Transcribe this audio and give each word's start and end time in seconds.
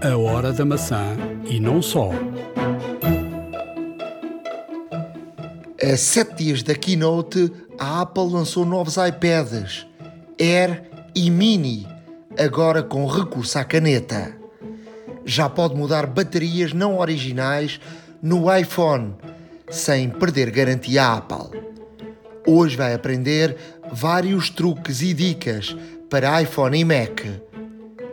A 0.00 0.16
hora 0.16 0.52
da 0.52 0.64
maçã 0.64 1.16
e 1.44 1.58
não 1.58 1.82
só. 1.82 2.10
A 5.82 5.96
sete 5.96 6.36
dias 6.36 6.62
da 6.62 6.72
keynote, 6.72 7.52
a 7.76 8.02
Apple 8.02 8.30
lançou 8.30 8.64
novos 8.64 8.96
iPads 8.96 9.88
Air 10.40 10.84
e 11.16 11.28
Mini, 11.28 11.84
agora 12.38 12.80
com 12.80 13.04
recurso 13.06 13.58
à 13.58 13.64
caneta. 13.64 14.32
Já 15.24 15.48
pode 15.48 15.74
mudar 15.74 16.06
baterias 16.06 16.72
não 16.72 16.98
originais 16.98 17.80
no 18.22 18.54
iPhone, 18.56 19.16
sem 19.68 20.10
perder 20.10 20.50
garantia 20.50 21.14
Apple. 21.14 21.60
Hoje 22.46 22.76
vai 22.76 22.94
aprender 22.94 23.56
vários 23.92 24.48
truques 24.48 25.02
e 25.02 25.12
dicas 25.12 25.76
para 26.08 26.40
iPhone 26.40 26.78
e 26.78 26.84
Mac. 26.84 27.20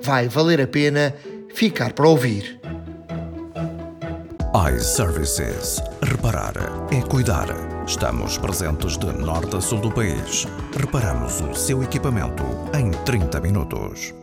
Vai 0.02 0.27
valer 0.27 0.59
a 0.61 0.67
pena 0.67 1.13
ficar 1.55 1.93
para 1.93 2.09
ouvir. 2.09 2.59
iServices. 4.75 5.82
Reparar 6.01 6.54
é 6.91 7.01
cuidar. 7.01 7.47
Estamos 7.87 8.37
presentes 8.37 8.97
de 8.97 9.05
norte 9.05 9.55
a 9.55 9.61
sul 9.61 9.79
do 9.79 9.89
país. 9.89 10.46
Reparamos 10.77 11.39
o 11.39 11.54
seu 11.54 11.82
equipamento 11.82 12.43
em 12.77 12.91
30 13.05 13.39
minutos. 13.39 14.13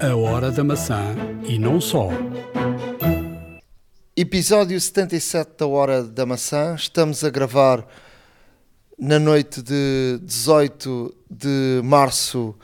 A 0.00 0.16
hora 0.16 0.50
da 0.50 0.64
maçã 0.64 1.14
e 1.46 1.58
não 1.58 1.82
só. 1.82 2.08
Episódio 4.16 4.80
77 4.80 5.50
da 5.58 5.66
Hora 5.66 6.02
da 6.02 6.24
Maçã. 6.24 6.74
Estamos 6.74 7.22
a 7.24 7.28
gravar 7.28 7.86
na 8.98 9.18
noite 9.18 9.60
de 9.60 10.18
18 10.22 11.14
de 11.30 11.82
março 11.84 12.54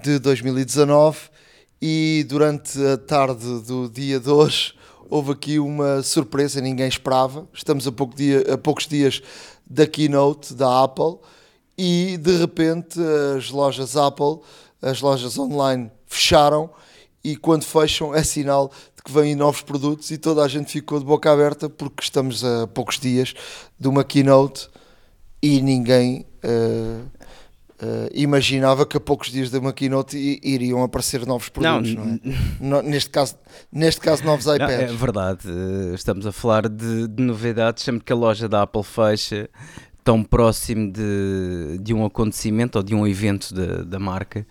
de 0.00 0.20
2019 0.20 1.35
e 1.80 2.24
durante 2.28 2.84
a 2.86 2.96
tarde 2.96 3.60
do 3.60 3.88
dia 3.88 4.18
de 4.18 4.30
hoje 4.30 4.74
houve 5.08 5.32
aqui 5.32 5.58
uma 5.58 6.02
surpresa, 6.02 6.60
ninguém 6.60 6.88
esperava. 6.88 7.46
Estamos 7.52 7.86
a, 7.86 7.92
pouco 7.92 8.16
dia, 8.16 8.54
a 8.54 8.58
poucos 8.58 8.86
dias 8.86 9.22
da 9.66 9.86
keynote 9.86 10.54
da 10.54 10.84
Apple 10.84 11.18
e 11.76 12.16
de 12.16 12.36
repente 12.36 12.98
as 13.36 13.50
lojas 13.50 13.96
Apple, 13.96 14.40
as 14.80 15.00
lojas 15.00 15.38
online 15.38 15.90
fecharam 16.06 16.70
e 17.22 17.36
quando 17.36 17.64
fecham 17.64 18.14
é 18.14 18.22
sinal 18.22 18.70
de 18.94 19.02
que 19.02 19.12
vêm 19.12 19.34
novos 19.34 19.60
produtos 19.60 20.10
e 20.10 20.18
toda 20.18 20.42
a 20.42 20.48
gente 20.48 20.70
ficou 20.70 20.98
de 20.98 21.04
boca 21.04 21.30
aberta 21.30 21.68
porque 21.68 22.02
estamos 22.02 22.44
a 22.44 22.66
poucos 22.68 22.98
dias 22.98 23.34
de 23.78 23.88
uma 23.88 24.04
keynote 24.04 24.68
e 25.42 25.60
ninguém 25.60 26.24
uh, 26.44 27.04
uh, 27.82 28.10
imaginava 28.14 28.86
que 28.86 28.96
a 28.96 29.00
poucos 29.00 29.30
dias 29.30 29.50
de 29.50 29.58
uma 29.58 29.72
keynote 29.72 30.16
iriam 30.42 30.82
aparecer 30.82 31.26
novos 31.26 31.48
produtos, 31.48 31.94
não, 31.94 32.20
não 32.60 32.78
é? 32.78 32.82
neste, 32.82 33.10
caso, 33.10 33.36
neste 33.70 34.00
caso, 34.00 34.24
novos 34.24 34.46
iPads. 34.46 34.76
Não, 34.76 34.94
é 34.94 34.98
verdade, 34.98 35.48
estamos 35.94 36.26
a 36.26 36.32
falar 36.32 36.68
de, 36.68 37.08
de, 37.08 37.22
novidades 37.22 37.82
sempre 37.82 38.04
que 38.04 38.12
a 38.12 38.16
loja 38.16 38.48
da 38.48 38.62
Apple 38.62 38.82
fecha, 38.82 39.48
tão 40.02 40.22
próximo 40.22 40.92
de, 40.92 41.78
de 41.80 41.92
um 41.92 42.04
acontecimento 42.04 42.76
ou 42.76 42.82
de 42.82 42.94
um 42.94 43.06
evento 43.06 43.54
de, 43.54 43.84
da 43.84 43.98
marca. 43.98 44.46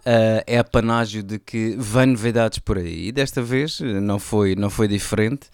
Uh, 0.00 0.42
é 0.48 0.58
apanágio 0.58 1.22
de 1.22 1.38
que 1.38 1.76
vêm 1.78 2.06
novidades 2.06 2.58
por 2.58 2.76
aí 2.76 3.06
e 3.06 3.12
desta 3.12 3.40
vez 3.40 3.78
não 3.80 4.18
foi, 4.18 4.56
não 4.56 4.68
foi 4.68 4.88
diferente. 4.88 5.48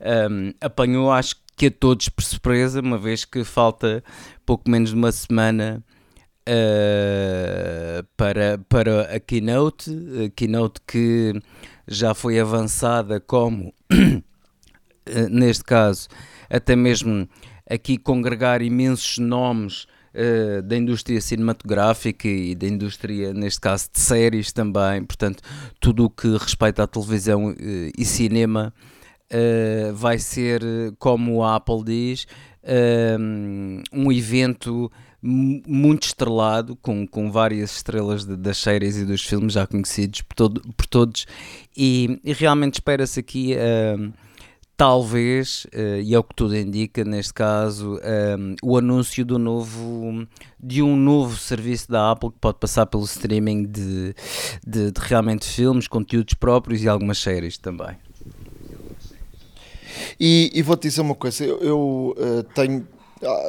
Um, 0.00 0.54
apanhou, 0.58 1.12
acho 1.12 1.36
que 1.54 1.66
a 1.66 1.70
todos 1.70 2.08
por 2.08 2.24
surpresa, 2.24 2.80
uma 2.80 2.96
vez 2.96 3.26
que 3.26 3.44
falta 3.44 4.02
pouco 4.46 4.70
menos 4.70 4.90
de 4.90 4.96
uma 4.96 5.12
semana 5.12 5.84
uh, 6.48 8.06
para, 8.16 8.58
para 8.68 9.02
a 9.14 9.20
Keynote, 9.20 9.90
a 10.26 10.30
Keynote 10.30 10.80
que 10.86 11.40
já 11.86 12.14
foi 12.14 12.38
avançada 12.38 13.20
como, 13.20 13.72
neste 15.30 15.64
caso, 15.64 16.08
até 16.48 16.74
mesmo 16.76 17.28
aqui 17.68 17.96
congregar 17.96 18.62
imensos 18.62 19.18
nomes 19.18 19.84
uh, 20.14 20.62
da 20.62 20.76
indústria 20.76 21.20
cinematográfica 21.20 22.28
e 22.28 22.54
da 22.54 22.66
indústria, 22.66 23.32
neste 23.32 23.60
caso, 23.60 23.88
de 23.92 24.00
séries 24.00 24.52
também, 24.52 25.04
portanto, 25.04 25.42
tudo 25.80 26.04
o 26.04 26.10
que 26.10 26.36
respeita 26.36 26.84
à 26.84 26.86
televisão 26.86 27.50
uh, 27.50 27.56
e 27.96 28.04
cinema 28.04 28.72
vai 29.94 30.18
ser, 30.18 30.60
como 30.98 31.44
a 31.44 31.54
Apple 31.54 31.84
diz, 31.84 32.26
um 33.92 34.10
evento 34.10 34.90
muito 35.22 36.04
estrelado, 36.04 36.76
com, 36.76 37.06
com 37.06 37.30
várias 37.30 37.76
estrelas 37.76 38.24
de, 38.24 38.36
das 38.36 38.58
séries 38.58 38.96
e 38.96 39.04
dos 39.04 39.22
filmes 39.22 39.52
já 39.54 39.66
conhecidos 39.66 40.22
por, 40.22 40.34
todo, 40.34 40.60
por 40.76 40.86
todos, 40.86 41.26
e, 41.76 42.20
e 42.24 42.32
realmente 42.32 42.74
espera-se 42.74 43.20
aqui. 43.20 43.54
Uh, 43.54 44.12
talvez, 44.76 45.66
uh, 45.74 46.00
e 46.02 46.14
é 46.14 46.18
o 46.18 46.24
que 46.24 46.34
tudo 46.34 46.56
indica 46.56 47.04
neste 47.04 47.34
caso, 47.34 48.00
o 48.62 48.78
anúncio 48.78 49.26
do 49.26 49.38
novo, 49.38 50.26
de 50.58 50.82
um 50.82 50.96
novo 50.96 51.36
serviço 51.36 51.90
da 51.90 52.12
Apple 52.12 52.30
que 52.30 52.38
pode 52.38 52.58
passar 52.58 52.86
pelo 52.86 53.04
streaming 53.04 53.64
de, 53.64 54.14
de, 54.66 54.90
de 54.90 55.00
realmente 55.02 55.46
filmes, 55.46 55.86
conteúdos 55.86 56.32
próprios 56.32 56.82
e 56.82 56.88
algumas 56.88 57.18
séries 57.18 57.58
também. 57.58 57.94
E, 60.18 60.50
e 60.54 60.62
vou-te 60.62 60.88
dizer 60.88 61.02
uma 61.02 61.14
coisa, 61.14 61.44
eu, 61.44 61.58
eu 61.60 62.14
uh, 62.16 62.42
tenho 62.54 62.86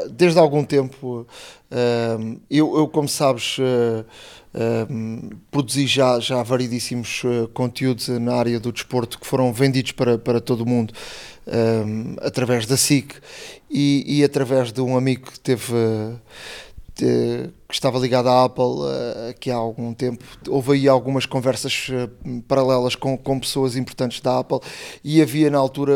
desde 0.09 0.39
há 0.39 0.41
algum 0.41 0.63
tempo, 0.63 1.25
uh, 1.71 2.39
eu, 2.49 2.77
eu, 2.77 2.87
como 2.87 3.07
sabes, 3.07 3.57
uh, 3.57 4.05
produzi 5.49 5.87
já, 5.87 6.19
já 6.19 6.43
variedíssimos 6.43 7.23
conteúdos 7.53 8.09
na 8.09 8.35
área 8.35 8.59
do 8.59 8.71
desporto 8.71 9.17
que 9.17 9.25
foram 9.25 9.53
vendidos 9.53 9.93
para, 9.93 10.17
para 10.17 10.41
todo 10.41 10.61
o 10.61 10.65
mundo 10.67 10.93
através 12.21 12.65
da 12.65 12.75
SIC 12.75 13.15
e, 13.69 14.19
e, 14.19 14.23
através 14.23 14.71
de 14.71 14.81
um 14.81 14.97
amigo 14.97 15.31
que 15.31 15.39
teve 15.39 15.73
que 17.05 17.73
estava 17.73 17.97
ligado 17.99 18.29
à 18.29 18.45
Apple 18.45 18.63
uh, 18.63 19.29
aqui 19.29 19.49
há 19.49 19.55
algum 19.55 19.93
tempo. 19.93 20.23
Houve 20.47 20.73
aí 20.73 20.87
algumas 20.87 21.25
conversas 21.25 21.87
uh, 21.89 22.41
paralelas 22.47 22.95
com, 22.95 23.17
com 23.17 23.39
pessoas 23.39 23.75
importantes 23.75 24.21
da 24.21 24.39
Apple 24.39 24.59
e 25.03 25.21
havia 25.21 25.49
na 25.49 25.57
altura, 25.57 25.93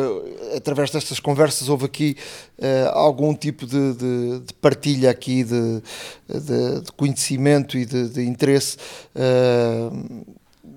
através 0.56 0.90
destas 0.90 1.20
conversas, 1.20 1.70
houve 1.70 1.86
aqui 1.86 2.18
uh, 2.58 2.90
algum 2.94 3.34
tipo 3.36 3.66
de, 3.66 3.94
de, 3.94 4.40
de 4.40 4.54
partilha 4.56 5.12
aqui 5.12 5.44
de, 5.44 5.82
de, 6.28 6.92
conhecimento 6.96 7.78
e 7.78 7.86
de, 7.86 8.24
interesse 8.24 8.78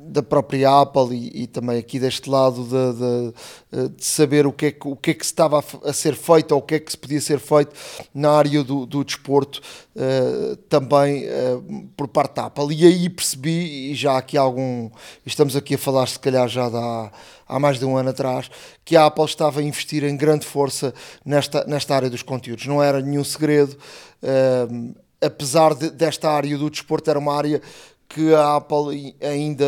da 0.09 0.23
própria 0.23 0.81
Apple 0.81 1.15
e, 1.15 1.43
e, 1.43 1.47
também 1.47 1.79
aqui 1.79 1.99
deste 1.99 2.29
lado 2.29 2.65
de, 2.65 2.99
de, 2.99 3.35
eh, 3.73 3.89
de, 3.89 4.05
saber 4.05 4.47
o 4.47 4.53
que, 4.53 4.67
é 4.67 4.73
que, 4.73 4.89
o 4.89 4.97
que 4.97 5.11
é 5.11 5.15
que 5.15 5.25
estava 5.25 5.63
a, 5.85 5.93
ser 5.93 6.15
feito 6.15 6.53
ou 6.53 6.59
o 6.59 6.63
que 6.63 6.77
é 6.77 6.81
que 6.81 6.91
se 6.91 6.97
podia 6.97 7.21
ser 7.21 7.39
feito 7.39 7.73
na 8.15 8.31
área 8.31 8.65
do, 8.65 8.87
do 8.87 9.05
desporto 9.05 9.61
uh, 9.95 10.57
também 10.69 11.27
uh, 11.27 11.89
por 11.97 12.09
parte 12.09 12.37
da 12.37 12.47
Apple. 12.47 12.75
E 12.75 12.87
aí 12.87 13.09
percebi, 13.09 13.91
e 13.91 13.95
já 13.95 14.17
aqui 14.17 14.37
algum, 14.37 14.91
estamos 15.25 15.55
aqui 15.55 15.75
a 15.75 15.79
falar 15.79 16.07
se 16.09 16.19
calhar 16.19 16.49
já 16.49 16.67
há, 16.67 17.11
há 17.47 17.59
mais 17.59 17.79
de 17.79 17.85
um 17.85 17.97
ano 17.97 18.11
atrás, 18.11 18.51
que 18.85 18.97
a 18.97 19.07
Apple 19.07 19.25
estava 19.25 19.61
a 19.61 19.63
investir 19.63 20.05
em 20.05 20.17
grande 20.17 20.47
força 20.47 20.95
nesta, 21.25 21.65
nesta 21.65 21.95
área 21.95 22.11
dos 22.11 22.23
conteúdos. 22.23 22.67
Não 22.67 22.83
era 22.83 23.01
nenhum 23.01 23.25
segredo. 23.25 23.77
Uh, 24.23 24.95
apesar 25.21 25.75
de, 25.75 25.91
desta 25.91 26.31
área 26.31 26.57
do 26.57 26.71
desporto, 26.71 27.11
era 27.11 27.19
uma 27.19 27.35
área 27.35 27.61
que 28.09 28.35
a 28.35 28.57
Apple 28.57 29.15
ainda, 29.21 29.67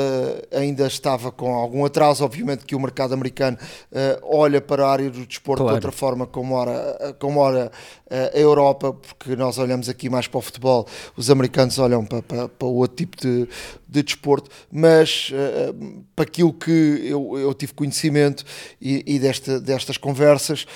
ainda 0.50 0.86
estava 0.86 1.30
com 1.30 1.54
algum 1.54 1.84
atraso. 1.84 2.24
Obviamente 2.24 2.64
que 2.64 2.74
o 2.74 2.80
mercado 2.80 3.12
americano 3.12 3.58
uh, 3.92 4.36
olha 4.36 4.60
para 4.60 4.86
a 4.86 4.90
área 4.90 5.10
do 5.10 5.26
desporto 5.26 5.62
claro. 5.62 5.78
de 5.78 5.86
outra 5.86 5.92
forma 5.92 6.26
como 6.26 6.54
ora, 6.54 7.14
como 7.18 7.40
ora 7.40 7.70
a 8.10 8.38
Europa, 8.38 8.92
porque 8.92 9.36
nós 9.36 9.58
olhamos 9.58 9.88
aqui 9.88 10.08
mais 10.08 10.26
para 10.26 10.38
o 10.38 10.40
futebol, 10.40 10.86
os 11.16 11.30
americanos 11.30 11.78
olham 11.78 12.04
para, 12.04 12.22
para, 12.22 12.48
para 12.48 12.68
outro 12.68 12.96
tipo 12.96 13.16
de, 13.16 13.46
de 13.88 14.02
desporto, 14.02 14.50
mas 14.70 15.30
uh, 15.30 16.04
para 16.16 16.24
aquilo 16.24 16.52
que 16.52 17.02
eu, 17.04 17.38
eu 17.38 17.54
tive 17.54 17.72
conhecimento 17.72 18.44
e, 18.80 19.04
e 19.06 19.18
desta, 19.18 19.60
destas 19.60 19.96
conversas, 19.96 20.66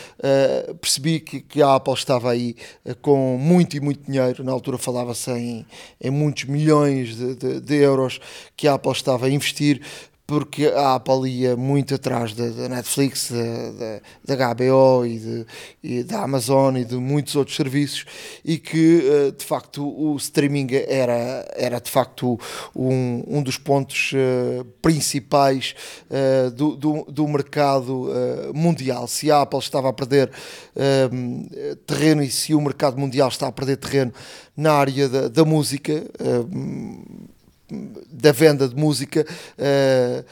percebi 0.81 1.21
que, 1.21 1.41
que, 1.41 1.63
a 1.63 1.75
Apple 1.75 1.95
estava 1.95 2.31
aí 2.31 2.57
com 3.03 3.37
muito 3.39 3.77
e 3.77 3.81
muito 3.81 4.11
dinheiro. 4.11 4.45
Na 4.45 4.53
altura 4.53 4.79
falava-se 4.79 5.31
em, 5.31 5.67
em 6.01 6.11
muitos 6.11 6.45
milhões 6.45 7.17
de, 7.17 7.35
de 7.35 7.55
de, 7.61 7.77
euros 7.77 8.21
que 8.57 8.69
a 8.69 8.75
Apple 8.75 8.93
estava 8.93 9.27
a 9.27 9.31
investir 9.31 9.81
porque 10.27 10.67
a 10.67 10.95
Apple 10.95 11.29
ia 11.29 11.55
muito 11.55 11.95
atrás 11.95 12.33
da, 12.33 12.69
Netflix, 12.69 13.31
da, 13.31 14.37
da, 14.37 14.55
HBO 14.55 15.05
e, 15.05 15.47
e, 15.83 16.03
da 16.03 16.23
Amazon 16.23 16.77
e 16.77 16.85
de 16.85 16.97
muitos 16.97 17.37
outros 17.37 17.57
serviços 17.57 18.07
e 18.43 18.57
que 18.57 19.07
eh, 19.07 19.31
de 19.33 19.45
facto 19.45 19.87
o 19.87 20.17
streaming 20.17 20.69
era, 20.89 21.47
era 21.55 21.79
de 21.79 21.91
facto 21.91 22.41
um, 22.75 23.23
um 23.27 23.43
dos 23.43 23.59
pontos 23.59 24.13
uh, 24.13 24.65
principais 24.81 25.75
uh, 26.11 26.51
do, 26.51 26.75
do, 26.75 27.05
do, 27.05 27.29
mercado 27.29 28.11
mundial. 28.55 29.07
Se 29.07 29.31
a 29.31 29.43
Apple 29.43 29.59
estava 29.59 29.89
a 29.89 29.93
perder 29.93 30.31
terreno 31.87 32.23
e 32.23 32.31
se 32.31 32.55
o 32.55 32.61
mercado 32.61 32.99
mundial 32.99 33.29
está 33.29 33.49
a 33.49 33.53
perder 33.53 33.77
terreno 33.77 34.13
na 34.57 34.73
área 34.73 35.09
da, 35.09 35.29
da 35.29 35.45
música 35.45 36.05
da 38.11 38.33
venda 38.33 38.69
de 38.69 38.77
música, 38.77 39.27
uh, 39.59 40.25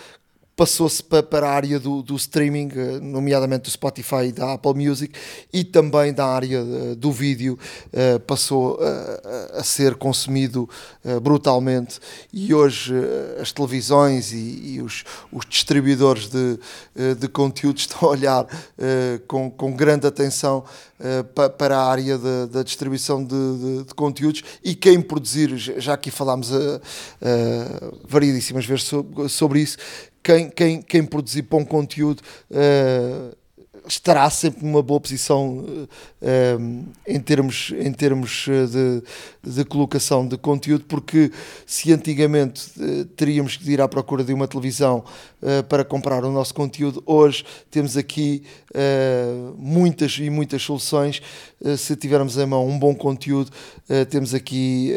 passou-se 0.57 1.03
para 1.03 1.49
a 1.49 1.51
área 1.51 1.81
do, 1.81 2.03
do, 2.03 2.15
streaming, 2.17 2.71
eh, 2.75 3.01
nomeadamente 3.01 3.65
do 3.65 3.71
Spotify 3.71 4.27
e 4.27 4.33
da 4.33 4.53
Apple 4.53 4.75
Music, 4.75 5.19
e 5.53 5.65
também 5.65 6.13
da 6.13 6.27
área 6.27 6.59
eh, 6.59 6.95
do 6.95 7.11
vídeo, 7.11 7.59
uh, 7.93 8.21
passou 8.21 8.75
uh, 8.75 9.59
a 9.59 9.63
ser 9.65 9.95
consumido 9.95 10.69
uh, 11.05 11.21
brutalmente. 11.21 11.99
E 12.33 12.53
hoje 12.53 12.95
as 13.41 13.51
televisões 13.51 14.33
e, 14.33 14.75
e 14.75 14.83
os, 14.83 15.05
os, 15.33 15.47
distribuidores 15.47 16.29
de, 16.29 16.59
de 17.19 17.29
conteúdo 17.29 17.79
estão 17.79 18.09
a 18.09 18.13
olhar 18.13 18.47
com, 19.27 19.51
com 19.51 19.73
grande 19.73 20.07
atenção 20.07 20.65
para 21.59 21.77
a 21.77 21.87
área 21.91 22.19
da 22.47 22.63
distribuição 22.63 23.25
de, 23.25 23.35
de, 23.35 23.85
de, 23.85 23.95
conteúdos 23.95 24.43
e 24.63 24.75
quem 24.75 25.01
produzir, 25.01 25.57
já 25.57 25.95
aqui 25.95 26.11
falámos 26.11 26.51
variedíssimas 28.09 28.65
vezes 28.65 28.85
sobre, 28.85 29.29
sobre 29.29 29.61
isso 29.61 29.77
quem, 30.23 30.49
quem, 30.49 30.81
quem 30.81 31.05
produzir 31.05 31.43
bom 31.43 31.65
conteúdo 31.65 32.23
uh, 32.51 33.37
estará 33.87 34.31
sempre 34.31 34.65
numa 34.65 34.81
boa 34.81 35.01
posição 35.01 35.59
uh, 35.59 36.87
em 37.07 37.19
termos, 37.19 37.73
em 37.77 37.93
termos 37.93 38.47
de, 38.47 39.51
de 39.51 39.65
colocação 39.65 40.27
de 40.27 40.39
conteúdo, 40.39 40.85
porque 40.85 41.33
se 41.67 41.93
antigamente 41.93 42.71
uh, 42.79 43.05
teríamos 43.17 43.57
que 43.57 43.69
ir 43.69 43.81
à 43.81 43.89
procura 43.89 44.23
de 44.23 44.33
uma 44.33 44.47
televisão 44.47 45.05
para 45.69 45.85
comprar 45.85 46.25
o 46.25 46.31
nosso 46.31 46.55
conteúdo, 46.55 47.03
hoje 47.05 47.45
temos 47.69 47.97
aqui 47.97 48.45
muitas 49.59 50.17
e 50.21 50.31
muitas 50.31 50.63
soluções. 50.63 51.21
se 51.77 51.97
tivermos 51.97 52.39
em 52.39 52.47
mão 52.47 52.65
um 52.65 52.79
bom 52.79 52.95
conteúdo, 52.95 53.51
temos 54.09 54.35
aqui 54.35 54.93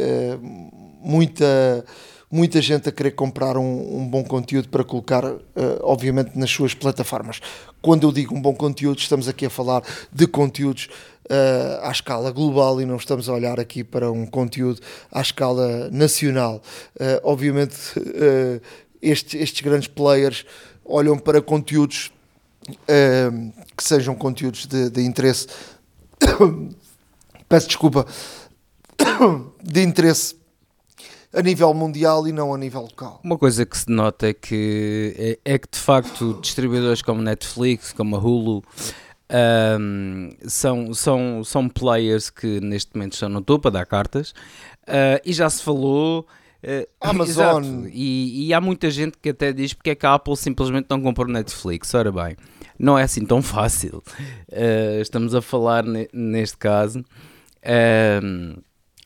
muita 1.01 1.83
muita 2.35 2.61
gente 2.61 2.89
a 2.89 2.91
querer 2.91 3.11
comprar 3.11 3.57
um, 3.57 3.99
um 3.99 4.05
bom 4.05 4.21
conteúdo 4.21 4.67
para 4.67 4.83
colocar, 4.83 5.23
uh, 5.23 5.41
obviamente, 5.81 6.37
nas 6.37 6.51
suas 6.51 6.73
plataformas. 6.73 7.39
Quando 7.81 8.05
eu 8.05 8.11
digo 8.11 8.35
um 8.35 8.41
bom 8.41 8.53
conteúdo, 8.53 8.99
estamos 8.99 9.29
aqui 9.29 9.45
a 9.45 9.49
falar 9.49 9.81
de 10.11 10.27
conteúdos 10.27 10.89
uh, 11.31 11.87
à 11.87 11.91
escala 11.91 12.31
global 12.31 12.81
e 12.81 12.85
não 12.85 12.97
estamos 12.97 13.29
a 13.29 13.33
olhar 13.33 13.57
aqui 13.57 13.85
para 13.85 14.11
um 14.11 14.25
conteúdo 14.25 14.81
à 15.09 15.21
escala 15.21 15.89
nacional. 15.91 16.61
Uh, 16.95 17.21
obviamente, 17.23 17.75
estes, 19.01 19.39
estes 19.39 19.61
grandes 19.61 19.87
players 19.87 20.45
olham 20.83 21.17
para 21.17 21.41
conteúdos 21.41 22.11
que 23.77 23.83
sejam 23.83 24.15
conteúdos 24.15 24.65
de, 24.65 24.89
de 24.89 25.01
interesse. 25.03 25.47
Peço 27.47 27.67
desculpa. 27.67 28.05
de 29.63 29.83
interesse 29.83 30.35
a 31.35 31.41
nível 31.41 31.73
mundial 31.73 32.27
e 32.27 32.31
não 32.31 32.53
a 32.53 32.57
nível 32.57 32.81
local. 32.81 33.19
Uma 33.23 33.37
coisa 33.37 33.65
que 33.65 33.77
se 33.77 33.89
nota 33.89 34.29
é 34.29 34.33
que, 34.33 35.37
é, 35.45 35.53
é 35.53 35.57
que 35.57 35.67
de 35.69 35.79
facto 35.79 36.39
distribuidores 36.41 37.01
como 37.01 37.21
Netflix, 37.21 37.91
como 37.91 38.15
a 38.15 38.19
Hulu, 38.19 38.63
um, 39.79 40.29
são, 40.47 40.93
são, 40.93 41.43
são 41.43 41.67
players 41.67 42.29
que 42.29 42.61
neste 42.61 42.95
momento 42.95 43.13
estão 43.13 43.27
no 43.27 43.41
topo 43.41 43.67
a 43.67 43.71
dar 43.71 43.85
cartas 43.85 44.31
uh, 44.87 45.19
e 45.25 45.33
já 45.33 45.49
se 45.49 45.61
falou. 45.61 46.25
Uh, 46.63 46.87
Amazon. 46.99 47.85
E, 47.91 48.47
e, 48.47 48.53
há 48.53 48.59
muita 48.59 48.89
gente 48.89 49.17
que 49.21 49.29
até 49.29 49.53
diz 49.53 49.73
porque 49.73 49.91
é 49.91 49.95
que 49.95 50.05
a 50.05 50.15
Apple 50.15 50.35
simplesmente 50.35 50.87
não 50.89 50.99
comprou 51.01 51.27
Netflix. 51.27 51.93
Ora 51.93 52.11
bem, 52.11 52.35
não 52.79 52.97
é 52.97 53.03
assim 53.03 53.23
tão 53.25 53.41
fácil. 53.41 54.01
Uh, 54.49 55.01
estamos 55.01 55.35
a 55.35 55.41
falar 55.41 55.83
ne, 55.83 56.07
neste 56.13 56.57
caso. 56.57 57.03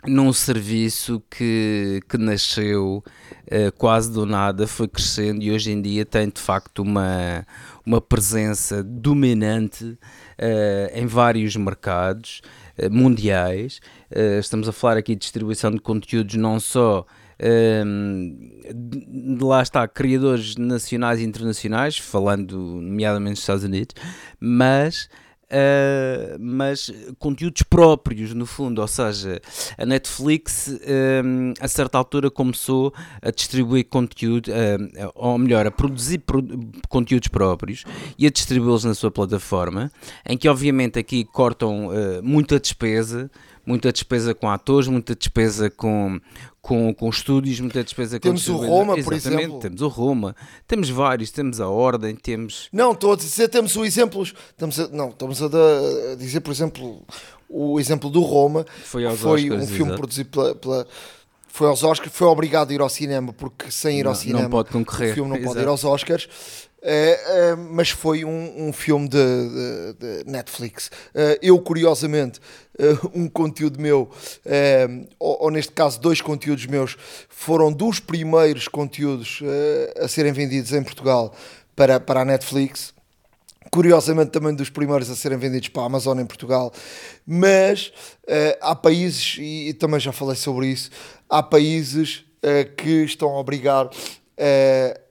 Num 0.07 0.31
serviço 0.31 1.21
que, 1.29 2.01
que 2.07 2.17
nasceu 2.17 3.03
uh, 3.47 3.71
quase 3.77 4.11
do 4.11 4.25
nada, 4.25 4.65
foi 4.65 4.87
crescendo 4.87 5.43
e 5.43 5.51
hoje 5.51 5.71
em 5.71 5.81
dia 5.81 6.05
tem 6.05 6.29
de 6.29 6.39
facto 6.39 6.79
uma, 6.79 7.45
uma 7.85 7.99
presença 7.99 8.81
dominante 8.81 9.83
uh, 9.83 9.97
em 10.93 11.05
vários 11.05 11.55
mercados 11.55 12.41
uh, 12.77 12.89
mundiais. 12.89 13.81
estamos 14.39 14.69
a 14.69 14.71
falar 14.71 14.97
aqui 14.97 15.15
de 15.15 15.21
distribuição 15.21 15.71
de 15.71 15.79
conteúdos 15.79 16.35
não 16.35 16.59
só 16.59 17.05
um, 17.85 18.37
lá 19.41 19.61
está, 19.61 19.87
criadores 19.87 20.55
nacionais 20.57 21.19
e 21.19 21.23
internacionais, 21.23 21.97
falando 21.97 22.57
nomeadamente 22.57 23.35
dos 23.35 23.41
Estados 23.41 23.63
Unidos, 23.63 23.95
mas 24.39 25.09
Uh, 25.51 26.37
mas 26.39 26.91
conteúdos 27.17 27.63
próprios 27.63 28.35
no 28.35 28.45
fundo, 28.45 28.81
ou 28.81 28.87
seja, 28.87 29.41
a 29.79 29.83
Netflix 29.83 30.79
a 31.59 31.67
certa 31.67 31.97
altura 31.97 32.29
começou 32.29 32.93
a 33.19 33.31
distribuir 33.31 33.85
conteúdo, 33.85 34.51
uh, 34.51 35.11
ou 35.15 35.39
melhor, 35.39 35.65
a 35.65 35.71
produzir 35.71 36.19
pro 36.19 36.43
conteúdos 36.87 37.29
próprios 37.29 37.83
e 38.15 38.27
a 38.27 38.29
distribuí-los 38.29 38.83
na 38.83 38.93
sua 38.93 39.09
plataforma, 39.09 39.91
em 40.23 40.37
que 40.37 40.47
obviamente 40.47 40.99
aqui 40.99 41.25
cortam 41.25 41.87
uh, 41.87 42.21
muita 42.21 42.59
despesa, 42.59 43.31
muita 43.65 43.91
despesa 43.91 44.33
com 44.33 44.49
atores, 44.49 44.87
muita 44.87 45.15
despesa 45.15 45.69
com, 45.69 46.19
com, 46.61 46.93
com 46.93 47.09
estúdios, 47.09 47.59
muita 47.59 47.83
despesa 47.83 48.19
temos 48.19 48.45
com 48.45 48.53
Temos 48.53 48.67
o 48.67 48.69
Roma, 48.69 49.03
por 49.03 49.13
exemplo. 49.13 49.59
Temos 49.59 49.81
o 49.81 49.87
Roma, 49.87 50.35
temos 50.67 50.89
vários, 50.89 51.31
temos 51.31 51.59
a 51.59 51.67
Ordem, 51.67 52.15
temos. 52.15 52.69
Não, 52.71 52.91
estou 52.91 53.13
a 53.13 53.15
dizer, 53.15 53.47
temos 53.49 53.75
o 53.75 53.85
exemplo. 53.85 54.23
Estamos 54.23 54.79
a, 54.79 54.87
não, 54.89 55.09
estamos 55.09 55.41
a, 55.41 55.45
a 55.45 56.15
dizer, 56.15 56.39
por 56.41 56.51
exemplo, 56.51 57.03
o 57.47 57.79
exemplo 57.79 58.09
do 58.09 58.21
Roma. 58.21 58.65
Foi, 58.83 59.05
aos 59.05 59.19
foi 59.19 59.43
Oscars, 59.43 59.63
um 59.63 59.67
filme 59.67 59.83
exato. 59.83 59.97
produzido 59.97 60.29
pela, 60.29 60.55
pela 60.55 60.87
foi 61.47 61.67
aos 61.67 61.83
Oscars, 61.83 62.13
foi 62.13 62.27
obrigado 62.27 62.71
a 62.71 62.73
ir 62.73 62.79
ao 62.79 62.89
cinema, 62.89 63.33
porque 63.33 63.69
sem 63.71 63.99
ir 63.99 64.03
não, 64.03 64.11
ao 64.11 64.15
cinema 64.15 64.43
não 64.43 64.49
pode 64.49 64.69
concorrer. 64.69 65.11
o 65.11 65.13
filme 65.13 65.29
não 65.29 65.37
Exato. 65.37 65.53
pode 65.53 65.65
ir 65.65 65.67
aos 65.67 65.83
Oscars. 65.83 66.29
Uh, 66.81 66.85
uh, 66.85 67.57
mas 67.73 67.89
foi 67.89 68.23
um, 68.23 68.69
um 68.69 68.71
filme 68.71 69.09
de, 69.09 69.17
de, 69.17 70.23
de 70.23 70.31
Netflix. 70.31 70.87
Uh, 70.87 71.37
eu, 71.41 71.59
curiosamente, 71.59 72.39
um 73.13 73.27
conteúdo 73.27 73.79
meu, 73.79 74.09
ou, 75.19 75.43
ou, 75.43 75.51
neste 75.51 75.71
caso, 75.71 75.99
dois 75.99 76.21
conteúdos 76.21 76.65
meus, 76.65 76.97
foram 77.27 77.71
dos 77.71 77.99
primeiros 77.99 78.67
conteúdos 78.67 79.41
a 79.99 80.07
serem 80.07 80.31
vendidos 80.31 80.71
em 80.73 80.83
Portugal 80.83 81.33
para, 81.75 81.99
para 81.99 82.21
a 82.21 82.25
Netflix. 82.25 82.93
Curiosamente, 83.71 84.31
também 84.31 84.55
dos 84.55 84.69
primeiros 84.69 85.09
a 85.09 85.15
serem 85.15 85.37
vendidos 85.37 85.69
para 85.69 85.83
a 85.83 85.85
Amazon 85.85 86.19
em 86.19 86.25
Portugal. 86.25 86.71
Mas 87.25 87.91
há 88.61 88.73
países, 88.75 89.37
e, 89.39 89.69
e, 89.69 89.73
também 89.73 89.99
já 89.99 90.11
falei 90.11 90.35
sobre 90.35 90.67
isso, 90.67 90.89
há 91.29 91.43
países 91.43 92.25
que 92.77 93.03
estão 93.03 93.29
a 93.29 93.39
obrigar 93.39 93.89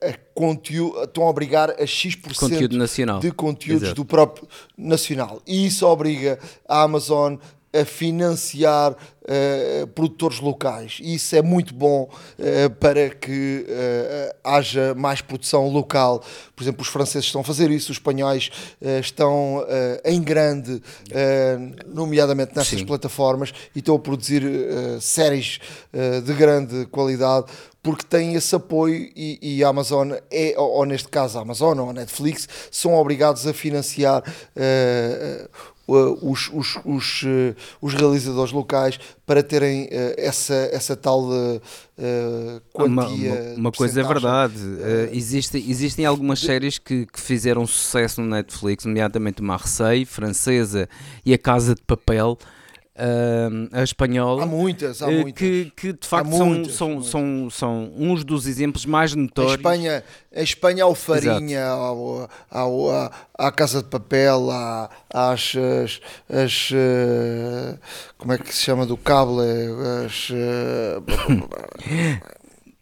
a 0.01 0.17
conteúdo, 0.33 1.03
estão 1.03 1.23
a 1.23 1.29
obrigar 1.29 1.69
a 1.71 1.85
X% 1.85 2.35
conteúdo 2.35 2.77
nacional. 2.77 3.19
de 3.19 3.31
conteúdos 3.31 3.83
Exato. 3.83 4.01
do 4.01 4.05
próprio 4.05 4.47
nacional. 4.77 5.41
E 5.45 5.67
isso 5.67 5.85
obriga 5.85 6.39
a 6.67 6.81
Amazon 6.81 7.35
a 7.73 7.85
financiar 7.85 8.91
uh, 8.93 9.87
produtores 9.87 10.39
locais. 10.39 10.97
E 11.01 11.15
isso 11.15 11.35
é 11.35 11.41
muito 11.41 11.73
bom 11.73 12.09
uh, 12.09 12.69
para 12.79 13.09
que 13.09 13.65
uh, 13.67 14.35
haja 14.43 14.95
mais 14.95 15.21
produção 15.21 15.69
local. 15.69 16.23
Por 16.55 16.63
exemplo, 16.63 16.81
os 16.81 16.87
franceses 16.87 17.25
estão 17.25 17.41
a 17.41 17.43
fazer 17.43 17.69
isso, 17.69 17.91
os 17.91 17.97
espanhóis 17.97 18.49
estão 19.01 19.65
em 20.03 20.21
grande, 20.21 20.81
nomeadamente 21.87 22.53
nestas 22.55 22.79
Sim. 22.79 22.85
plataformas, 22.85 23.53
e 23.75 23.79
estão 23.79 23.95
a 23.95 23.99
produzir 23.99 24.43
séries 24.99 25.59
de 26.25 26.33
grande 26.33 26.85
qualidade 26.87 27.45
porque 27.81 28.03
têm 28.03 28.35
esse 28.35 28.53
apoio 28.55 29.09
e, 29.15 29.39
e, 29.41 29.63
a 29.63 29.69
Amazon 29.69 30.11
é, 30.29 30.53
ou, 30.57 30.85
neste 30.85 31.07
caso 31.07 31.37
a 31.37 31.41
Amazon 31.41 31.79
ou 31.79 31.89
a 31.89 31.93
Netflix, 31.93 32.47
são 32.69 32.93
obrigados 32.93 33.47
a 33.47 33.53
financiar 33.53 34.21
uh, 34.21 35.49
os, 35.89 36.49
os, 36.53 36.79
os, 36.85 37.23
uh, 37.23 37.55
os, 37.81 37.93
realizadores 37.93 38.51
locais 38.51 38.99
para 39.25 39.43
terem 39.43 39.87
essa, 40.17 40.53
essa 40.71 40.95
tal 40.95 41.29
quantia. 42.73 42.87
Uma, 42.87 43.07
uma, 43.07 43.55
uma 43.57 43.71
coisa 43.71 44.01
é 44.01 44.03
verdade, 44.03 44.55
existe, 45.11 45.57
existem 45.57 46.05
algumas 46.05 46.39
de... 46.39 46.47
séries 46.47 46.77
que, 46.77 47.05
que, 47.05 47.19
fizeram 47.19 47.67
sucesso 47.67 48.21
no 48.21 48.27
Netflix, 48.27 48.85
nomeadamente 48.85 49.43
Marseille, 49.43 50.05
francesa 50.05 50.89
e 51.25 51.33
A 51.33 51.37
Casa 51.37 51.75
de 51.75 51.81
Papel 51.81 52.37
uh, 52.99 53.69
a 53.71 53.83
espanhola. 53.83 54.43
Há 54.43 54.45
muitas, 54.45 55.01
há 55.01 55.11
eh, 55.11 55.21
muitas. 55.21 55.39
Que, 55.39 55.71
que 55.75 55.93
de 55.93 56.07
facto 56.07 56.35
são, 56.35 56.45
muitas, 56.45 56.73
são, 56.73 56.89
muitas. 56.89 57.09
São, 57.09 57.49
são 57.49 57.91
uns 57.95 58.23
dos 58.23 58.45
exemplos 58.45 58.85
mais 58.85 59.15
notórios. 59.15 59.53
A 59.53 59.55
Espanha, 59.55 60.03
a 60.35 60.41
Espanha 60.41 60.83
ao 60.83 60.93
Farinha, 60.93 61.65
ao, 61.65 62.29
ao, 62.51 62.89
ao, 62.89 63.11
à 63.37 63.51
Casa 63.51 63.81
de 63.81 63.89
Papel, 63.89 64.51
à, 64.51 64.89
às. 65.13 65.53
As, 65.55 66.01
as, 66.29 66.69
como 68.17 68.33
é 68.33 68.37
que 68.37 68.53
se 68.53 68.63
chama 68.63 68.85
do 68.85 68.97
cable? 68.97 69.41
As. 70.05 70.29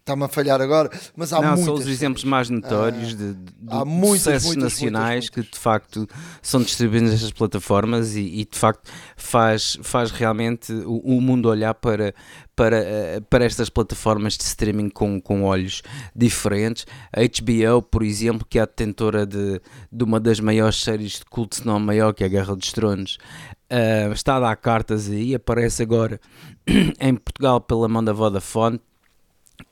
está-me 0.08 0.24
a 0.24 0.28
falhar 0.30 0.62
agora, 0.62 0.90
mas 1.16 1.34
há 1.34 1.42
Não, 1.42 1.50
muitas. 1.50 1.66
são 1.66 1.74
os 1.74 1.86
exemplos 1.86 2.24
mais 2.24 2.50
notórios 2.50 3.10
de, 3.14 3.34
de, 3.34 3.54
há 3.68 3.84
muitas, 3.84 4.20
sucessos 4.20 4.48
muitas, 4.48 4.64
nacionais 4.64 5.26
muitas, 5.26 5.30
que 5.30 5.52
de 5.52 5.60
facto 5.60 6.08
são 6.42 6.62
distribuídos 6.62 7.12
nestas 7.12 7.32
plataformas 7.32 8.16
e, 8.16 8.22
e, 8.22 8.46
de 8.46 8.58
facto 8.58 8.90
faz, 9.18 9.78
faz 9.84 10.12
realmente 10.12 10.72
o, 10.72 11.18
o 11.18 11.22
mundo 11.22 11.50
olhar 11.50 11.74
para, 11.74 12.16
para, 12.56 12.78
eh, 12.78 13.20
para 13.30 13.44
estas 13.44 13.70
plataformas 13.70 14.38
de 14.38 14.44
streaming 14.44 14.90
com, 14.90 15.20
com 15.20 15.44
olhos 15.44 15.82
diferentes. 16.16 16.86
A 17.12 17.20
HBO, 17.22 17.82
por 17.82 18.02
exemplo, 18.02 18.48
que 18.50 18.58
é 18.58 18.62
a 18.62 18.66
detentora 18.66 19.26
de, 19.26 19.62
de 19.92 20.04
uma 20.04 20.20
das 20.20 20.40
maiores 20.40 20.82
séries 20.82 21.20
de 21.20 21.26
culto, 21.26 21.58
se 21.58 21.66
não 21.66 21.76
a 21.76 21.80
maior, 21.80 22.14
que 22.14 22.24
é 22.24 22.28
a 22.28 22.30
Guerra 22.30 22.56
dos 22.56 22.72
Tronos, 22.72 23.18
uh, 23.72 24.12
está 24.14 24.38
a 24.38 24.40
dar 24.40 24.56
cartas 24.56 25.10
aí, 25.10 25.36
aparece 25.36 25.84
agora 25.84 26.20
em 27.00 27.16
Portugal 27.16 27.60
pela 27.60 27.90
mão 27.90 28.04
da 28.04 28.14
Vodafone 28.14 28.80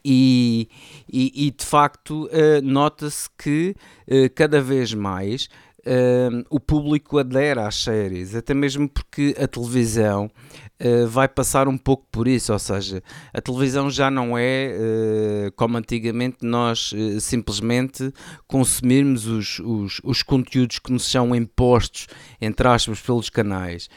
e, 0.03 0.67
e, 1.11 1.47
e, 1.47 1.51
de 1.51 1.65
facto 1.65 2.25
uh, 2.25 2.61
nota-se 2.63 3.29
que 3.37 3.75
uh, 4.07 4.29
cada 4.33 4.61
vez 4.61 4.93
mais 4.93 5.49
uh, 5.85 6.45
o 6.49 6.59
público 6.59 7.17
adere 7.17 7.59
às 7.59 7.75
séries, 7.75 8.35
até 8.35 8.53
mesmo 8.53 8.89
porque 8.89 9.35
a 9.39 9.47
televisão 9.47 10.29
Uh, 10.77 11.07
vai 11.07 11.25
passar 11.25 11.69
um 11.69 11.77
pouco 11.77 12.05
por 12.11 12.27
isso, 12.27 12.51
ou 12.51 12.59
seja, 12.59 13.01
a 13.33 13.39
televisão 13.39 13.89
já 13.89 14.11
não 14.11 14.37
é 14.37 14.75
uh, 14.77 15.51
como 15.55 15.77
antigamente 15.77 16.39
nós 16.41 16.93
simplesmente 17.21 18.11
consumirmos 18.45 19.25
os, 19.25 19.59
os, 19.59 20.01
os, 20.03 20.21
conteúdos 20.21 20.79
que 20.79 20.91
nos 20.91 21.09
são 21.09 21.33
impostos, 21.33 22.07
entre 22.41 22.67
aspas, 22.67 22.99
pelos 22.99 23.29
canais. 23.29 23.89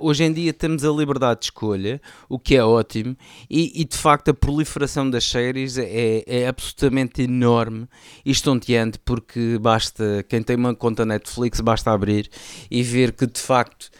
Hoje 0.00 0.24
em 0.24 0.32
dia 0.32 0.52
temos 0.52 0.84
a 0.84 0.90
liberdade 0.90 1.40
de 1.40 1.46
escolha, 1.46 2.00
o 2.28 2.38
que 2.38 2.56
é 2.56 2.64
ótimo, 2.64 3.16
e, 3.50 3.80
e 3.80 3.84
de 3.84 3.96
facto 3.96 4.30
a 4.30 4.34
proliferação 4.34 5.08
das 5.08 5.24
séries 5.24 5.76
é, 5.78 6.22
é 6.26 6.46
absolutamente 6.46 7.22
enorme 7.22 7.88
e 8.24 8.30
estonteante, 8.30 8.98
porque 9.04 9.58
basta, 9.60 10.24
quem 10.28 10.42
tem 10.42 10.56
uma 10.56 10.74
conta 10.74 11.04
Netflix, 11.04 11.60
basta 11.60 11.90
abrir 11.90 12.30
e 12.70 12.82
ver 12.82 13.12
que 13.12 13.26
de 13.26 13.40
facto 13.40 13.90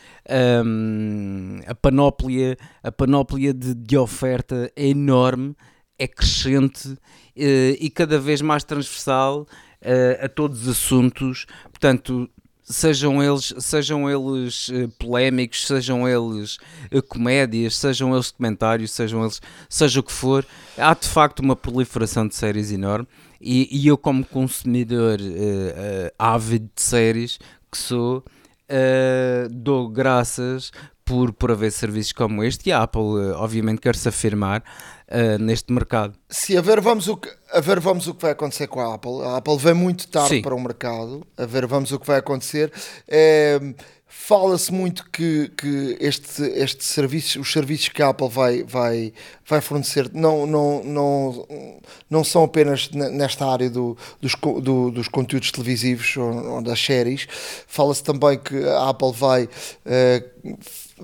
um, 0.64 1.60
a 1.66 1.74
panóplia, 1.74 2.56
a 2.82 2.90
panóplia 2.90 3.52
de, 3.52 3.74
de, 3.74 3.96
oferta 3.96 4.70
é 4.74 4.88
enorme, 4.88 5.54
é 5.98 6.08
crescente 6.08 6.88
uh, 6.88 6.98
e 7.36 7.90
cada 7.90 8.18
vez 8.18 8.40
mais 8.40 8.64
transversal 8.64 9.42
uh, 9.82 10.24
a 10.24 10.28
todos 10.28 10.62
os 10.62 10.68
assuntos. 10.68 11.46
Portanto, 11.64 12.28
sejam 12.64 13.22
eles, 13.22 13.52
sejam 13.58 14.10
eles 14.10 14.68
uh, 14.68 14.88
polémicos, 14.98 15.66
sejam 15.66 16.08
eles 16.08 16.56
uh, 16.90 17.02
comédias, 17.02 17.76
sejam 17.76 18.14
eles 18.14 18.30
comentários, 18.30 18.90
sejam 18.90 19.22
eles, 19.22 19.40
seja 19.68 20.00
o 20.00 20.02
que 20.02 20.12
for, 20.12 20.44
há 20.76 20.94
de 20.94 21.06
facto 21.06 21.40
uma 21.40 21.54
proliferação 21.54 22.26
de 22.26 22.34
séries 22.34 22.72
enorme. 22.72 23.06
E, 23.40 23.68
e 23.70 23.86
eu 23.86 23.98
como 23.98 24.24
consumidor 24.24 25.20
uh, 25.20 26.14
ávido 26.18 26.70
de 26.74 26.82
séries 26.82 27.38
que 27.70 27.76
sou, 27.76 28.24
dou 29.50 29.88
graças 29.88 30.72
por, 31.04 31.32
por 31.32 31.50
haver 31.50 31.70
serviços 31.70 32.12
como 32.12 32.42
este 32.42 32.70
e 32.70 32.72
a 32.72 32.82
Apple, 32.82 33.00
uh, 33.00 33.34
obviamente, 33.36 33.80
quer 33.80 33.94
se 33.96 34.08
afirmar 34.08 34.62
uh, 35.08 35.42
neste 35.42 35.72
mercado. 35.72 36.14
Se 36.28 36.56
a 36.56 36.60
ver, 36.60 36.80
vamos 36.80 37.08
o 37.08 37.16
que, 37.16 37.28
a 37.52 37.60
ver, 37.60 37.80
vamos 37.80 38.06
o 38.08 38.14
que 38.14 38.22
vai 38.22 38.32
acontecer 38.32 38.66
com 38.66 38.80
a 38.80 38.94
Apple. 38.94 39.22
A 39.22 39.36
Apple 39.36 39.58
vem 39.58 39.74
muito 39.74 40.08
tarde 40.08 40.36
Sim. 40.36 40.42
para 40.42 40.54
o 40.54 40.60
mercado. 40.60 41.26
A 41.36 41.46
ver, 41.46 41.66
vamos 41.66 41.92
o 41.92 41.98
que 41.98 42.06
vai 42.06 42.18
acontecer. 42.18 42.72
É, 43.06 43.60
Fala-se 44.16 44.72
muito 44.72 45.10
que, 45.10 45.50
que 45.54 45.98
este, 46.00 46.42
este 46.44 46.82
serviço, 46.82 47.40
os 47.40 47.52
serviços 47.52 47.88
que 47.88 48.00
a 48.00 48.08
Apple 48.08 48.28
vai, 48.28 48.62
vai, 48.62 49.12
vai 49.46 49.60
fornecer 49.60 50.10
não, 50.14 50.46
não, 50.46 50.82
não, 50.82 51.46
não 52.08 52.24
são 52.24 52.44
apenas 52.44 52.88
nesta 52.90 53.44
área 53.44 53.68
do, 53.68 53.98
dos, 54.22 54.34
do, 54.62 54.90
dos 54.90 55.08
conteúdos 55.08 55.50
televisivos 55.50 56.16
ou, 56.16 56.54
ou 56.54 56.62
das 56.62 56.80
séries. 56.80 57.26
Fala-se 57.66 58.02
também 58.02 58.38
que 58.38 58.56
a 58.64 58.88
Apple 58.88 59.12
vai 59.12 59.44
uh, 59.44 60.58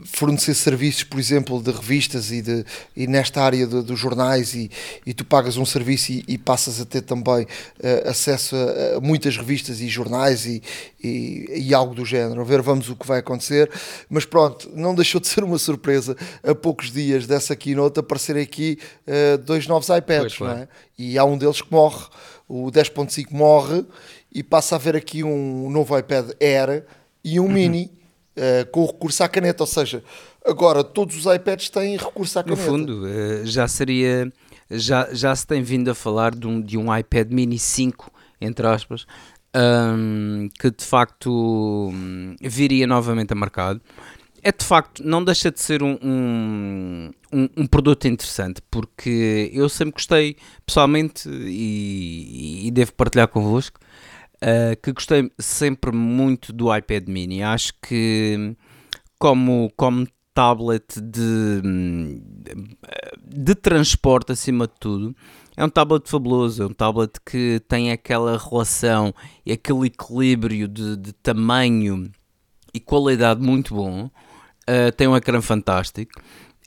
fornecer 0.04 0.54
serviços, 0.54 1.04
por 1.04 1.18
exemplo, 1.18 1.62
de 1.62 1.70
revistas 1.70 2.30
e, 2.30 2.42
de, 2.42 2.64
e 2.96 3.06
nesta 3.06 3.42
área 3.42 3.66
de, 3.66 3.82
dos 3.82 3.98
jornais 3.98 4.54
e, 4.54 4.70
e 5.06 5.12
tu 5.12 5.24
pagas 5.24 5.56
um 5.56 5.64
serviço 5.64 6.12
e, 6.12 6.24
e 6.26 6.38
passas 6.38 6.80
a 6.80 6.84
ter 6.84 7.02
também 7.02 7.44
uh, 7.44 8.08
acesso 8.08 8.56
a, 8.56 8.96
a, 8.96 9.00
muitas 9.00 9.36
revistas 9.36 9.80
e 9.80 9.88
jornais 9.88 10.46
e, 10.46 10.62
e, 11.02 11.46
e, 11.68 11.74
algo 11.74 11.94
do 11.94 12.04
género. 12.04 12.40
A 12.40 12.44
ver, 12.44 12.62
vamos 12.62 12.88
o 12.88 12.96
que 12.96 13.06
vai 13.06 13.20
acontecer. 13.20 13.70
Mas 14.08 14.24
pronto, 14.24 14.70
não 14.74 14.94
deixou 14.94 15.20
de 15.20 15.28
ser 15.28 15.44
uma 15.44 15.58
surpresa 15.58 16.16
a 16.42 16.54
poucos 16.54 16.90
dias 16.90 17.26
dessa 17.26 17.54
keynote 17.56 18.00
aparecerem 18.00 18.42
aqui 18.42 18.78
uh, 19.06 19.38
dois 19.38 19.66
novos 19.66 19.88
iPads, 19.88 20.38
não 20.40 20.50
é? 20.50 20.68
E 20.98 21.18
há 21.18 21.24
um 21.24 21.38
deles 21.38 21.62
que 21.62 21.72
morre, 21.72 22.04
o 22.48 22.70
10.5 22.70 23.26
morre 23.30 23.84
e 24.32 24.42
passa 24.42 24.74
a 24.74 24.76
haver 24.76 24.96
aqui 24.96 25.24
um 25.24 25.70
novo 25.70 25.98
iPad 25.98 26.30
Air 26.40 26.84
e 27.24 27.40
um 27.40 27.44
uhum. 27.44 27.52
Mini 27.52 27.99
uh, 28.36 28.70
com 28.70 28.86
recurso 28.86 29.22
à 29.22 29.28
caneta, 29.28 29.62
ou 29.62 29.66
seja, 29.66 30.02
agora 30.44 30.82
todos 30.84 31.16
os 31.16 31.32
iPads 31.32 31.70
têm 31.70 31.96
recurso 31.96 32.38
à 32.38 32.44
caneta. 32.44 32.62
No 32.62 32.68
fundo, 32.68 33.04
uh, 33.04 33.46
já 33.46 33.66
seria, 33.68 34.32
já, 34.70 35.08
já 35.12 35.34
se 35.34 35.46
tem 35.46 35.62
vindo 35.62 35.90
a 35.90 35.94
falar 35.94 36.34
de 36.34 36.46
um, 36.46 36.60
de 36.60 36.76
um 36.76 36.94
iPad 36.94 37.30
mini 37.30 37.58
5, 37.58 38.10
entre 38.40 38.66
aspas, 38.66 39.06
um, 39.54 40.48
que 40.58 40.70
de 40.70 40.84
facto 40.84 41.90
um, 41.92 42.36
viria 42.40 42.86
novamente 42.86 43.32
a 43.32 43.36
mercado. 43.36 43.80
É 44.42 44.50
de 44.50 44.64
facto, 44.64 45.02
não 45.04 45.22
deixa 45.22 45.50
de 45.50 45.60
ser 45.60 45.82
um, 45.82 45.98
um, 46.02 47.10
um, 47.30 47.66
produto 47.66 48.08
interessante, 48.08 48.62
porque 48.70 49.50
eu 49.52 49.68
sempre 49.68 49.92
gostei, 49.92 50.36
pessoalmente, 50.64 51.28
e, 51.28 52.66
e 52.66 52.70
devo 52.70 52.94
partilhar 52.94 53.28
convosco, 53.28 53.78
uh, 54.42 54.80
que 54.82 54.92
gostei 54.92 55.30
sempre 55.38 55.92
muito 55.92 56.52
do 56.52 56.74
iPad 56.74 57.08
mini. 57.08 57.42
Acho 57.42 57.72
que 57.82 58.56
como, 59.18 59.70
como 59.76 60.06
tablet 60.34 61.00
de, 61.00 61.60
de 63.22 63.54
transporte 63.54 64.32
acima 64.32 64.66
de 64.66 64.74
tudo, 64.78 65.14
é 65.56 65.64
um 65.64 65.68
tablet 65.68 66.08
fabuloso, 66.08 66.62
é 66.62 66.66
um 66.66 66.72
tablet 66.72 67.12
que 67.24 67.60
tem 67.68 67.92
aquela 67.92 68.38
relação 68.38 69.14
e 69.44 69.52
aquele 69.52 69.86
equilíbrio 69.86 70.66
de, 70.66 70.96
de 70.96 71.12
tamanho 71.12 72.10
e 72.72 72.80
qualidade 72.80 73.42
muito 73.42 73.74
bom. 73.74 74.10
Uh, 74.68 74.92
tem 74.96 75.08
um 75.08 75.16
ecrã 75.16 75.40
fantástico 75.42 76.22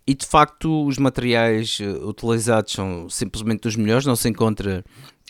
e 0.06 0.13
de 0.13 0.25
facto 0.25 0.86
os 0.86 0.98
materiais 0.98 1.80
uh, 1.80 2.08
utilizados 2.08 2.74
são 2.74 3.10
simplesmente 3.10 3.68
os 3.68 3.75
melhores, 3.75 4.06
não 4.06 4.15
se 4.15 4.27
encontra 4.27 4.84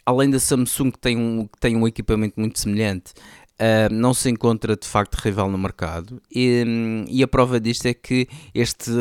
além 0.06 0.30
da 0.30 0.40
Samsung 0.40 0.92
que 0.92 1.00
tem 1.00 1.18
um, 1.18 1.48
que 1.48 1.60
tem 1.60 1.76
um 1.76 1.88
equipamento 1.88 2.40
muito 2.40 2.60
semelhante, 2.60 3.14
uh, 3.54 3.94
não 3.94 4.14
se 4.14 4.30
encontra 4.30 4.76
de 4.76 4.88
facto 4.88 5.16
rival 5.16 5.50
no 5.50 5.58
mercado. 5.58 6.22
E, 6.34 6.64
e, 7.10 7.24
a 7.24 7.28
prova 7.28 7.60
disto 7.60 7.86
é 7.86 7.94
que 7.94 8.28
este 8.54 8.92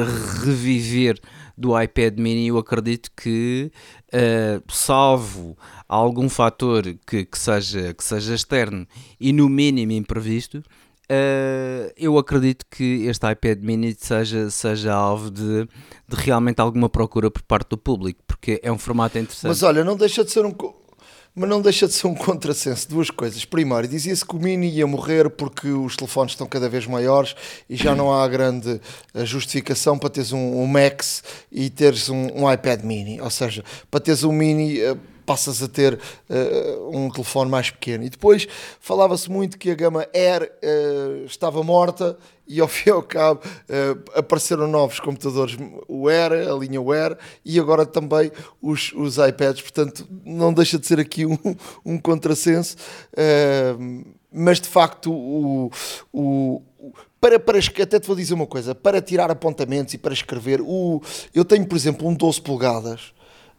reviver 0.44 1.18
do 1.56 1.80
iPad 1.80 2.18
mini, 2.18 2.48
eu 2.48 2.58
acredito 2.58 3.10
que, 3.16 3.70
uh, 4.08 4.62
salvo 4.72 5.56
algum 5.88 6.28
fator 6.28 6.82
que, 7.06 7.24
que, 7.24 7.38
seja, 7.38 7.92
que 7.94 8.04
seja 8.04 8.34
externo 8.34 8.86
e 9.20 9.32
no 9.32 9.48
mínimo 9.48 9.92
imprevisto, 9.92 10.62
Uh, 11.10 11.92
eu 11.94 12.16
acredito 12.16 12.64
que 12.70 13.04
este 13.04 13.30
iPad 13.30 13.58
mini 13.60 13.94
seja, 13.98 14.48
seja 14.48 14.94
alvo 14.94 15.30
de, 15.30 15.68
de, 16.08 16.16
realmente 16.16 16.58
alguma 16.58 16.88
procura 16.88 17.30
por 17.30 17.42
parte 17.42 17.68
do 17.70 17.76
público, 17.76 18.22
porque 18.26 18.58
é 18.62 18.72
um 18.72 18.78
formato 18.78 19.18
interessante. 19.18 19.48
Mas 19.48 19.62
olha, 19.62 19.84
não 19.84 19.94
deixa 19.94 20.24
de 20.24 20.30
ser 20.30 20.46
um, 20.46 20.54
mas 21.34 21.48
não 21.48 21.62
deixa 21.62 21.86
de 21.86 21.94
ser 21.94 22.06
um 22.06 22.14
contrassenso. 22.14 22.88
Duas 22.88 23.10
coisas. 23.10 23.44
Primeiro, 23.44 23.88
dizia-se 23.88 24.24
que 24.24 24.36
o 24.36 24.38
Mini 24.38 24.68
ia 24.68 24.86
morrer 24.86 25.30
porque 25.30 25.68
os 25.68 25.96
telefones 25.96 26.32
estão 26.32 26.46
cada 26.46 26.68
vez 26.68 26.86
maiores 26.86 27.34
e 27.68 27.76
já 27.76 27.94
não 27.94 28.12
há 28.12 28.26
grande 28.28 28.80
eh, 29.14 29.24
justificação 29.24 29.98
para 29.98 30.10
teres 30.10 30.32
um, 30.32 30.60
um 30.60 30.66
Max 30.66 31.22
e 31.50 31.70
teres 31.70 32.08
um, 32.08 32.28
um, 32.34 32.52
iPad 32.52 32.82
Mini. 32.82 33.20
Ou 33.20 33.30
seja, 33.30 33.64
para 33.90 34.00
teres 34.00 34.24
um 34.24 34.32
Mini 34.32 34.80
eh, 34.80 34.96
passas 35.24 35.62
a 35.62 35.68
ter 35.68 35.94
uh, 35.94 36.96
um 36.96 37.08
telefone 37.08 37.50
mais 37.50 37.70
pequeno. 37.70 38.04
E 38.04 38.10
depois 38.10 38.46
falava-se 38.80 39.30
muito 39.30 39.56
que 39.56 39.70
a 39.70 39.74
gama 39.74 40.06
Air 40.12 40.50
uh, 40.62 41.24
estava 41.24 41.62
morta 41.62 42.18
e 42.52 42.60
ao 42.60 42.68
fim 42.68 42.90
e 42.90 42.92
ao 42.92 43.02
cabo 43.02 43.40
uh, 43.40 44.18
apareceram 44.18 44.66
novos 44.66 45.00
computadores, 45.00 45.56
o 45.88 46.08
Air, 46.08 46.32
a 46.48 46.54
linha 46.54 46.80
Air 46.92 47.16
e 47.44 47.58
agora 47.58 47.86
também 47.86 48.30
os, 48.60 48.92
os 48.92 49.16
iPads, 49.18 49.62
portanto 49.62 50.06
não 50.24 50.52
deixa 50.52 50.78
de 50.78 50.86
ser 50.86 51.00
aqui 51.00 51.24
um, 51.26 51.38
um 51.84 51.98
contrassenso, 51.98 52.76
mas 54.30 54.60
de 54.60 54.68
facto 54.68 55.12
o, 55.12 55.70
o 56.12 56.62
para, 57.20 57.38
para, 57.38 57.58
até 57.58 58.00
te 58.00 58.06
vou 58.06 58.16
dizer 58.16 58.34
uma 58.34 58.48
coisa, 58.48 58.74
para 58.74 59.00
tirar 59.00 59.30
apontamentos 59.30 59.94
e 59.94 59.98
para 59.98 60.12
escrever, 60.12 60.60
o, 60.60 61.00
eu 61.32 61.44
tenho, 61.44 61.64
por 61.64 61.76
exemplo, 61.76 62.08
um 62.08 62.14
12 62.14 62.40
polegadas 62.42 63.12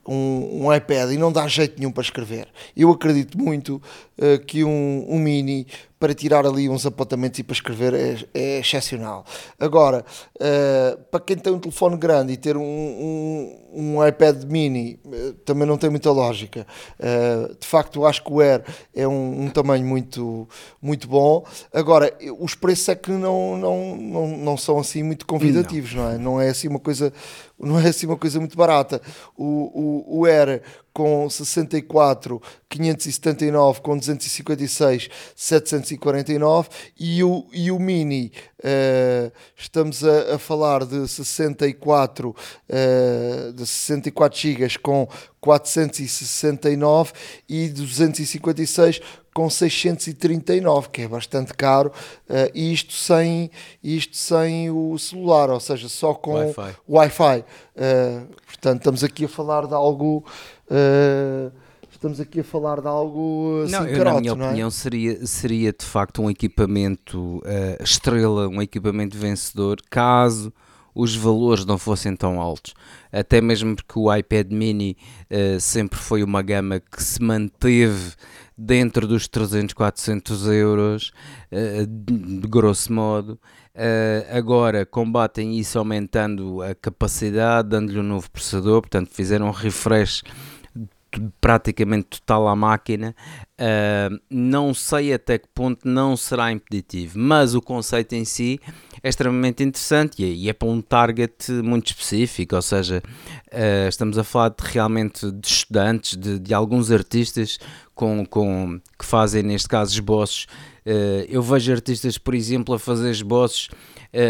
um, 0.07 0.65
um, 0.65 0.73
iPad 0.73 1.11
e 1.11 1.17
não 1.17 1.31
dá 1.31 1.47
jeito 1.47 1.79
nenhum 1.79 1.91
para 1.91 2.03
escrever. 2.03 2.47
Eu 2.75 2.91
acredito 2.91 3.37
muito 3.37 3.81
uh, 4.17 4.43
que 4.45 4.63
um, 4.63 5.05
um, 5.07 5.19
mini 5.19 5.67
para 5.99 6.13
tirar 6.13 6.45
ali 6.45 6.67
uns 6.67 6.85
apontamentos 6.85 7.39
e 7.39 7.43
para 7.43 7.53
escrever 7.53 7.93
é, 7.93 8.17
é 8.33 8.59
excepcional. 8.59 9.25
Agora, 9.57 10.03
uh, 10.35 10.97
para 11.09 11.19
quem 11.21 11.37
tem 11.37 11.53
um 11.53 11.59
telefone 11.59 11.95
grande 11.95 12.33
e 12.33 12.37
ter 12.37 12.57
um, 12.57 13.57
um, 13.73 14.05
iPad 14.05 14.43
mini, 14.43 14.99
uh, 15.05 15.33
também 15.45 15.65
não 15.65 15.77
tem 15.77 15.89
muita 15.89 16.11
lógica. 16.11 16.67
De 17.59 17.65
facto, 17.65 18.05
acho 18.05 18.23
que 18.23 18.31
o 18.31 18.41
Air 18.41 18.63
é 18.93 19.07
um, 19.07 19.45
um, 19.45 19.49
tamanho 19.49 19.85
muito, 19.85 20.47
muito 20.81 21.07
bom. 21.07 21.45
Agora, 21.73 22.13
os 22.39 22.55
preços 22.55 22.89
é 22.89 22.95
que 22.95 23.11
não, 23.11 23.55
não, 23.57 23.95
não, 23.95 24.27
não 24.37 24.57
são 24.57 24.79
assim 24.79 25.03
muito 25.03 25.25
convidativos, 25.25 25.93
não. 25.93 26.03
não 26.03 26.11
é? 26.11 26.17
Não 26.17 26.41
é 26.41 26.49
assim 26.49 26.67
uma 26.67 26.79
coisa 26.79 27.13
não 27.63 27.79
é 27.79 27.89
assim 27.89 28.05
uma 28.05 28.17
coisa 28.17 28.39
muito 28.39 28.57
barata. 28.57 29.01
O, 29.37 29.45
o, 30.13 30.21
o 30.21 30.27
com 30.93 31.27
64, 31.27 32.39
579, 32.69 33.81
com 33.81 33.97
256, 33.97 35.09
749 35.35 36.69
e 36.99 37.23
o, 37.23 37.47
e 37.51 37.71
o 37.71 37.79
Mini 37.79 38.31
uh, 38.59 39.31
estamos 39.57 40.03
a, 40.03 40.35
a, 40.35 40.39
falar 40.39 40.85
de 40.85 41.07
64 41.07 42.29
uh, 42.29 43.53
de 43.53 43.65
64 43.65 44.39
GB 44.39 44.79
com 44.79 45.07
469 45.41 47.11
e 47.49 47.69
256 47.69 49.01
com 49.33 49.49
639, 49.49 50.89
que 50.89 51.01
é 51.01 51.07
bastante 51.07 51.53
caro, 51.53 51.91
uh, 52.29 52.51
e 52.53 52.71
isto 52.71 52.93
sem, 52.93 53.49
isto 53.83 54.15
sem 54.15 54.69
o 54.69 54.97
celular, 54.97 55.49
ou 55.49 55.59
seja, 55.59 55.89
só 55.89 56.13
com 56.13 56.33
Wi-Fi. 56.33 56.75
Wi 56.87 57.39
uh, 57.39 58.35
portanto, 58.45 58.77
estamos 58.77 59.03
aqui 59.03 59.25
a 59.25 59.29
falar 59.29 59.67
de 59.67 59.73
algo. 59.73 60.23
Uh, 60.69 61.51
estamos 61.91 62.19
aqui 62.19 62.41
a 62.41 62.43
falar 62.43 62.81
de 62.81 62.87
algo 62.87 63.61
assim, 63.63 63.71
não, 63.71 63.85
carote, 63.85 64.05
na 64.05 64.19
minha 64.19 64.31
é? 64.31 64.33
opinião 64.33 64.69
seria, 64.69 65.25
seria 65.25 65.71
de 65.71 65.85
facto 65.85 66.21
um 66.21 66.29
equipamento 66.29 67.37
uh, 67.37 67.81
estrela, 67.81 68.49
um 68.49 68.61
equipamento 68.61 69.17
vencedor, 69.17 69.77
caso 69.89 70.51
os 70.95 71.15
valores 71.15 71.65
não 71.65 71.77
fossem 71.77 72.15
tão 72.15 72.39
altos. 72.39 72.73
Até 73.11 73.41
mesmo 73.41 73.75
porque 73.75 73.97
o 73.97 74.13
iPad 74.13 74.51
mini 74.51 74.97
uh, 75.31 75.59
sempre 75.59 75.97
foi 75.97 76.23
uma 76.23 76.41
gama 76.41 76.79
que 76.79 77.01
se 77.01 77.21
manteve 77.21 78.13
dentro 78.57 79.07
dos 79.07 79.27
300, 79.27 79.73
400 79.73 80.47
euros, 80.47 81.11
uh, 81.51 81.85
de 81.85 82.47
grosso 82.47 82.91
modo. 82.91 83.39
Uh, 83.75 84.37
agora 84.37 84.85
combatem 84.85 85.57
isso 85.57 85.79
aumentando 85.79 86.61
a 86.61 86.75
capacidade, 86.75 87.69
dando-lhe 87.69 87.99
um 87.99 88.03
novo 88.03 88.29
processador, 88.29 88.81
portanto 88.81 89.09
fizeram 89.09 89.47
um 89.47 89.51
refresh 89.51 90.21
praticamente 91.39 92.21
total 92.21 92.47
à 92.47 92.55
máquina. 92.55 93.15
Uh, 93.53 94.19
não 94.29 94.73
sei 94.73 95.13
até 95.13 95.37
que 95.37 95.47
ponto 95.53 95.87
não 95.87 96.17
será 96.17 96.51
impeditivo, 96.51 97.17
mas 97.17 97.55
o 97.55 97.61
conceito 97.61 98.13
em 98.13 98.25
si 98.25 98.59
é 99.01 99.09
extremamente 99.09 99.63
interessante 99.63 100.23
e 100.23 100.49
é, 100.49 100.53
para 100.53 100.67
um 100.67 100.81
target 100.81 101.51
muito 101.63 101.87
específico, 101.87 102.55
ou 102.55 102.61
seja, 102.61 103.01
uh, 103.51 103.87
estamos 103.87 104.17
a 104.17 104.23
falar 104.23 104.49
de, 104.49 104.55
realmente 104.59 105.31
de 105.31 105.47
estudantes, 105.47 106.17
de, 106.17 106.39
de 106.39 106.53
alguns 106.53 106.91
artistas 106.91 107.57
com, 107.93 108.25
com, 108.25 108.81
que 108.97 109.05
fazem 109.05 109.43
neste 109.43 109.67
caso 109.67 109.93
esboços. 109.93 110.47
Uh, 110.85 111.25
eu 111.29 111.41
vejo 111.41 111.71
artistas, 111.71 112.17
por 112.17 112.33
exemplo, 112.33 112.75
a 112.75 112.79
fazer 112.79 113.11
esboços 113.11 113.69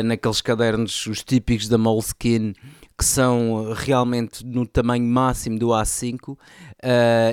naqueles 0.06 0.40
cadernos, 0.40 1.06
os 1.08 1.22
típicos 1.24 1.68
da 1.68 1.78
Moleskine, 1.78 2.56
que 3.04 3.10
são 3.10 3.74
realmente 3.76 4.46
no 4.46 4.66
tamanho 4.66 5.04
máximo 5.04 5.60
do 5.60 5.68
A5 5.68 6.30
uh, 6.30 6.38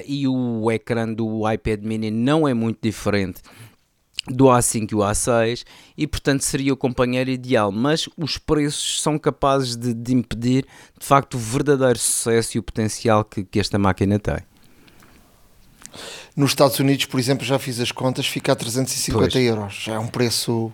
e 0.05 0.27
o 0.27 0.69
ecrã 0.69 1.13
do 1.13 1.49
iPad 1.49 1.85
mini 1.85 2.11
não 2.11 2.49
é 2.49 2.53
muito 2.53 2.81
diferente 2.83 3.41
do 4.27 4.47
A5 4.47 4.91
e 4.91 4.95
o 4.97 4.99
A6 4.99 5.63
e 5.97 6.09
portanto 6.09 6.41
seria 6.41 6.73
o 6.73 6.77
companheiro 6.77 7.31
ideal, 7.31 7.71
mas 7.71 8.09
os 8.17 8.37
preços 8.37 9.01
são 9.01 9.17
capazes 9.17 9.77
de, 9.77 9.95
de 9.95 10.13
impedir 10.13 10.67
de 10.99 11.07
facto 11.07 11.35
o 11.35 11.39
verdadeiro 11.39 12.01
sucesso 12.01 12.57
e 12.57 12.59
o 12.59 12.65
potencial 12.65 13.25
que, 13.25 13.45
que 13.45 13.61
esta 13.61 13.79
máquina 13.79 14.19
tem. 14.19 14.39
Nos 16.35 16.51
Estados 16.51 16.81
Unidos, 16.81 17.05
por 17.05 17.21
exemplo, 17.21 17.47
já 17.47 17.61
fiz 17.61 17.79
as 17.79 17.93
contas, 17.93 18.27
fica 18.27 18.51
a 18.51 18.57
350 18.57 19.21
pois. 19.21 19.35
euros, 19.37 19.75
já 19.75 19.95
é 19.95 19.99
um 20.01 20.09
preço 20.09 20.73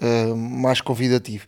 uh, 0.00 0.36
mais 0.36 0.80
convidativo. 0.80 1.46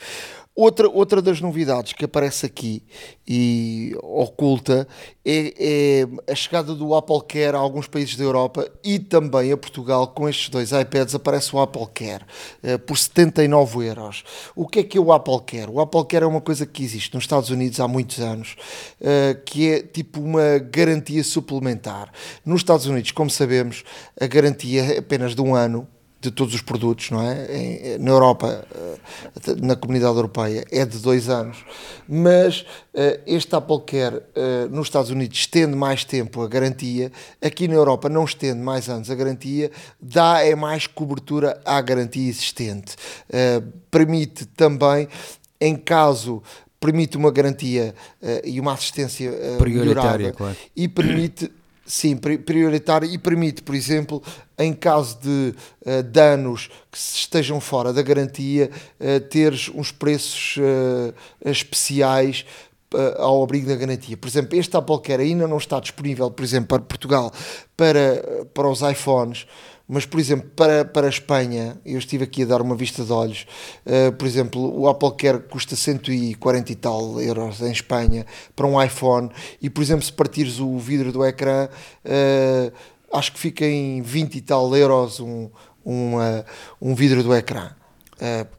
Outra, 0.56 0.88
outra 0.88 1.20
das 1.20 1.40
novidades 1.40 1.94
que 1.94 2.04
aparece 2.04 2.46
aqui 2.46 2.84
e 3.26 3.92
oculta 4.00 4.87
é, 5.25 5.52
é, 5.58 6.32
a 6.32 6.34
chegada 6.37 6.76
do 6.76 6.94
Apple 6.94 7.23
Care 7.26 7.56
a 7.56 7.58
alguns 7.58 7.88
países 7.88 8.14
da 8.14 8.23
Europa 8.23 8.70
e 8.84 9.00
também 9.00 9.50
a 9.50 9.56
Portugal. 9.56 10.06
Com 10.06 10.28
estes 10.28 10.49
dois 10.50 10.70
iPads 10.70 11.12
aparece 11.12 11.56
o 11.56 11.61
Apple 11.61 11.88
Care 11.92 12.25
uh, 12.62 12.78
por 12.78 12.96
79 12.96 13.84
euros. 13.84 14.23
O 14.54 14.69
que 14.69 14.78
é 14.78 14.84
que 14.84 14.97
é 14.97 15.00
o 15.00 15.12
Apple 15.12 15.40
Care? 15.45 15.69
O 15.69 15.80
Apple 15.80 16.04
Care 16.04 16.25
é 16.25 16.28
uma 16.28 16.40
coisa 16.40 16.64
que 16.64 16.84
existe 16.84 17.12
nos 17.14 17.25
Estados 17.25 17.50
Unidos 17.50 17.80
há 17.80 17.88
muitos 17.88 18.21
anos, 18.21 18.54
uh, 19.00 19.43
que 19.45 19.69
é 19.69 19.82
tipo 19.82 20.21
uma 20.21 20.58
garantia 20.58 21.25
suplementar. 21.25 22.12
Nos 22.47 22.60
Estados 22.60 22.86
Unidos, 22.86 23.10
como 23.10 23.28
sabemos, 23.28 23.82
a 24.21 24.26
garantia 24.28 24.84
é 24.84 24.99
apenas 24.99 25.34
de 25.34 25.43
um 25.43 25.52
ano 25.52 25.88
de 26.25 26.30
todos 26.30 26.54
os 26.54 26.63
produtos, 26.63 27.10
não 27.10 27.21
é? 27.21 27.99
na 27.99 28.10
Europa, 28.10 28.67
eh, 28.75 29.54
na 29.60 29.76
comunidade 29.76 30.17
europeia, 30.17 30.65
é 30.71 30.84
de 30.87 30.99
dois 30.99 31.28
anos, 31.28 31.58
mas 32.08 32.65
eh, 32.95 33.21
este 33.26 33.54
Apple 33.54 33.80
Care 33.87 34.23
eh, 34.34 34.67
nos 34.71 34.87
Estados 34.87 35.10
Unidos 35.10 35.39
estende 35.39 35.76
mais 35.76 36.04
tempo 36.04 36.41
a 36.43 36.49
garantia, 36.49 37.13
aqui 37.43 37.69
na 37.69 37.75
Europa 37.75 38.08
não 38.08 38.25
estende 38.25 38.60
mais 38.60 38.89
anos 38.89 39.10
a 39.10 39.15
garantia, 39.15 39.71
dá 40.00 40.41
é 40.41 40.54
mais 40.54 40.87
cobertura 40.87 41.60
à 41.65 41.80
garantia 41.80 42.28
existente. 42.28 42.97
Permite 43.91 44.47
também, 44.47 45.08
em 45.60 45.76
caso 45.76 46.43
permite 46.80 47.17
uma 47.17 47.30
garantia 47.30 47.95
uh, 48.21 48.47
e 48.47 48.60
uma 48.60 48.75
assistência 48.75 49.30
uh, 49.30 49.56
prioritária 49.56 50.32
claro. 50.32 50.54
e 50.76 50.87
permite 50.87 51.50
Sim, 51.86 52.16
prioritário 52.16 53.08
e 53.08 53.18
permite, 53.18 53.62
por 53.62 53.75
exemplo, 53.75 54.23
em 54.58 54.73
caso 54.73 55.18
de 55.20 55.54
uh, 55.84 56.02
danos 56.02 56.70
que 56.90 56.97
estejam 56.97 57.60
fora 57.60 57.92
da 57.92 58.00
garantia, 58.00 58.70
uh, 58.99 59.20
teres 59.28 59.70
uns 59.75 59.92
preços 59.92 60.56
uh, 60.56 61.14
especiais 61.44 62.44
ao 63.18 63.42
abrigo 63.42 63.66
da 63.66 63.75
garantia. 63.75 64.16
Por 64.16 64.28
exemplo, 64.28 64.56
este 64.56 64.76
Apple 64.76 65.00
Care 65.02 65.25
ainda 65.25 65.49
não 65.49 65.58
está 65.58 65.80
disponível, 65.80 66.30
por 66.30 66.44
exemplo, 66.44 66.68
para 66.68 66.78
Portugal, 66.78 67.32
para, 67.76 68.47
para 68.54 68.68
os 68.68 68.82
iPhones, 68.82 69.49
mas, 69.95 70.04
por 70.04 70.19
exemplo, 70.19 70.50
para, 70.57 70.85
para 70.85 71.07
a 71.07 71.09
Espanha, 71.09 71.80
eu 71.87 71.97
estive 72.00 72.25
aqui 72.25 72.43
a 72.43 72.47
dar 72.47 72.61
uma 72.61 72.75
vista 72.75 73.04
de 73.04 73.13
olhos, 73.13 73.47
uh, 73.87 74.11
por 74.11 74.26
exemplo, 74.26 74.76
o 74.76 74.89
Apple 74.89 75.13
Care 75.17 75.39
custa 75.39 75.76
140 75.76 76.73
e 76.73 76.75
tal 76.75 77.21
euros 77.21 77.61
em 77.61 77.71
Espanha 77.71 78.26
para 78.57 78.67
um 78.67 78.83
iPhone, 78.83 79.30
e, 79.63 79.71
por 79.71 79.83
exemplo, 79.83 80.04
se 80.04 80.13
partires 80.13 80.59
o 80.59 80.76
vidro 80.80 81.13
do 81.13 81.25
ecrã, 81.25 81.69
uh, 82.04 82.73
acho 83.17 83.33
que 83.35 83.39
fica 83.39 83.65
em 83.65 84.02
20 84.02 84.35
e 84.35 84.41
tal 84.41 84.76
euros 84.76 85.21
um, 85.21 85.49
um, 85.87 86.17
uh, 86.17 86.45
um 86.83 86.93
vidro 86.93 87.23
do 87.23 87.33
ecrã. 87.33 87.71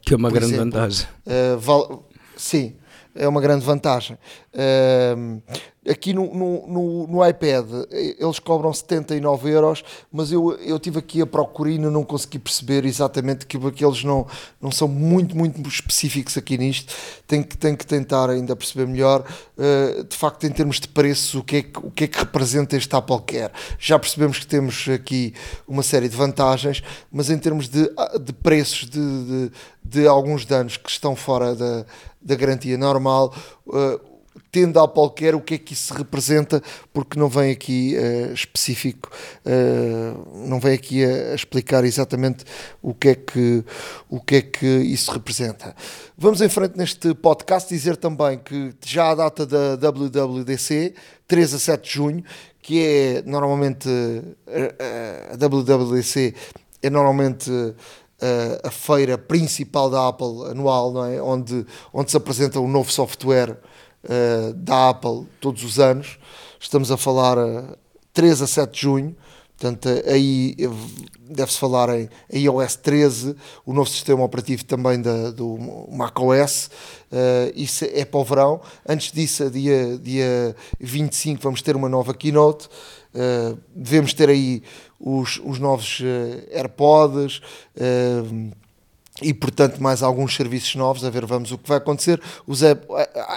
que 0.00 0.14
é 0.14 0.16
uma 0.16 0.30
grande 0.30 0.54
exemplo, 0.54 0.70
vantagem. 0.70 1.06
Sim, 2.34 2.76
é 3.14 3.28
uma 3.28 3.42
grande 3.42 3.64
vantagem. 3.64 4.16
Uh, 4.54 5.42
aqui 5.88 6.12
no, 6.12 6.34
no, 6.34 6.66
no, 6.66 7.06
no, 7.06 7.26
iPad 7.26 7.66
eles 7.90 8.38
cobram 8.38 8.72
79 8.72 9.50
euros, 9.50 9.84
mas 10.12 10.32
eu, 10.32 10.52
eu 10.54 10.78
tive 10.78 10.98
aqui 10.98 11.20
a 11.22 11.26
procurar 11.26 11.70
e 11.70 11.78
não 11.78 12.04
consegui 12.04 12.38
perceber 12.38 12.84
exatamente 12.84 13.46
que 13.46 13.56
aqueles 13.56 14.04
não, 14.04 14.26
não 14.60 14.70
são 14.70 14.88
muito, 14.88 15.36
muito 15.36 15.66
específicos 15.68 16.36
aqui 16.36 16.58
nisto. 16.58 16.94
Tenho 17.26 17.44
que, 17.44 17.56
tenho 17.56 17.76
que 17.76 17.86
tentar 17.86 18.30
ainda 18.30 18.54
perceber 18.54 18.86
melhor, 18.86 19.24
uh, 19.56 20.04
de 20.04 20.16
facto, 20.16 20.44
em 20.44 20.50
termos 20.50 20.80
de 20.80 20.88
preços, 20.88 21.34
o 21.34 21.42
que, 21.42 21.56
é 21.56 21.62
que, 21.62 21.78
o 21.78 21.90
que 21.90 22.04
é 22.04 22.06
que 22.06 22.18
representa 22.18 22.76
este 22.76 22.94
Apple 22.94 23.20
Care. 23.26 23.52
Já 23.78 23.98
percebemos 23.98 24.38
que 24.38 24.46
temos 24.46 24.88
aqui 24.88 25.34
uma 25.66 25.82
série 25.82 26.08
de 26.08 26.16
vantagens, 26.16 26.82
mas 27.10 27.30
em 27.30 27.38
termos 27.38 27.68
de, 27.68 27.90
de 28.20 28.32
preços 28.32 28.88
de, 28.88 29.24
de, 29.24 29.52
de 29.84 30.06
alguns 30.06 30.44
danos 30.44 30.76
que 30.76 30.90
estão 30.90 31.14
fora 31.16 31.54
da, 31.54 31.84
da 32.20 32.34
garantia 32.34 32.76
normal. 32.76 33.34
Uh, 33.66 34.15
tendo 34.56 34.80
a 34.80 34.88
Care, 35.10 35.36
o 35.36 35.40
que 35.42 35.54
é 35.54 35.58
que 35.58 35.74
isso 35.74 35.92
representa, 35.92 36.62
porque 36.90 37.18
não 37.18 37.28
vem 37.28 37.52
aqui 37.52 37.94
uh, 37.94 38.32
específico, 38.32 39.10
uh, 39.44 40.48
não 40.48 40.58
vem 40.58 40.72
aqui 40.72 41.04
a, 41.04 41.32
a, 41.32 41.34
explicar 41.34 41.84
exatamente 41.84 42.42
o 42.80 42.94
que, 42.94 43.08
é 43.08 43.14
que, 43.14 43.62
o 44.08 44.18
que 44.18 44.36
é 44.36 44.40
que 44.40 44.66
isso 44.66 45.12
representa. 45.12 45.76
Vamos 46.16 46.40
em 46.40 46.48
frente 46.48 46.74
neste 46.74 47.14
podcast 47.14 47.68
dizer 47.68 47.98
também 47.98 48.38
que 48.38 48.72
já 48.82 49.10
a 49.10 49.14
data 49.14 49.44
da 49.44 49.90
WWDC, 49.90 50.94
3 51.28 51.52
a 51.52 51.58
7 51.58 51.84
de 51.84 51.94
junho, 51.94 52.24
que 52.62 52.82
é 52.82 53.22
normalmente 53.26 53.90
a, 54.48 55.34
a 55.34 55.36
WWDC 55.36 56.34
é 56.82 56.88
normalmente 56.88 57.50
a, 58.22 58.68
a 58.68 58.70
feira 58.70 59.18
principal 59.18 59.90
da 59.90 60.08
Apple 60.08 60.50
anual, 60.50 60.92
não 60.92 61.04
é? 61.04 61.20
onde, 61.20 61.66
onde 61.92 62.10
se 62.10 62.16
apresenta 62.16 62.58
o 62.58 62.66
novo 62.66 62.90
software 62.90 63.58
uh, 64.06 64.54
da 64.54 64.90
Apple 64.90 65.26
todos 65.40 65.62
os 65.62 65.78
anos. 65.78 66.18
Estamos 66.58 66.90
a 66.90 66.96
falar 66.96 67.38
uh, 67.38 67.76
3 68.12 68.42
a 68.42 68.46
7 68.46 68.72
de 68.72 68.80
junho, 68.80 69.16
Portanto, 69.58 69.88
aí 70.06 70.54
deve-se 71.30 71.58
falar 71.58 71.88
em 71.98 72.10
iOS 72.30 72.76
13, 72.76 73.34
o 73.64 73.72
novo 73.72 73.88
sistema 73.88 74.22
operativo 74.22 74.62
também 74.66 75.00
da, 75.00 75.30
do 75.30 75.56
macOS, 75.90 76.70
uh, 77.10 77.52
isso 77.54 77.86
é 77.86 78.04
para 78.04 78.20
o 78.20 78.24
verão. 78.24 78.60
Antes 78.86 79.10
disso, 79.10 79.50
dia, 79.50 79.96
dia 79.96 80.54
25, 80.78 81.42
vamos 81.42 81.62
ter 81.62 81.74
uma 81.74 81.88
nova 81.88 82.12
keynote. 82.12 82.68
Uh, 83.14 83.58
devemos 83.74 84.12
ter 84.12 84.28
aí 84.28 84.62
os, 85.00 85.40
os 85.42 85.58
novos 85.58 86.00
uh, 86.00 86.54
AirPods 86.54 87.40
e 89.22 89.32
portanto 89.32 89.82
mais 89.82 90.02
alguns 90.02 90.34
serviços 90.34 90.74
novos, 90.74 91.04
a 91.04 91.10
ver 91.10 91.24
vamos 91.24 91.52
o 91.52 91.58
que 91.58 91.68
vai 91.68 91.78
acontecer, 91.78 92.20
os 92.46 92.60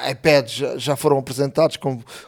iPads 0.09 0.81
já, 0.81 0.95
foram 0.95 1.17
apresentados 1.17 1.77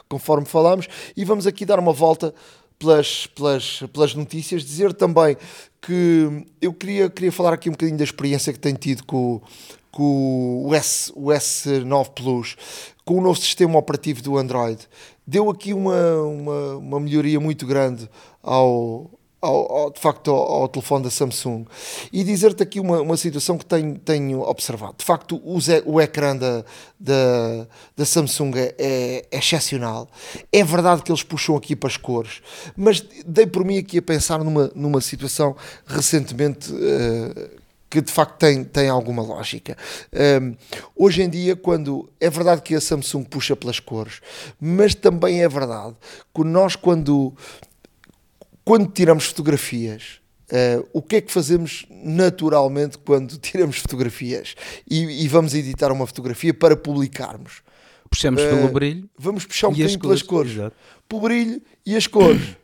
conforme 0.08 0.46
falámos. 0.46 0.88
E 1.16 1.24
vamos 1.24 1.46
aqui 1.46 1.64
dar 1.64 1.78
uma 1.78 1.92
volta 1.92 2.34
pelas, 2.78 3.26
pelas, 3.28 3.82
pelas 3.92 4.14
notícias, 4.14 4.64
dizer 4.64 4.92
também 4.92 5.36
que 5.80 6.46
eu 6.60 6.72
queria, 6.72 7.08
queria 7.08 7.32
falar 7.32 7.52
aqui 7.52 7.68
um 7.68 7.72
bocadinho 7.72 7.98
da 7.98 8.04
experiência 8.04 8.52
que 8.52 8.58
tenho 8.58 8.76
tido 8.76 9.04
com, 9.04 9.40
com 9.90 10.66
o, 10.66 10.74
S, 10.74 11.12
o 11.14 11.26
S9 11.26 12.10
Plus, 12.10 12.56
com 13.04 13.18
o 13.18 13.20
novo 13.20 13.38
sistema 13.38 13.78
operativo 13.78 14.22
do 14.22 14.36
Android. 14.36 14.88
Deu 15.26 15.50
aqui 15.50 15.72
uma, 15.72 16.22
uma, 16.22 16.76
uma 16.76 17.00
melhoria 17.00 17.38
muito 17.38 17.66
grande 17.66 18.08
ao, 18.42 19.10
ao, 19.42 19.72
ao, 19.72 19.90
de 19.90 20.00
facto 20.00 20.30
ao, 20.30 20.62
ao, 20.62 20.68
telefone 20.68 21.02
da 21.02 21.10
Samsung 21.10 21.66
e 22.12 22.22
dizer-te 22.22 22.62
aqui 22.62 22.78
uma, 22.78 23.00
uma 23.00 23.16
situação 23.16 23.58
que 23.58 23.66
tenho, 23.66 23.98
tenho 23.98 24.40
observado. 24.40 24.94
De 24.96 25.04
facto, 25.04 25.36
o, 25.44 25.58
o 25.84 26.00
ecrã 26.00 26.36
da, 26.36 26.64
da, 26.98 27.66
da 27.96 28.04
Samsung 28.06 28.52
é, 28.56 28.74
é, 28.78 29.26
excepcional. 29.36 30.08
É 30.52 30.62
verdade 30.62 31.02
que 31.02 31.10
eles 31.10 31.24
puxam 31.24 31.56
aqui 31.56 31.74
para 31.74 31.88
as 31.88 31.96
cores, 31.96 32.40
mas 32.76 33.04
dei 33.26 33.46
por 33.46 33.64
mim 33.64 33.78
aqui 33.78 33.98
a 33.98 34.02
pensar 34.02 34.42
numa, 34.44 34.70
numa 34.74 35.00
situação 35.00 35.56
recentemente. 35.86 36.72
Uh, 36.72 37.62
que 37.90 38.00
de 38.00 38.10
facto 38.10 38.38
tem, 38.38 38.64
tem 38.64 38.88
alguma 38.88 39.22
lógica. 39.22 39.76
Um, 40.40 40.56
hoje 40.96 41.20
em 41.20 41.28
dia, 41.28 41.54
quando 41.54 42.08
é 42.18 42.30
verdade 42.30 42.62
que 42.62 42.74
a 42.74 42.80
Samsung 42.80 43.22
puxa 43.22 43.54
pelas 43.54 43.78
cores, 43.78 44.22
mas 44.58 44.94
também 44.94 45.42
é 45.42 45.48
verdade 45.48 45.94
que 46.34 46.42
nós, 46.42 46.74
quando 46.74 47.34
quando 48.64 48.90
tiramos 48.90 49.26
fotografias, 49.26 50.20
uh, 50.50 50.88
o 50.92 51.02
que 51.02 51.16
é 51.16 51.20
que 51.20 51.32
fazemos 51.32 51.84
naturalmente 51.90 52.98
quando 52.98 53.36
tiramos 53.38 53.78
fotografias 53.78 54.54
e, 54.88 55.24
e 55.24 55.28
vamos 55.28 55.54
editar 55.54 55.90
uma 55.90 56.06
fotografia 56.06 56.54
para 56.54 56.76
publicarmos? 56.76 57.62
Puxamos 58.08 58.42
uh, 58.42 58.48
pelo 58.48 58.68
brilho. 58.68 59.08
Vamos 59.18 59.46
puxar 59.46 59.68
um 59.68 59.72
bocadinho 59.72 59.98
pelas 59.98 60.22
cores. 60.22 60.52
Exato. 60.52 60.76
Pelo 61.08 61.22
brilho 61.22 61.62
e 61.84 61.96
as 61.96 62.06
cores. 62.06 62.56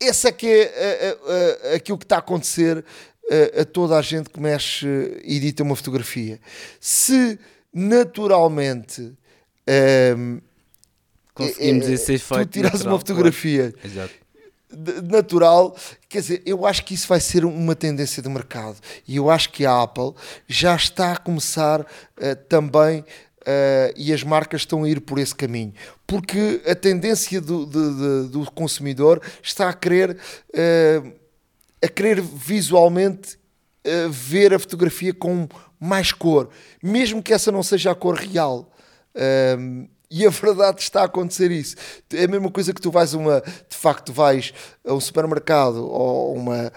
Esse 0.00 0.28
é 0.28 0.32
que 0.32 0.46
é 0.46 1.74
aquilo 1.74 1.98
que 1.98 2.04
está 2.04 2.16
a 2.16 2.18
acontecer 2.20 2.84
a, 3.56 3.62
a 3.62 3.64
toda 3.64 3.96
a 3.96 4.02
gente 4.02 4.30
que 4.30 4.40
mexe 4.40 4.86
e 5.24 5.36
edita 5.36 5.62
uma 5.62 5.74
fotografia. 5.74 6.40
Se 6.80 7.38
naturalmente 7.72 9.00
um, 9.02 9.16
ehm, 9.66 10.38
conseguimos 11.34 11.88
é, 11.88 11.92
esse 11.92 12.14
efeito. 12.14 12.46
Tu 12.46 12.52
tiras 12.52 12.84
uma 12.84 12.98
fotografia 12.98 13.74
Exato 13.84 14.14
natural. 14.70 15.76
Quer 16.08 16.20
dizer, 16.20 16.42
eu 16.44 16.66
acho 16.66 16.84
que 16.84 16.94
isso 16.94 17.08
vai 17.08 17.20
ser 17.20 17.44
uma 17.44 17.74
tendência 17.74 18.22
de 18.22 18.28
mercado 18.28 18.76
e 19.06 19.16
eu 19.16 19.30
acho 19.30 19.50
que 19.50 19.64
a 19.64 19.82
Apple 19.82 20.12
já 20.46 20.74
está 20.74 21.12
a 21.12 21.16
começar 21.16 21.80
uh, 21.80 21.86
também. 22.48 23.04
Uh, 23.40 23.94
e 23.96 24.12
as 24.12 24.22
marcas 24.22 24.62
estão 24.62 24.84
a 24.84 24.88
ir 24.90 25.00
por 25.00 25.18
esse 25.18 25.34
caminho, 25.34 25.72
porque 26.06 26.60
a 26.66 26.74
tendência 26.74 27.40
do, 27.40 27.64
de, 27.64 27.72
de, 27.72 28.28
do 28.28 28.50
consumidor 28.50 29.22
está 29.42 29.70
a 29.70 29.72
querer, 29.72 30.10
uh, 30.10 31.12
a 31.82 31.88
querer 31.88 32.20
visualmente 32.20 33.38
ver 34.10 34.52
a 34.52 34.58
fotografia 34.58 35.14
com 35.14 35.48
mais 35.80 36.12
cor, 36.12 36.50
mesmo 36.82 37.22
que 37.22 37.32
essa 37.32 37.50
não 37.50 37.62
seja 37.62 37.92
a 37.92 37.94
cor 37.94 38.16
real. 38.16 38.70
E 40.10 40.26
a 40.26 40.30
verdade 40.30 40.80
está 40.80 41.02
a 41.02 41.04
acontecer 41.04 41.50
isso. 41.50 41.76
É 42.14 42.24
a 42.24 42.28
mesma 42.28 42.50
coisa 42.50 42.72
que 42.72 42.80
tu 42.80 42.90
vais 42.90 43.12
uma, 43.12 43.42
de 43.42 43.76
facto, 43.76 44.10
vais 44.10 44.54
a 44.86 44.94
um 44.94 45.00
supermercado 45.00 45.86
ou 45.86 46.34
uma 46.34 46.72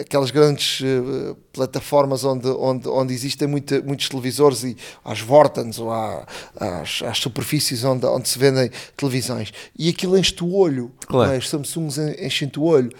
aquelas 0.00 0.30
grandes 0.32 0.80
uh, 0.80 1.36
plataformas 1.52 2.24
onde, 2.24 2.48
onde, 2.48 2.88
onde 2.88 3.14
existem 3.14 3.46
muita, 3.46 3.80
muitos 3.82 4.08
televisores 4.08 4.64
e 4.64 4.76
às 5.04 5.20
Vortens 5.20 5.78
ou 5.78 5.92
à, 5.92 6.26
às, 6.56 7.02
às 7.02 7.18
superfícies 7.18 7.84
onde, 7.84 8.04
onde 8.06 8.28
se 8.28 8.38
vendem 8.38 8.70
televisões 8.96 9.52
e 9.78 9.88
aquilo 9.88 10.18
enche-te 10.18 10.42
o 10.42 10.52
olho, 10.54 10.90
claro. 11.06 11.32
é? 11.32 11.36
as 11.36 11.48
Samsungs 11.48 11.98
enchem-te 11.98 12.58
o 12.58 12.64
olho. 12.64 12.90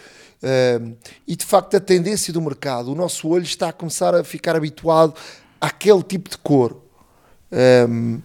Uh, 0.42 0.96
e 1.26 1.36
de 1.36 1.44
facto 1.44 1.76
a 1.76 1.80
tendência 1.80 2.32
do 2.32 2.40
mercado, 2.40 2.90
o 2.90 2.94
nosso 2.94 3.28
olho 3.28 3.44
está 3.44 3.68
a 3.68 3.72
começar 3.72 4.14
a 4.14 4.24
ficar 4.24 4.56
habituado 4.56 5.14
àquele 5.60 6.02
tipo 6.02 6.28
de 6.28 6.38
cor. 6.38 6.76
Um, 7.52 8.20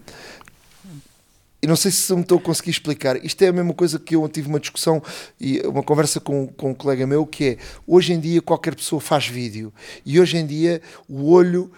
e 1.67 1.69
não 1.69 1.75
sei 1.75 1.91
se 1.91 2.13
me 2.13 2.21
estou 2.21 2.37
a 2.37 2.41
conseguir 2.41 2.71
explicar. 2.71 3.21
Isto 3.25 3.41
é 3.41 3.49
a 3.49 3.51
mesma 3.51 3.73
coisa 3.73 3.99
que 3.99 4.15
eu 4.15 4.25
tive 4.29 4.47
uma 4.47 4.57
discussão 4.57 5.03
e 5.37 5.59
uma 5.65 5.83
conversa 5.83 6.17
com, 6.17 6.47
com 6.47 6.71
um 6.71 6.73
colega 6.73 7.05
meu 7.05 7.25
que 7.25 7.43
é 7.43 7.57
hoje 7.85 8.13
em 8.13 8.21
dia 8.21 8.41
qualquer 8.41 8.73
pessoa 8.73 9.01
faz 9.01 9.27
vídeo. 9.27 9.73
E 10.05 10.17
hoje 10.17 10.37
em 10.37 10.45
dia 10.45 10.81
o 11.09 11.29
olho 11.29 11.69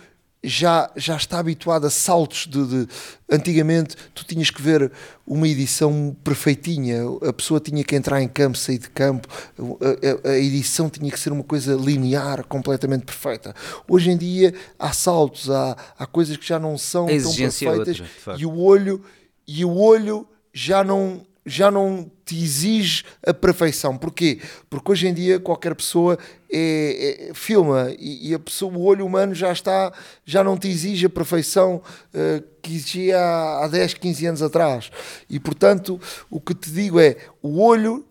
já, 0.44 0.92
já 0.96 1.18
está 1.18 1.40
habituado 1.40 1.88
a 1.88 1.90
saltos 1.90 2.46
de, 2.46 2.66
de, 2.68 2.88
antigamente 3.32 3.96
tu 4.14 4.24
tinhas 4.24 4.52
que 4.52 4.62
ver 4.62 4.92
uma 5.26 5.48
edição 5.48 6.16
perfeitinha. 6.24 7.02
A 7.24 7.34
pessoa 7.34 7.60
tinha 7.60 7.84
que 7.84 7.96
entrar 7.96 8.22
em 8.22 8.28
campo 8.28 8.60
sair 8.60 8.78
de 8.78 8.92
campo. 8.92 9.28
A, 9.58 10.30
a, 10.30 10.34
a 10.34 10.38
edição 10.38 10.88
tinha 10.88 11.10
que 11.10 11.20
ser 11.20 11.32
uma 11.32 11.44
coisa 11.44 11.74
linear 11.74 12.46
completamente 12.46 13.06
perfeita. 13.06 13.56
Hoje 13.88 14.12
em 14.12 14.18
dia 14.18 14.54
há 14.78 14.94
saltos 14.94 15.50
há, 15.50 15.76
há 15.98 16.06
coisas 16.06 16.38
que 16.38 16.48
já 16.48 16.60
não 16.60 16.78
são 16.78 17.08
tão 17.08 17.16
é 17.16 17.38
perfeitas 17.38 18.00
outra, 18.00 18.38
e 18.38 18.46
o 18.46 18.56
olho 18.56 19.04
e 19.50 19.66
o 19.66 19.76
olho 19.78 20.28
já 20.54 20.84
não 20.84 21.26
já 21.46 21.72
não 21.72 22.10
te 22.24 22.38
exige 22.38 23.04
a 23.26 23.34
perfeição. 23.34 23.98
Porquê? 23.98 24.40
Porque 24.70 24.92
hoje 24.92 25.08
em 25.08 25.14
dia 25.14 25.40
qualquer 25.40 25.74
pessoa 25.74 26.18
é, 26.52 27.30
é, 27.30 27.34
filma 27.34 27.92
e, 27.98 28.30
e, 28.30 28.34
a 28.36 28.40
pessoa, 28.40 28.72
o 28.72 28.84
olho 28.84 29.06
humano 29.06 29.34
já 29.34 29.52
está, 29.52 29.92
já 30.24 30.44
não 30.44 30.56
te 30.56 30.68
exige 30.68 31.08
a 31.08 31.10
perfeição 31.10 31.82
uh, 32.14 32.44
que 32.62 32.76
exigia 32.76 33.18
há, 33.18 33.66
há 33.66 33.68
10, 33.68 33.96
15 33.96 34.26
anos 34.28 34.42
atrás. 34.44 34.92
E 35.28 35.40
portanto, 35.40 36.00
o 36.30 36.40
que 36.40 36.54
te 36.54 36.70
digo 36.70 37.00
é, 37.00 37.18
o 37.42 37.60
olho 37.62 38.06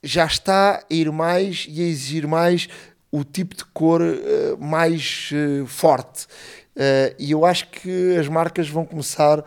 já 0.00 0.24
está 0.24 0.76
a 0.76 0.94
ir 0.94 1.10
mais 1.10 1.66
e 1.68 1.82
a 1.82 1.86
exigir 1.86 2.28
mais 2.28 2.68
o 3.10 3.24
tipo 3.24 3.56
de 3.56 3.64
cor 3.64 4.00
uh, 4.00 4.56
mais 4.58 5.30
uh, 5.32 5.66
forte. 5.66 6.28
e 7.18 7.32
eu 7.32 7.44
acho 7.44 7.66
que 7.70 8.16
as 8.16 8.28
marcas 8.28 8.68
vão 8.68 8.84
começar 8.84 9.40
a 9.40 9.44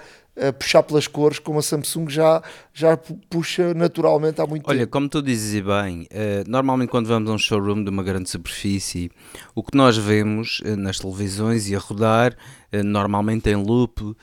puxar 0.58 0.84
pelas 0.84 1.08
cores, 1.08 1.40
como 1.40 1.60
a 1.60 1.62
Samsung 1.62 2.10
já, 2.10 2.42
já 2.74 2.98
puxa 3.30 3.74
naturalmente 3.74 4.40
há 4.42 4.48
muito 4.48 4.68
Olha, 4.68 4.80
tempo. 4.80 4.92
como 4.92 5.10
tu 5.10 5.22
dizes 5.22 5.62
bem, 5.62 6.04
uh, 6.04 6.50
normalmente 6.50 6.90
quando 6.90 7.08
vamos 7.08 7.30
a 7.30 7.34
um 7.34 7.38
showroom 7.38 7.84
de 7.84 7.90
uma 7.90 8.02
grande 8.02 8.30
superfície, 8.30 9.12
o 9.54 9.62
que 9.62 9.76
nós 9.78 9.98
vemos 9.98 10.62
uh, 10.62 10.76
nas 10.78 11.00
televisões 11.00 11.70
e 11.70 11.76
a 11.76 11.80
rodar, 11.80 12.34
uh, 12.74 12.84
normalmente 12.84 13.50
em 13.50 13.56
loop, 13.56 14.16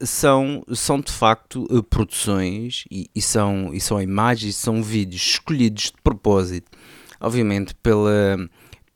são, 0.00 0.62
são 0.72 1.00
de 1.00 1.10
facto 1.10 1.66
produções 1.90 2.84
e, 2.88 3.10
e, 3.12 3.20
são, 3.20 3.74
e 3.74 3.80
são 3.80 4.00
imagens, 4.00 4.54
são 4.54 4.80
vídeos 4.84 5.20
escolhidos 5.20 5.84
de 5.84 6.00
propósito, 6.00 6.70
obviamente 7.20 7.74
pela 7.74 8.38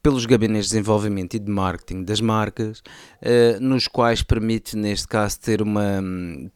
pelos 0.03 0.27
gabinetes 0.27 0.67
de 0.67 0.73
desenvolvimento 0.73 1.35
e 1.35 1.39
de 1.39 1.51
marketing 1.51 2.03
das 2.03 2.21
marcas, 2.21 2.83
eh, 3.21 3.57
nos 3.61 3.87
quais 3.87 4.21
permite, 4.21 4.77
neste 4.77 5.07
caso, 5.07 5.39
ter 5.39 5.63
uma, 5.63 6.03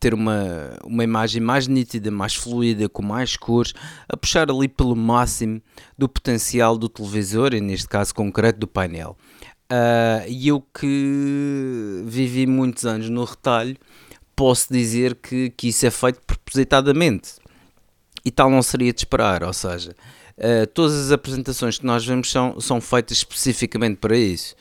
ter 0.00 0.12
uma, 0.12 0.76
uma 0.85 1.04
imagem 1.04 1.40
mais 1.40 1.68
nítida, 1.68 2.11
mais 2.11 2.35
fluida, 2.35 2.88
com 2.88 3.02
mais 3.02 3.37
cores, 3.37 3.72
a 4.09 4.16
puxar 4.16 4.50
ali 4.50 4.66
pelo 4.66 4.96
máximo 4.96 5.62
do 5.96 6.09
potencial 6.09 6.76
do 6.76 6.88
televisor 6.88 7.54
e, 7.54 7.61
neste 7.61 7.88
caso 7.88 8.12
concreto, 8.12 8.59
do 8.59 8.66
painel. 8.66 9.16
Uh, 9.70 10.26
e 10.28 10.48
eu 10.48 10.61
que 10.61 12.02
vivi 12.04 12.46
muitos 12.46 12.85
anos 12.85 13.09
no 13.09 13.24
retalho, 13.24 13.76
posso 14.35 14.72
dizer 14.72 15.14
que, 15.16 15.50
que 15.50 15.68
isso 15.68 15.87
é 15.87 15.90
feito 15.90 16.20
propositadamente. 16.26 17.35
E 18.24 18.30
tal 18.32 18.50
não 18.50 18.61
seria 18.61 18.92
de 18.92 19.00
esperar, 19.00 19.44
ou 19.44 19.52
seja, 19.52 19.94
Uh, 20.38 20.66
todas 20.75 20.94
as 20.94 21.12
apresentações 21.12 21.79
que 21.79 21.87
nós 21.87 22.05
vemos 22.05 22.31
são, 22.31 22.61
são 22.61 22.81
feitas 22.81 23.18
especificamente 23.18 23.96
para 23.96 24.16
isso. 24.16 24.55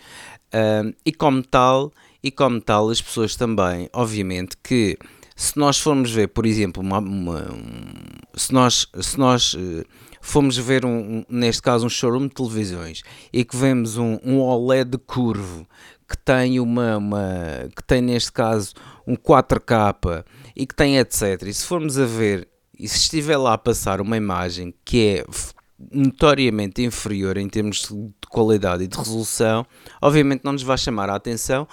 Uh, 0.54 0.96
e 1.06 1.12
como 1.12 1.44
tal, 1.44 1.92
e 2.24 2.32
como 2.32 2.62
tal, 2.62 2.90
as 2.90 3.02
pessoas 3.02 3.36
também, 3.36 3.90
obviamente, 3.92 4.56
que 4.64 4.98
se 5.36 5.58
nós 5.58 5.78
formos 5.78 6.12
ver, 6.12 6.30
por 6.30 6.46
exemplo, 6.46 6.82
uma, 6.82 7.00
uma, 7.00 7.52
um, 7.52 7.94
se 8.36 8.54
nós, 8.54 8.88
se 9.02 9.20
nós 9.20 9.54
uh, 9.54 9.84
formos 10.22 10.58
ver, 10.58 10.86
um, 10.86 11.18
um, 11.18 11.26
neste 11.28 11.62
caso, 11.62 11.86
um 11.86 11.90
showroom 11.90 12.28
de 12.28 12.36
televisões 12.36 13.04
e 13.34 13.44
que 13.44 13.56
vemos 13.56 13.98
um, 13.98 14.18
um 14.24 14.40
OLED 14.40 14.98
curvo 15.00 15.68
que 16.08 16.18
tem 16.18 16.60
uma, 16.60 16.98
uma 16.98 17.70
que 17.76 17.84
tem 17.84 18.02
neste 18.02 18.32
caso 18.32 18.74
um 19.06 19.16
4K 19.16 20.24
e 20.56 20.66
que 20.66 20.76
tem 20.76 20.98
etc. 20.98 21.42
E 21.44 21.54
se 21.54 21.66
formos 21.66 21.98
a 21.98 22.06
ver 22.06 22.48
e 22.78 22.88
se 22.88 22.98
estiver 22.98 23.38
lá 23.38 23.54
a 23.54 23.58
passar 23.58 24.00
uma 24.00 24.16
imagem 24.16 24.74
que 24.86 25.18
é 25.18 25.26
notoriamente 25.92 26.82
inferior 26.82 27.38
em 27.38 27.50
termos 27.50 27.90
de 27.90 28.28
qualidade 28.30 28.84
e 28.84 28.88
de 28.88 28.98
resolução, 28.98 29.66
obviamente 30.02 30.44
não 30.44 30.54
nos 30.54 30.64
vai 30.64 30.78
chamar 30.78 31.10
a 31.10 31.16
atenção 31.16 31.68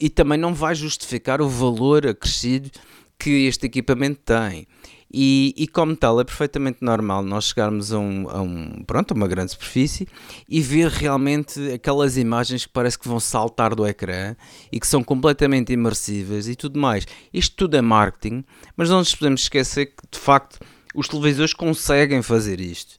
e 0.00 0.10
também 0.10 0.38
não 0.38 0.54
vai 0.54 0.74
justificar 0.74 1.40
o 1.40 1.48
valor 1.48 2.06
acrescido 2.06 2.70
que 3.18 3.46
este 3.46 3.66
equipamento 3.66 4.20
tem. 4.24 4.66
E, 5.12 5.54
e, 5.56 5.68
como 5.68 5.94
tal 5.94 6.20
é 6.20 6.24
perfeitamente 6.24 6.78
normal 6.82 7.22
nós 7.22 7.46
chegarmos 7.46 7.92
a, 7.92 7.98
um, 7.98 8.28
a, 8.28 8.42
um, 8.42 8.82
pronto, 8.84 9.14
uma 9.14 9.28
grande 9.28 9.52
superfície 9.52 10.06
e 10.48 10.60
ver 10.60 10.88
realmente 10.88 11.72
aquelas 11.72 12.16
imagens 12.16 12.66
que 12.66 12.72
parece 12.72 12.98
que 12.98 13.08
vão 13.08 13.20
saltar 13.20 13.74
do 13.74 13.86
ecrã 13.86 14.34
e 14.70 14.80
que 14.80 14.86
são 14.86 15.04
completamente 15.04 15.72
imersivas 15.72 16.48
e 16.48 16.56
tudo 16.56 16.80
mais. 16.80 17.06
Isto 17.32 17.54
tudo 17.56 17.76
é 17.76 17.80
marketing, 17.80 18.44
mas 18.76 18.90
não 18.90 18.98
nos 18.98 19.14
podemos 19.14 19.42
esquecer 19.42 19.86
que 19.86 20.02
de 20.10 20.18
facto 20.18 20.58
os 20.94 21.06
televisores 21.06 21.54
conseguem 21.54 22.20
fazer 22.20 22.60
isto. 22.60 22.95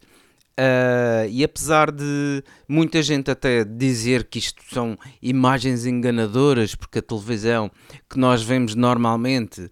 Uh, 0.59 1.29
e 1.29 1.43
apesar 1.43 1.91
de 1.91 2.43
muita 2.67 3.03
gente 3.03 3.29
até 3.29 3.63
dizer 3.63 4.23
que 4.23 4.39
isto 4.39 4.63
são 4.73 4.97
imagens 5.21 5.85
enganadoras, 5.85 6.73
porque 6.73 6.97
a 6.97 7.01
televisão 7.01 7.69
que 8.09 8.17
nós 8.17 8.41
vemos 8.41 8.73
normalmente, 8.73 9.61
uh, 9.61 9.69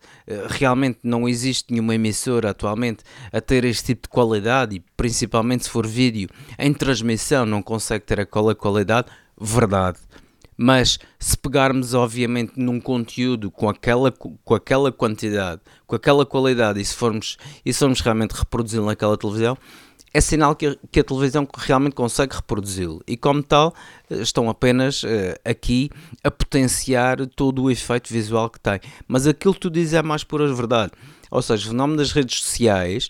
realmente 0.47 0.99
não 1.03 1.27
existe 1.27 1.71
nenhuma 1.71 1.95
emissora 1.95 2.51
atualmente 2.51 3.03
a 3.33 3.41
ter 3.41 3.65
este 3.65 3.95
tipo 3.95 4.03
de 4.03 4.09
qualidade, 4.09 4.75
e 4.75 4.79
principalmente 4.95 5.63
se 5.63 5.71
for 5.71 5.87
vídeo 5.87 6.29
em 6.59 6.71
transmissão 6.71 7.47
não 7.47 7.63
consegue 7.63 8.05
ter 8.05 8.19
aquela 8.19 8.53
qualidade, 8.53 9.07
verdade. 9.41 9.97
Mas 10.57 10.99
se 11.19 11.35
pegarmos, 11.35 11.93
obviamente, 11.93 12.53
num 12.55 12.79
conteúdo 12.79 13.51
com 13.51 13.67
aquela, 13.67 14.11
com 14.11 14.55
aquela 14.55 14.91
quantidade, 14.91 15.61
com 15.85 15.95
aquela 15.95 16.25
qualidade, 16.25 16.79
e 16.79 16.85
se 16.85 16.95
formos, 16.95 17.37
e 17.65 17.73
se 17.73 17.79
formos 17.79 17.99
realmente 17.99 18.31
reproduzi-lo 18.33 18.85
naquela 18.85 19.17
televisão, 19.17 19.57
é 20.15 20.21
sinal 20.21 20.55
que 20.55 20.79
que 20.89 21.01
a 21.01 21.03
televisão 21.03 21.45
realmente 21.53 21.93
consegue 21.93 22.35
reproduzi-lo 22.35 23.03
e, 23.05 23.17
como 23.17 23.43
tal, 23.43 23.75
eh, 24.09 24.21
estão 24.21 24.49
apenas 24.49 25.03
uh, 25.03 25.07
aqui 25.43 25.89
a 26.23 26.31
potenciar 26.31 27.27
todo 27.27 27.63
o 27.63 27.69
efeito 27.69 28.13
visual 28.13 28.49
que 28.49 28.57
tem. 28.57 28.79
Mas 29.09 29.27
aquilo 29.27 29.53
que 29.53 29.59
tu 29.59 29.69
dizes 29.69 29.93
é 29.93 30.01
mais 30.01 30.23
pura 30.23 30.51
verdade. 30.53 30.93
Ou 31.29 31.41
seja, 31.41 31.65
o 31.65 31.69
fenómeno 31.71 31.97
das 31.97 32.13
redes 32.13 32.39
sociais 32.39 33.09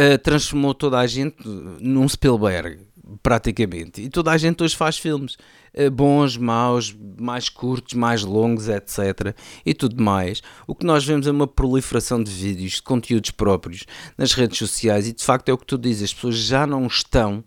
uh, 0.00 0.18
transformou 0.20 0.74
toda 0.74 0.98
a 0.98 1.06
gente 1.06 1.36
num 1.80 2.08
Spielberg 2.08 2.80
praticamente. 3.22 4.02
E 4.02 4.08
toda 4.08 4.30
a 4.30 4.38
gente 4.38 4.62
hoje 4.62 4.76
faz 4.76 4.98
filmes 4.98 5.36
eh, 5.72 5.90
bons, 5.90 6.36
maus, 6.36 6.96
mais 7.18 7.48
curtos, 7.48 7.94
mais 7.94 8.22
longos, 8.22 8.68
etc. 8.68 9.34
E 9.64 9.74
tudo 9.74 10.02
mais. 10.02 10.42
O 10.66 10.74
que 10.74 10.84
nós 10.84 11.04
vemos 11.04 11.26
é 11.26 11.30
uma 11.30 11.46
proliferação 11.46 12.22
de 12.22 12.30
vídeos, 12.30 12.72
de 12.72 12.82
conteúdos 12.82 13.30
próprios 13.30 13.84
nas 14.16 14.32
redes 14.32 14.58
sociais 14.58 15.06
e 15.06 15.12
de 15.12 15.24
facto 15.24 15.48
é 15.48 15.52
o 15.52 15.58
que 15.58 15.66
tu 15.66 15.78
dizes, 15.78 16.04
as 16.04 16.14
pessoas 16.14 16.36
já 16.36 16.66
não 16.66 16.86
estão 16.86 17.44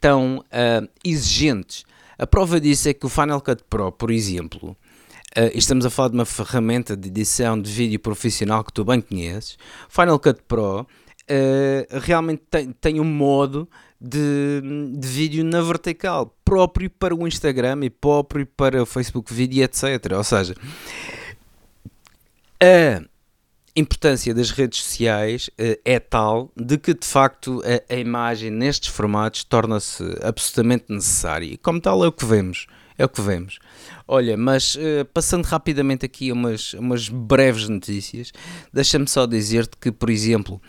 tão 0.00 0.38
uh, 0.38 0.88
exigentes. 1.04 1.84
A 2.18 2.26
prova 2.26 2.60
disso 2.60 2.88
é 2.88 2.94
que 2.94 3.06
o 3.06 3.08
Final 3.08 3.40
Cut 3.40 3.62
Pro, 3.68 3.92
por 3.92 4.10
exemplo, 4.10 4.76
Uh, 5.36 5.52
estamos 5.54 5.84
a 5.84 5.90
falar 5.90 6.08
de 6.08 6.14
uma 6.14 6.24
ferramenta 6.24 6.96
de 6.96 7.08
edição 7.08 7.60
de 7.60 7.70
vídeo 7.70 8.00
profissional 8.00 8.64
que 8.64 8.72
tu 8.72 8.82
bem 8.82 8.98
conheces. 8.98 9.58
Final 9.88 10.18
Cut 10.18 10.40
Pro 10.48 10.80
uh, 10.80 10.86
realmente 12.00 12.42
tem, 12.50 12.72
tem 12.72 12.98
um 12.98 13.04
modo 13.04 13.68
de, 14.00 14.62
de 14.96 15.08
vídeo 15.08 15.44
na 15.44 15.60
vertical, 15.60 16.34
próprio 16.44 16.88
para 16.90 17.14
o 17.14 17.26
Instagram 17.26 17.80
e 17.82 17.90
próprio 17.90 18.46
para 18.46 18.82
o 18.82 18.86
Facebook 18.86 19.32
Vídeo, 19.32 19.64
etc. 19.64 20.12
Ou 20.16 20.24
seja, 20.24 20.54
a 22.62 23.02
importância 23.74 24.34
das 24.34 24.50
redes 24.50 24.82
sociais 24.82 25.48
uh, 25.48 25.80
é 25.84 25.98
tal 25.98 26.50
de 26.56 26.78
que 26.78 26.94
de 26.94 27.06
facto 27.06 27.62
a, 27.64 27.94
a 27.94 27.96
imagem 27.96 28.50
nestes 28.50 28.88
formatos 28.88 29.44
torna-se 29.44 30.02
absolutamente 30.22 30.86
necessária 30.88 31.46
e 31.46 31.56
como 31.56 31.80
tal 31.80 32.04
é 32.04 32.08
o 32.08 32.12
que 32.12 32.24
vemos 32.24 32.66
é 32.98 33.04
o 33.04 33.08
que 33.08 33.20
vemos. 33.20 33.60
Olha, 34.08 34.36
mas 34.36 34.74
uh, 34.74 35.04
passando 35.14 35.44
rapidamente 35.44 36.04
aqui 36.04 36.32
umas, 36.32 36.74
umas 36.74 37.08
breves 37.08 37.68
notícias, 37.68 38.32
deixa-me 38.72 39.06
só 39.06 39.24
dizer-te 39.24 39.76
que, 39.76 39.92
por 39.92 40.10
exemplo, 40.10 40.60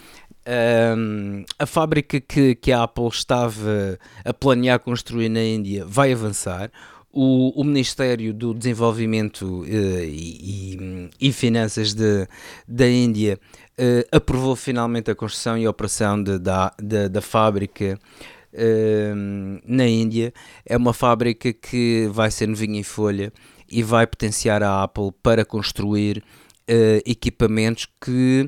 um, 0.49 1.45
a 1.59 1.65
fábrica 1.65 2.19
que, 2.19 2.55
que 2.55 2.71
a 2.71 2.83
Apple 2.83 3.07
estava 3.07 3.99
a 4.25 4.33
planear 4.33 4.79
construir 4.79 5.29
na 5.29 5.43
Índia 5.43 5.85
vai 5.85 6.11
avançar. 6.11 6.71
O, 7.11 7.59
o 7.59 7.63
Ministério 7.63 8.31
do 8.33 8.53
Desenvolvimento 8.53 9.61
uh, 9.61 9.65
e, 9.67 11.09
e, 11.19 11.31
Finanças 11.31 11.93
de, 11.93 12.27
da 12.67 12.87
Índia 12.87 13.39
uh, 13.79 14.15
aprovou 14.15 14.55
finalmente 14.55 15.09
a 15.09 15.15
construção 15.15 15.57
e 15.57 15.65
a 15.65 15.69
operação 15.69 16.21
de, 16.21 16.37
da, 16.37 16.71
de, 16.79 17.09
da 17.09 17.21
fábrica 17.21 17.99
uh, 18.53 19.61
na 19.65 19.87
Índia. 19.87 20.31
É 20.63 20.77
uma 20.77 20.93
fábrica 20.93 21.51
que 21.51 22.07
vai 22.11 22.29
ser 22.29 22.47
novinha 22.47 22.79
em 22.79 22.83
folha 22.83 23.33
e 23.67 23.81
vai 23.81 24.05
potenciar 24.05 24.61
a 24.61 24.83
Apple 24.83 25.11
para 25.21 25.45
construir 25.45 26.23
equipamentos 27.03 27.87
que 27.99 28.47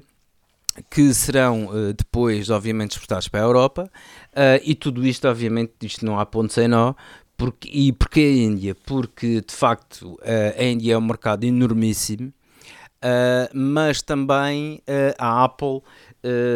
que 0.90 1.14
serão 1.14 1.68
uh, 1.68 1.94
depois, 1.94 2.50
obviamente, 2.50 2.92
exportados 2.92 3.28
para 3.28 3.42
a 3.42 3.44
Europa, 3.44 3.90
uh, 4.32 4.62
e 4.64 4.76
tudo 4.76 5.06
isto, 5.06 5.28
obviamente, 5.28 5.74
isto 5.84 6.06
não 6.06 6.20
há 6.20 6.26
ponto 6.26 6.54
sem 6.54 6.68
nó, 6.68 6.94
porque, 7.36 7.70
e 7.70 7.92
porquê 7.92 8.20
a 8.20 8.32
Índia? 8.32 8.76
Porque, 8.86 9.42
de 9.42 9.54
facto, 9.54 10.14
uh, 10.14 10.20
a 10.58 10.64
Índia 10.64 10.94
é 10.94 10.98
um 10.98 11.02
mercado 11.02 11.44
enormíssimo, 11.44 12.32
mas 13.52 14.04
também 14.04 14.80
a 15.18 15.44
Apple 15.44 15.82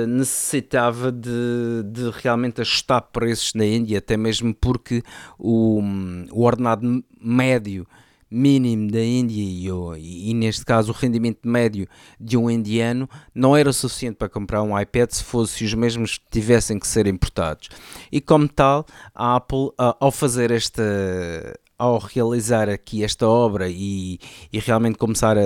necessitava 0.08 1.12
de, 1.12 1.82
de, 1.88 2.12
realmente 2.22 2.62
ajustar 2.62 3.02
preços 3.02 3.56
na 3.56 3.66
Índia, 3.66 3.98
até 3.98 4.16
mesmo 4.16 4.54
porque 4.54 5.02
o, 5.40 5.82
o 6.32 6.44
ordenado 6.44 7.04
médio 7.20 7.88
mínimo 8.36 8.92
da 8.92 9.02
Índia 9.02 9.42
e, 9.42 10.30
e, 10.30 10.34
neste 10.34 10.66
caso 10.66 10.92
o 10.92 10.96
rendimento 10.96 11.48
médio 11.48 11.88
de 12.20 12.36
um 12.36 12.50
indiano 12.50 13.10
não 13.34 13.56
era 13.56 13.72
suficiente 13.72 14.16
para 14.16 14.28
comprar 14.28 14.62
um 14.62 14.78
iPad 14.78 15.10
se 15.10 15.24
fosse 15.24 15.64
os 15.64 15.74
mesmos 15.74 16.18
que 16.18 16.26
tivessem 16.30 16.78
que 16.78 16.88
ser 16.88 17.08
importados. 17.08 17.70
E 18.12 18.20
como 18.20 18.48
tal, 18.48 18.86
a 19.14 19.38
Apple, 19.38 19.72
ao 19.78 20.12
fazer 20.12 20.52
esta 20.52 20.84
ao 21.78 21.98
realizar 21.98 22.70
aqui 22.70 23.04
esta 23.04 23.28
obra 23.28 23.68
e, 23.70 24.18
e 24.52 24.60
realmente 24.60 24.98
começar 24.98 25.38
a, 25.38 25.42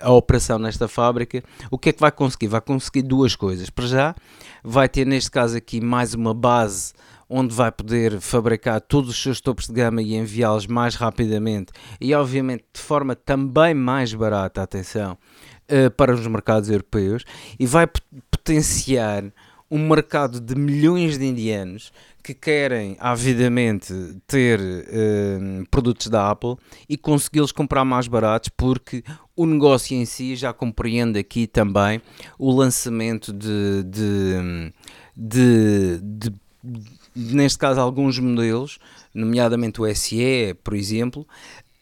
a, 0.00 0.12
operação 0.12 0.58
nesta 0.58 0.88
fábrica, 0.88 1.42
o 1.70 1.78
que 1.78 1.90
é 1.90 1.92
que 1.92 2.00
vai 2.00 2.10
conseguir? 2.10 2.48
Vai 2.48 2.60
conseguir 2.60 3.02
duas 3.02 3.36
coisas. 3.36 3.70
Para 3.70 3.86
já, 3.86 4.14
vai 4.62 4.88
ter 4.88 5.06
neste 5.06 5.30
caso 5.30 5.56
aqui 5.56 5.80
mais 5.80 6.14
uma 6.14 6.34
base 6.34 6.94
onde 7.36 7.52
vai 7.52 7.72
poder 7.72 8.20
fabricar 8.20 8.80
todos 8.80 9.10
os 9.10 9.20
seus 9.20 9.40
topos 9.40 9.66
de 9.66 9.72
gama 9.72 10.00
e 10.00 10.14
enviá-los 10.14 10.68
mais 10.68 10.94
rapidamente 10.94 11.72
e, 12.00 12.14
obviamente, 12.14 12.64
de 12.72 12.80
forma 12.80 13.16
também 13.16 13.74
mais 13.74 14.14
barata, 14.14 14.62
atenção, 14.62 15.18
uh, 15.68 15.90
para 15.90 16.14
os 16.14 16.24
mercados 16.28 16.70
europeus 16.70 17.24
e 17.58 17.66
vai 17.66 17.88
potenciar 18.30 19.24
um 19.68 19.88
mercado 19.88 20.40
de 20.40 20.54
milhões 20.54 21.18
de 21.18 21.24
indianos 21.24 21.92
que 22.22 22.34
querem 22.34 22.96
avidamente 23.00 23.92
ter 24.28 24.60
uh, 24.60 25.68
produtos 25.72 26.06
da 26.06 26.30
Apple 26.30 26.54
e 26.88 26.96
consegui-los 26.96 27.50
comprar 27.50 27.84
mais 27.84 28.06
baratos 28.06 28.48
porque 28.56 29.02
o 29.34 29.44
negócio 29.44 29.96
em 29.96 30.04
si 30.04 30.36
já 30.36 30.52
compreende 30.52 31.18
aqui 31.18 31.48
também 31.48 32.00
o 32.38 32.54
lançamento 32.54 33.32
de, 33.32 33.82
de, 33.82 34.72
de, 35.16 36.00
de 36.00 36.44
neste 37.14 37.58
caso, 37.58 37.80
alguns 37.80 38.18
modelos, 38.18 38.78
nomeadamente 39.14 39.80
o 39.80 39.94
SE, 39.94 40.54
por 40.62 40.74
exemplo, 40.74 41.26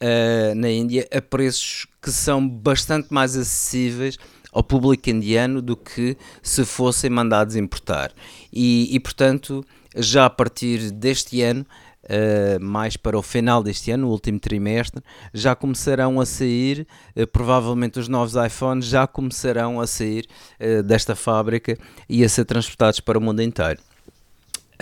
uh, 0.01 0.55
na 0.55 0.71
Índia, 0.71 1.09
a 1.13 1.21
preços 1.21 1.87
que 2.01 2.11
são 2.11 2.47
bastante 2.47 3.09
mais 3.13 3.37
acessíveis 3.37 4.19
ao 4.53 4.63
público 4.63 5.09
indiano 5.09 5.63
do 5.63 5.77
que 5.77 6.17
se 6.43 6.65
fossem 6.65 7.09
mandados 7.09 7.57
importar. 7.57 8.13
E, 8.53 8.95
e 8.95 9.01
portanto, 9.01 9.65
já 9.97 10.27
a 10.27 10.31
partir 10.31 10.91
deste 10.91 11.41
ano, 11.41 11.65
uh, 12.05 12.63
mais 12.63 12.97
para 12.97 13.19
o 13.19 13.23
final 13.23 13.63
deste 13.63 13.91
ano, 13.91 14.09
o 14.09 14.11
último 14.11 14.39
trimestre, 14.39 15.03
já 15.33 15.55
começarão 15.55 16.21
a 16.21 16.27
sair, 16.27 16.87
uh, 17.17 17.27
provavelmente 17.27 17.99
os 17.99 18.09
novos 18.09 18.35
iPhones 18.35 18.87
já 18.87 19.07
começarão 19.07 19.81
a 19.81 19.87
sair 19.87 20.27
uh, 20.61 20.83
desta 20.83 21.15
fábrica 21.15 21.79
e 22.09 22.25
a 22.25 22.29
ser 22.29 22.45
transportados 22.45 23.01
para 23.01 23.19
o 23.19 23.23
mundo 23.23 23.41
inteiro. 23.41 23.81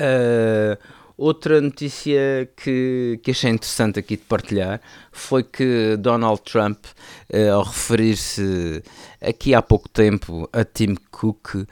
Uh, 0.01 0.79
outra 1.19 1.61
notícia 1.61 2.51
que, 2.57 3.21
que 3.23 3.33
achei 3.33 3.51
interessante 3.51 3.99
aqui 3.99 4.17
de 4.17 4.23
partilhar 4.23 4.81
foi 5.13 5.43
que 5.43 5.95
Donald 5.99 6.41
Trump, 6.41 6.87
uh, 6.87 7.53
ao 7.53 7.65
referir-se 7.65 8.83
aqui 9.21 9.55
há 9.55 9.61
pouco 9.61 9.91
tempo 9.91 10.49
a 10.53 10.65
Tim 10.65 10.95
Cook, 11.11 11.55
uh, 11.55 11.67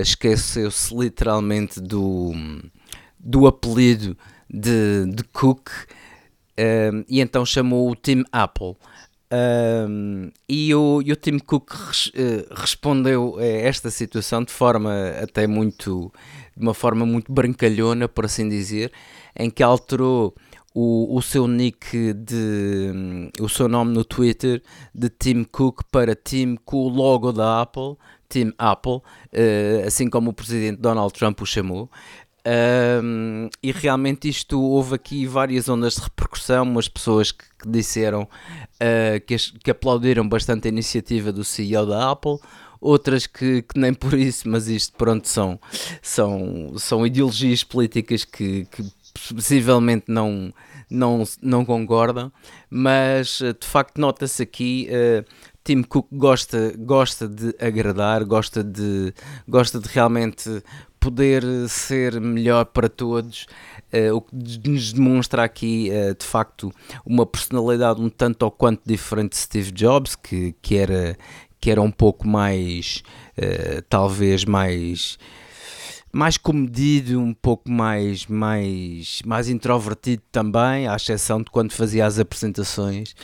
esqueceu-se 0.00 0.94
literalmente 0.96 1.80
do, 1.80 2.32
do 3.18 3.48
apelido 3.48 4.16
de, 4.48 5.06
de 5.06 5.24
Cook 5.24 5.68
e 7.08 7.20
então 7.20 7.44
chamou 7.44 7.90
o 7.90 7.96
Tim 7.96 8.24
Apple. 8.32 8.76
E, 10.48 10.74
o, 10.74 11.02
e 11.04 11.12
o 11.12 11.16
Tim 11.16 11.38
Cook 11.38 11.70
res, 11.70 12.06
uh, 12.06 12.54
respondeu 12.54 13.36
a 13.38 13.44
esta 13.44 13.90
situação 13.90 14.42
de 14.42 14.52
forma 14.52 14.94
até 15.20 15.46
muito 15.46 16.10
de 16.56 16.62
uma 16.62 16.74
forma 16.74 17.04
muito 17.04 17.32
brancalhona, 17.32 18.08
por 18.08 18.24
assim 18.24 18.48
dizer, 18.48 18.92
em 19.38 19.50
que 19.50 19.62
alterou 19.62 20.34
o, 20.74 21.16
o 21.16 21.22
seu 21.22 21.48
nick 21.48 22.12
de 22.12 23.30
o 23.40 23.48
seu 23.48 23.66
nome 23.66 23.94
no 23.94 24.04
Twitter 24.04 24.62
de 24.94 25.08
Tim 25.08 25.42
Cook 25.44 25.82
para 25.90 26.14
Tim 26.14 26.56
com 26.64 26.76
o 26.76 26.88
logo 26.88 27.32
da 27.32 27.62
Apple, 27.62 27.96
Tim 28.28 28.52
Apple, 28.58 28.96
uh, 28.96 29.86
assim 29.86 30.10
como 30.10 30.30
o 30.30 30.34
presidente 30.34 30.80
Donald 30.80 31.12
Trump 31.14 31.40
o 31.40 31.46
chamou. 31.46 31.90
Um, 33.02 33.48
e 33.60 33.72
realmente 33.72 34.28
isto 34.28 34.60
houve 34.60 34.94
aqui 34.94 35.26
várias 35.26 35.68
ondas 35.68 35.94
de 35.94 36.02
repercussão, 36.02 36.62
umas 36.62 36.86
pessoas 36.86 37.32
que, 37.32 37.44
que 37.58 37.68
disseram 37.68 38.22
uh, 38.22 39.20
que, 39.26 39.36
que, 39.64 39.70
aplaudiram 39.70 40.28
bastante 40.28 40.68
a 40.68 40.70
iniciativa 40.70 41.32
do 41.32 41.42
CEO 41.42 41.84
da 41.86 42.12
Apple, 42.12 42.38
outras 42.86 43.26
que, 43.26 43.62
que, 43.62 43.78
nem 43.78 43.92
por 43.92 44.14
isso, 44.14 44.48
mas 44.48 44.68
isto 44.68 44.96
pronto 44.96 45.28
são, 45.28 45.58
são, 46.00 46.74
são 46.78 47.06
ideologias 47.06 47.64
políticas 47.64 48.24
que, 48.24 48.66
que 48.66 48.84
possivelmente 49.34 50.04
não, 50.08 50.52
não, 50.90 51.24
não 51.42 51.64
concordam, 51.64 52.30
mas 52.70 53.40
eh, 53.40 53.52
de 53.52 53.66
facto 53.66 53.98
nota-se 53.98 54.42
aqui 54.42 54.88
uh, 54.90 55.24
Tim 55.64 55.82
Cook 55.82 56.06
gosta, 56.12 56.74
gosta 56.78 57.26
de 57.26 57.54
agradar, 57.58 58.24
gosta 58.24 58.62
de, 58.62 59.12
gosta 59.48 59.80
de 59.80 59.88
realmente 59.88 60.62
poder 61.00 61.44
ser 61.68 62.20
melhor 62.20 62.66
para 62.66 62.88
todos, 62.88 63.46
uh, 63.92 64.14
o 64.14 64.20
que 64.20 64.68
nos 64.68 64.92
demonstra 64.92 65.44
aqui 65.44 65.90
uh, 65.90 66.14
de 66.14 66.24
facto 66.24 66.72
uma 67.04 67.24
personalidade 67.24 68.00
um 68.00 68.08
tanto 68.08 68.42
ou 68.42 68.50
quanto 68.50 68.82
diferente 68.84 69.30
de 69.30 69.38
Steve 69.38 69.70
Jobs, 69.72 70.16
que, 70.16 70.54
que, 70.60 70.76
era, 70.76 71.16
que 71.66 71.70
era 71.72 71.82
um 71.82 71.90
pouco 71.90 72.28
mais, 72.28 73.02
uh, 73.36 73.82
talvez 73.88 74.44
mais 74.44 75.18
mais 76.12 76.38
comedido, 76.38 77.20
um 77.20 77.34
pouco 77.34 77.68
mais, 77.68 78.24
mais, 78.26 79.20
mais 79.26 79.48
introvertido 79.48 80.22
também, 80.30 80.86
à 80.86 80.94
exceção 80.94 81.42
de 81.42 81.50
quando 81.50 81.72
fazia 81.72 82.06
as 82.06 82.20
apresentações 82.20 83.16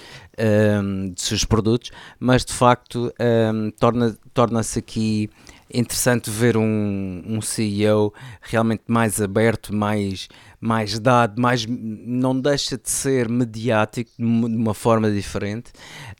um, 0.82 1.10
de 1.12 1.22
seus 1.22 1.44
produtos, 1.44 1.90
mas 2.18 2.44
de 2.44 2.52
facto 2.52 3.14
um, 3.54 3.70
torna, 3.70 4.14
torna-se 4.34 4.80
aqui 4.80 5.30
interessante 5.72 6.28
ver 6.28 6.56
um, 6.56 7.22
um 7.24 7.40
CEO 7.40 8.12
realmente 8.42 8.82
mais 8.86 9.22
aberto, 9.22 9.74
mais, 9.74 10.28
mais 10.62 10.96
dado, 11.00 11.42
mais, 11.42 11.66
não 11.66 12.40
deixa 12.40 12.78
de 12.78 12.88
ser 12.88 13.28
mediático 13.28 14.12
de 14.16 14.24
uma 14.24 14.72
forma 14.72 15.10
diferente 15.10 15.72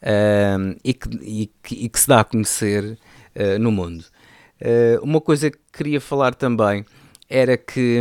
uh, 0.03 0.77
e, 0.83 0.93
que, 0.93 1.09
e, 1.23 1.47
que, 1.63 1.75
e, 1.77 1.89
que, 1.89 2.01
se 2.01 2.09
dá 2.09 2.21
a 2.21 2.25
conhecer 2.25 2.99
uh, 3.37 3.59
no 3.61 3.71
mundo. 3.71 4.05
Uh, 4.61 5.01
uma 5.01 5.21
coisa 5.21 5.49
que 5.49 5.59
queria 5.73 6.01
falar 6.01 6.35
também 6.35 6.85
era 7.31 7.57
que 7.57 8.01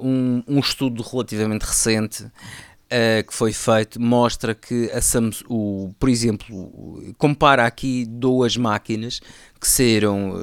um, 0.00 0.42
um 0.48 0.58
estudo 0.58 1.02
relativamente 1.02 1.62
recente 1.62 2.26
que 3.26 3.34
foi 3.34 3.52
feito 3.52 4.00
mostra 4.00 4.54
que 4.54 4.90
a 4.92 5.00
Samsung, 5.00 5.44
o, 5.48 5.94
por 5.98 6.08
exemplo, 6.08 7.14
compara 7.18 7.66
aqui 7.66 8.04
duas 8.06 8.56
máquinas 8.56 9.20
que 9.60 9.66
saíram 9.66 10.34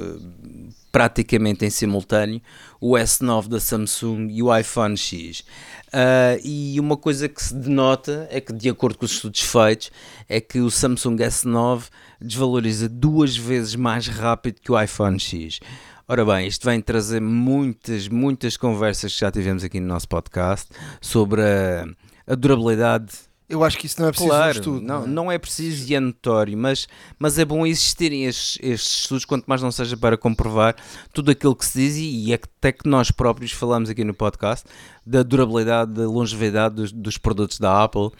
praticamente 0.94 1.64
em 1.64 1.70
simultâneo, 1.70 2.40
o 2.84 2.92
S9 2.92 3.48
da 3.48 3.60
Samsung 3.60 4.28
e 4.30 4.42
o 4.42 4.54
iPhone 4.54 4.96
X. 4.96 5.40
Uh, 5.88 6.38
e 6.44 6.78
uma 6.78 6.96
coisa 6.96 7.28
que 7.28 7.42
se 7.42 7.54
denota 7.54 8.28
é 8.30 8.40
que, 8.40 8.52
de 8.52 8.68
acordo 8.68 8.98
com 8.98 9.04
os 9.04 9.12
estudos 9.12 9.40
feitos, 9.40 9.90
é 10.28 10.40
que 10.40 10.60
o 10.60 10.70
Samsung 10.70 11.16
S9 11.16 11.84
desvaloriza 12.20 12.88
duas 12.88 13.36
vezes 13.36 13.74
mais 13.74 14.06
rápido 14.06 14.60
que 14.60 14.72
o 14.72 14.80
iPhone 14.80 15.18
X. 15.18 15.60
Ora 16.06 16.24
bem, 16.24 16.46
isto 16.46 16.66
vem 16.66 16.80
trazer 16.80 17.20
muitas, 17.20 18.08
muitas 18.08 18.56
conversas 18.56 19.14
que 19.14 19.20
já 19.20 19.30
tivemos 19.30 19.64
aqui 19.64 19.80
no 19.80 19.86
nosso 19.86 20.08
podcast 20.08 20.68
sobre 21.00 21.40
a 21.40 21.86
a 22.26 22.34
durabilidade. 22.34 23.12
Eu 23.48 23.62
acho 23.62 23.76
que 23.76 23.86
isso 23.86 24.00
não 24.00 24.08
é 24.08 24.10
preciso 24.10 24.30
claro, 24.30 24.46
um 24.46 24.50
estudo. 24.52 24.80
Não, 24.80 25.00
não, 25.00 25.04
é? 25.04 25.06
não 25.06 25.32
é 25.32 25.38
preciso 25.38 25.90
e 25.90 25.94
é 25.94 26.00
notório, 26.00 26.56
mas, 26.56 26.88
mas 27.18 27.38
é 27.38 27.44
bom 27.44 27.66
existirem 27.66 28.24
estes, 28.24 28.58
estes, 28.62 29.00
estudos, 29.00 29.24
quanto 29.26 29.44
mais 29.44 29.60
não 29.60 29.70
seja 29.70 29.96
para 29.96 30.16
comprovar 30.16 30.74
tudo 31.12 31.30
aquilo 31.30 31.54
que 31.54 31.66
se 31.66 31.78
diz 31.78 31.96
e 31.96 32.32
até 32.32 32.72
que 32.72 32.88
nós 32.88 33.10
próprios 33.10 33.52
falamos 33.52 33.90
aqui 33.90 34.02
no 34.02 34.14
podcast 34.14 34.64
da 35.04 35.22
durabilidade, 35.22 35.92
da 35.92 36.08
longevidade 36.08 36.74
dos, 36.74 36.92
dos 36.92 37.18
produtos 37.18 37.58
da 37.58 37.84
Apple. 37.84 38.10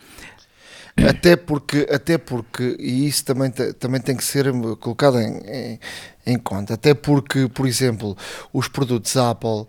Até 0.97 1.35
porque, 1.35 1.89
até 1.91 2.19
porque, 2.19 2.77
e 2.79 3.09
isso 3.09 3.25
também, 3.25 3.51
também 3.51 4.01
tem 4.01 4.17
que 4.17 4.23
ser 4.23 4.53
colocado 4.79 5.19
em, 5.19 5.39
em, 5.39 5.81
em 6.25 6.39
conta, 6.39 6.75
até 6.75 6.95
porque, 6.95 7.49
por 7.49 7.67
exemplo, 7.67 8.17
os 8.53 8.69
produtos 8.69 9.17
Apple 9.17 9.49
uh, 9.49 9.69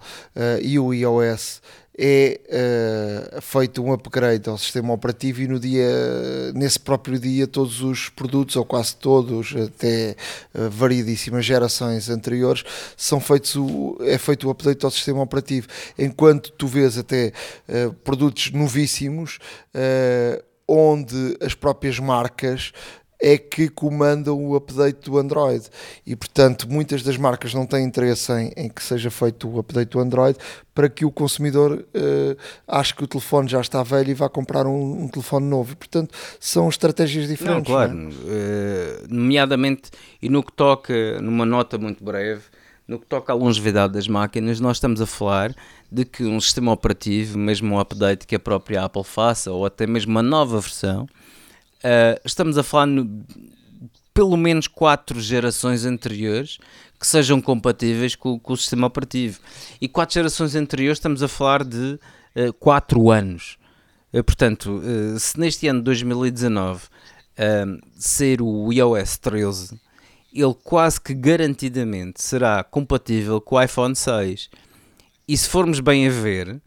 e 0.62 0.78
o 0.78 0.94
iOS 0.94 1.62
é 1.98 3.38
uh, 3.38 3.42
feito 3.42 3.82
um 3.82 3.94
upgrade 3.94 4.50
ao 4.50 4.58
sistema 4.58 4.94
operativo 4.94 5.42
e 5.42 5.48
no 5.48 5.60
dia, 5.60 6.52
nesse 6.54 6.80
próprio 6.80 7.18
dia 7.18 7.48
todos 7.48 7.82
os 7.82 8.10
produtos, 8.10 8.56
ou 8.58 8.66
quase 8.66 8.96
todos, 8.98 9.56
até 9.56 10.16
uh, 10.54 10.70
variedíssimas 10.70 11.46
gerações 11.46 12.10
anteriores, 12.10 12.64
são 12.98 13.20
feitos 13.20 13.56
o, 13.56 13.98
é 14.02 14.18
feito 14.18 14.48
o 14.48 14.52
update 14.52 14.84
ao 14.84 14.92
sistema 14.92 15.22
operativo, 15.22 15.68
enquanto 15.98 16.52
tu 16.52 16.68
vês 16.68 16.98
até 16.98 17.32
uh, 17.70 17.94
produtos 17.94 18.52
novíssimos 18.52 19.40
onde 20.68 21.38
as 21.42 21.54
próprias 21.54 22.00
marcas 22.00 22.72
é 23.26 23.40
que 23.40 23.70
comandam 23.70 24.40
o 24.46 24.56
update 24.56 25.10
do 25.10 25.18
Android 25.18 25.66
e 26.06 26.16
portanto 26.16 26.72
muitas 26.72 27.02
das 27.02 27.18
marcas 27.18 27.56
não 27.56 27.66
têm 27.66 27.84
interesse 27.84 28.32
em, 28.32 28.52
em 28.56 28.70
que 28.70 28.84
seja 28.84 29.10
feito 29.10 29.50
o 29.50 29.58
update 29.58 29.90
do 29.90 30.00
Android 30.00 30.38
para 30.76 30.88
que 30.88 31.04
o 31.04 31.12
consumidor 31.12 31.72
uh, 31.74 32.38
ache 32.68 32.94
que 32.94 33.04
o 33.04 33.08
telefone 33.08 33.50
já 33.50 33.60
está 33.60 33.82
velho 33.82 34.12
e 34.12 34.14
vá 34.14 34.30
comprar 34.30 34.68
um, 34.68 35.06
um 35.06 35.08
telefone 35.08 35.48
novo 35.48 35.72
e 35.72 35.76
portanto 35.76 36.14
são 36.40 36.70
estratégias 36.70 37.28
diferentes. 37.28 37.68
Não, 37.68 37.76
claro, 37.76 37.94
não 37.96 38.10
é? 38.10 38.14
uh, 38.14 39.08
nomeadamente 39.10 39.90
e 40.22 40.30
no 40.30 40.44
que 40.44 40.54
toca, 40.54 41.20
numa 41.20 41.48
nota 41.48 41.80
muito 41.80 42.04
breve, 42.04 42.44
no 42.88 43.00
que 43.00 43.08
toca 43.08 43.34
à 43.34 43.36
longevidade 43.36 43.94
das 43.94 44.08
máquinas, 44.08 44.60
nós 44.60 44.78
estamos 44.78 45.02
a 45.02 45.08
falar 45.08 45.56
de 45.92 46.06
que 46.06 46.24
um 46.24 46.40
sistema 46.40 46.72
operativo, 46.72 47.40
mesmo 47.40 47.74
um 47.74 47.80
update 47.80 48.28
que 48.28 48.36
a 48.36 48.40
própria 48.40 48.84
Apple 48.84 49.04
faça, 49.04 49.52
ou 49.52 49.66
até 49.66 49.88
mesmo 49.88 50.12
uma 50.12 50.22
nova 50.22 50.60
versão, 50.60 51.08
Uh, 51.86 52.20
estamos 52.26 52.58
a 52.58 52.64
falar 52.64 52.88
no, 52.88 53.24
pelo 54.12 54.36
menos 54.36 54.68
quatro 54.68 55.22
gerações 55.22 55.86
anteriores 55.86 56.58
que 57.00 57.06
sejam 57.06 57.40
compatíveis 57.40 58.16
com, 58.16 58.40
com, 58.40 58.54
o 58.54 58.58
sistema 58.58 58.88
operativo. 58.88 59.40
E 59.80 59.88
quatro 59.88 60.16
gerações 60.16 60.56
anteriores 60.56 60.98
estamos 60.98 61.22
a 61.22 61.28
falar 61.28 61.64
de 61.64 62.00
uh, 62.36 62.54
quatro 62.54 63.12
anos. 63.12 63.58
Uh, 64.12 64.24
portanto, 64.24 64.82
uh, 64.82 65.20
se 65.20 65.40
neste 65.40 65.68
ano 65.68 65.80
de 65.80 65.86
2019 65.86 66.84
ser 67.98 68.42
o 68.42 68.72
iOS 68.72 69.18
13, 69.18 69.80
ele 70.34 70.56
quase 70.64 71.00
que 71.00 71.14
garantidamente 71.14 72.24
será 72.24 72.64
compatível 72.64 73.40
com 73.40 73.58
o 73.58 73.62
iPhone 73.62 73.94
6. 73.94 74.50
E 75.28 75.38
se 75.38 75.50
formos 75.50 75.82
bem 75.82 76.08
a 76.08 76.10
ver, 76.10 76.62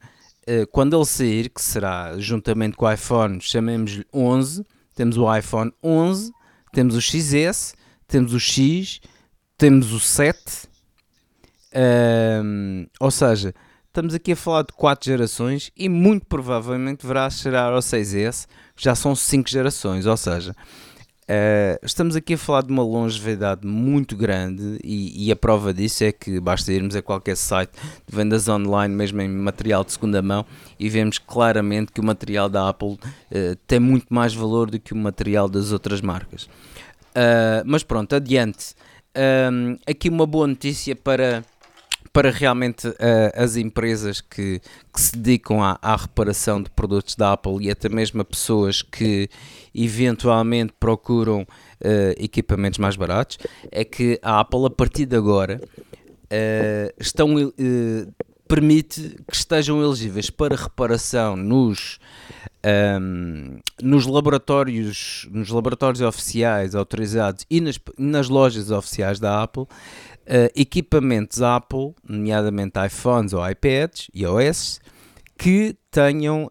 quando 0.70 0.94
ele 0.94 1.06
sair, 1.06 1.48
que 1.48 1.62
será 1.62 2.18
juntamente 2.18 2.76
com 2.76 2.84
o 2.84 2.92
iPhone, 2.92 3.40
chamemos-lhe 3.40 4.04
11, 4.12 4.62
temos 4.98 5.16
o 5.16 5.32
iPhone 5.32 5.72
11, 5.80 6.32
temos 6.72 6.96
o 6.96 7.00
XS, 7.00 7.72
temos 8.08 8.34
o 8.34 8.40
X, 8.40 8.98
temos 9.56 9.92
o 9.92 10.00
7. 10.00 10.66
Um, 12.42 12.84
ou 12.98 13.08
seja, 13.08 13.54
estamos 13.86 14.12
aqui 14.12 14.32
a 14.32 14.36
falar 14.36 14.62
de 14.62 14.72
4 14.72 15.08
gerações 15.08 15.70
e 15.76 15.88
muito 15.88 16.26
provavelmente 16.26 17.06
verá 17.06 17.30
chegar 17.30 17.72
ao 17.72 17.78
6S, 17.78 18.48
já 18.76 18.96
são 18.96 19.14
5 19.14 19.48
gerações. 19.48 20.04
Ou 20.04 20.16
seja, 20.16 20.52
Uh, 21.28 21.78
estamos 21.84 22.16
aqui 22.16 22.32
a 22.32 22.38
falar 22.38 22.62
de 22.62 22.72
uma 22.72 22.82
longevidade 22.82 23.66
muito 23.66 24.16
grande 24.16 24.78
e, 24.82 25.26
e, 25.26 25.30
a 25.30 25.36
prova 25.36 25.74
disso 25.74 26.02
é 26.02 26.10
que 26.10 26.40
basta 26.40 26.72
irmos 26.72 26.96
a 26.96 27.02
qualquer 27.02 27.36
site 27.36 27.72
de 28.06 28.16
vendas 28.16 28.48
online, 28.48 28.94
mesmo 28.94 29.20
em 29.20 29.28
material 29.28 29.84
de 29.84 29.92
segunda 29.92 30.22
mão, 30.22 30.46
e 30.80 30.88
vemos 30.88 31.18
claramente 31.18 31.92
que 31.92 32.00
o 32.00 32.04
material 32.04 32.48
da 32.48 32.70
Apple 32.70 32.92
uh, 32.92 32.98
tem 33.66 33.78
muito 33.78 34.06
mais 34.08 34.32
valor 34.32 34.70
do 34.70 34.80
que 34.80 34.94
o 34.94 34.96
material 34.96 35.50
das 35.50 35.70
outras 35.70 36.00
marcas. 36.00 36.44
Uh, 36.44 37.60
mas 37.66 37.82
pronto, 37.82 38.16
adiante. 38.16 38.74
aqui 39.86 40.08
uma 40.08 40.24
boa 40.24 40.46
notícia 40.46 40.96
para 40.96 41.44
para 42.12 42.30
realmente 42.30 42.88
uh, 42.88 42.94
as 43.34 43.56
empresas 43.56 44.20
que, 44.20 44.60
que 44.92 45.00
se 45.00 45.16
dedicam 45.16 45.62
à, 45.62 45.78
à, 45.80 45.96
reparação 45.96 46.62
de 46.62 46.70
produtos 46.70 47.14
da 47.14 47.32
Apple 47.32 47.58
e 47.60 47.70
até 47.70 47.88
mesmo 47.88 48.20
a 48.20 48.24
pessoas 48.24 48.82
que 48.82 49.28
eventualmente 49.74 50.72
procuram 50.78 51.42
uh, 51.42 51.46
equipamentos 52.16 52.78
mais 52.78 52.96
baratos, 52.96 53.38
é 53.70 53.84
que 53.84 54.18
a 54.22 54.40
Apple 54.40 54.66
a 54.66 54.70
partir 54.70 55.06
de 55.06 55.16
agora 55.16 55.60
uh, 55.62 56.94
estão, 56.98 57.28
permite 58.48 59.16
que 59.28 59.36
estejam 59.36 59.82
elegíveis 59.82 60.30
para 60.30 60.56
reparação 60.56 61.36
nos, 61.36 61.98
um, 62.64 62.68
ehm, 62.68 63.60
nos 63.82 64.06
laboratórios 64.06 65.28
nos 65.30 65.50
laboratórios 65.50 66.00
oficiais 66.00 66.74
autorizados 66.74 67.44
e 67.50 67.60
nas, 67.60 67.78
nas 67.98 68.28
lojas 68.28 68.70
oficiais 68.70 69.20
da 69.20 69.42
Apple 69.42 69.66
uh, 70.28 70.50
equipamentos 70.54 71.42
Apple, 71.42 71.94
nomeadamente 72.06 72.78
iPhones 72.84 73.32
ou 73.32 73.48
iPads 73.48 74.08
e 74.12 74.26
OS, 74.26 74.80
que 75.36 75.76
tenham 75.90 76.50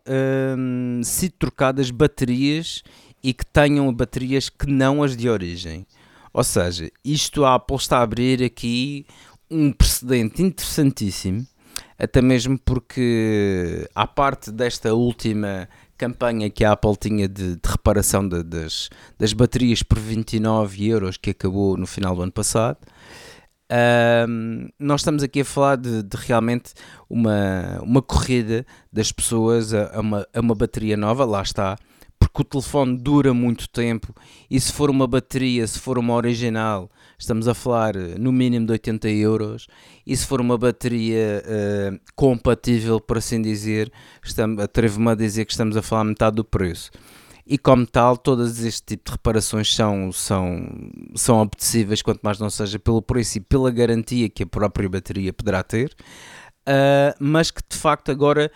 um, 0.57 1.01
sido 1.03 1.33
trocadas 1.37 1.91
baterias 1.91 2.83
e 3.23 3.33
que 3.33 3.45
tenham 3.45 3.93
baterias 3.93 4.49
que 4.49 4.67
não 4.67 5.03
as 5.03 5.15
de 5.15 5.29
origem. 5.29 5.85
Ou 6.33 6.43
seja, 6.43 6.89
isto 7.03 7.45
a 7.45 7.55
Apple 7.55 7.77
está 7.77 7.99
a 7.99 8.03
abrir 8.03 8.43
aqui 8.43 9.05
um 9.49 9.71
precedente 9.71 10.41
interessantíssimo, 10.41 11.45
até 11.97 12.21
mesmo 12.21 12.59
porque, 12.59 13.87
à 13.93 14.05
parte 14.05 14.51
desta 14.51 14.93
última 14.93 15.67
campanha 15.97 16.49
que 16.49 16.63
a 16.63 16.73
Apple 16.73 16.95
tinha 16.95 17.27
de, 17.27 17.55
de 17.55 17.69
reparação 17.69 18.27
de, 18.27 18.43
das, 18.43 18.89
das 19.17 19.33
baterias 19.33 19.81
por 19.81 19.97
29 19.97 20.87
euros 20.87 21.17
que 21.17 21.31
acabou 21.31 21.75
no 21.75 21.87
final 21.87 22.15
do 22.15 22.21
ano 22.21 22.31
passado, 22.31 22.77
um, 24.29 24.69
nós 24.79 25.01
estamos 25.01 25.23
aqui 25.23 25.41
a 25.41 25.45
falar 25.45 25.75
de, 25.75 26.03
de, 26.03 26.17
realmente 26.17 26.73
uma, 27.09 27.79
uma 27.81 28.01
corrida 28.01 28.65
das 28.91 29.11
pessoas 29.11 29.73
a, 29.73 29.97
a, 29.97 29.99
uma, 29.99 30.27
a 30.33 30.39
uma 30.39 30.55
bateria 30.55 30.95
nova, 30.95 31.25
lá 31.25 31.41
está, 31.41 31.77
porque 32.17 32.41
o 32.41 32.45
telefone 32.45 32.97
dura 32.97 33.33
muito 33.33 33.69
tempo 33.69 34.13
e 34.49 34.59
se 34.59 34.71
for 34.71 34.89
uma 34.89 35.05
bateria, 35.05 35.67
se 35.67 35.79
for 35.79 35.97
uma 35.97 36.13
original, 36.13 36.89
estamos 37.17 37.47
a 37.47 37.53
falar 37.53 37.95
eh, 37.95 38.15
no 38.17 38.31
mínimo 38.31 38.65
de 38.65 38.71
80 38.73 39.09
euros 39.09 39.67
e 40.05 40.15
se 40.15 40.25
for 40.25 40.39
uma 40.41 40.57
bateria 40.57 41.43
uh, 41.45 41.99
compatível, 42.15 42.99
por 42.99 43.17
assim 43.17 43.41
dizer, 43.41 43.91
atrevo-me 44.63 45.11
a 45.11 45.15
dizer 45.15 45.45
que 45.45 45.51
estamos 45.51 45.75
a 45.75 45.81
falar 45.81 46.05
metade 46.05 46.37
do 46.37 46.43
preço 46.45 46.91
e 47.49 47.57
como 47.57 47.85
tal 47.85 48.17
todas 48.17 48.63
este 48.63 48.83
tipo 48.83 49.05
de 49.05 49.11
reparações 49.11 49.73
são, 49.73 50.11
são, 50.11 50.67
são 51.15 51.41
apetecíveis, 51.41 52.01
quanto 52.01 52.21
mais 52.21 52.39
não 52.39 52.49
seja 52.49 52.77
pelo 52.77 53.01
preço 53.01 53.37
e 53.37 53.41
pela 53.41 53.71
garantia 53.71 54.29
que 54.29 54.43
a 54.43 54.47
própria 54.47 54.89
bateria 54.89 55.31
poderá 55.31 55.63
ter, 55.63 55.95
uh, 56.67 57.15
mas 57.19 57.51
que 57.51 57.61
de 57.67 57.77
facto 57.77 58.11
agora 58.11 58.51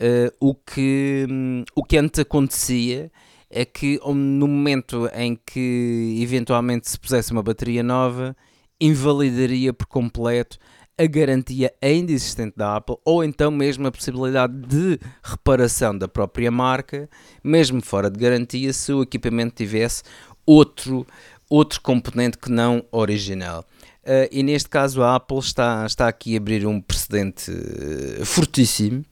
uh, 0.00 0.34
o, 0.40 0.54
que, 0.54 1.26
um, 1.28 1.64
o 1.74 1.84
que 1.84 1.98
antes 1.98 2.20
acontecia 2.20 3.10
é 3.50 3.64
que 3.64 4.00
no 4.04 4.46
momento 4.46 5.10
em 5.14 5.34
que 5.34 6.18
eventualmente 6.20 6.88
se 6.88 6.98
pusesse 6.98 7.32
uma 7.32 7.42
bateria 7.42 7.82
nova, 7.82 8.36
invalidaria 8.80 9.72
por 9.72 9.86
completo 9.86 10.56
a 11.00 11.06
garantia 11.06 11.72
ainda 11.80 12.12
existente 12.12 12.52
da 12.58 12.76
Apple 12.76 12.96
ou 13.06 13.24
então 13.24 13.50
mesmo 13.50 13.86
a 13.86 13.90
possibilidade 13.90 14.52
de 14.52 15.00
reparação 15.22 15.96
da 15.96 16.06
própria 16.06 16.50
marca, 16.50 17.08
mesmo 17.42 17.80
fora 17.80 18.10
de 18.10 18.20
garantia, 18.20 18.70
se 18.74 18.92
o 18.92 19.00
equipamento 19.00 19.54
tivesse 19.54 20.02
outro, 20.44 21.06
outro 21.48 21.80
componente 21.80 22.36
que 22.36 22.50
não 22.50 22.84
original. 22.92 23.64
Uh, 24.02 24.28
e 24.30 24.42
neste 24.42 24.68
caso 24.68 25.02
a 25.02 25.16
Apple 25.16 25.38
está, 25.38 25.86
está 25.86 26.06
aqui 26.06 26.34
a 26.34 26.38
abrir 26.38 26.66
um 26.66 26.82
precedente 26.82 27.50
uh, 27.50 28.26
fortíssimo, 28.26 29.02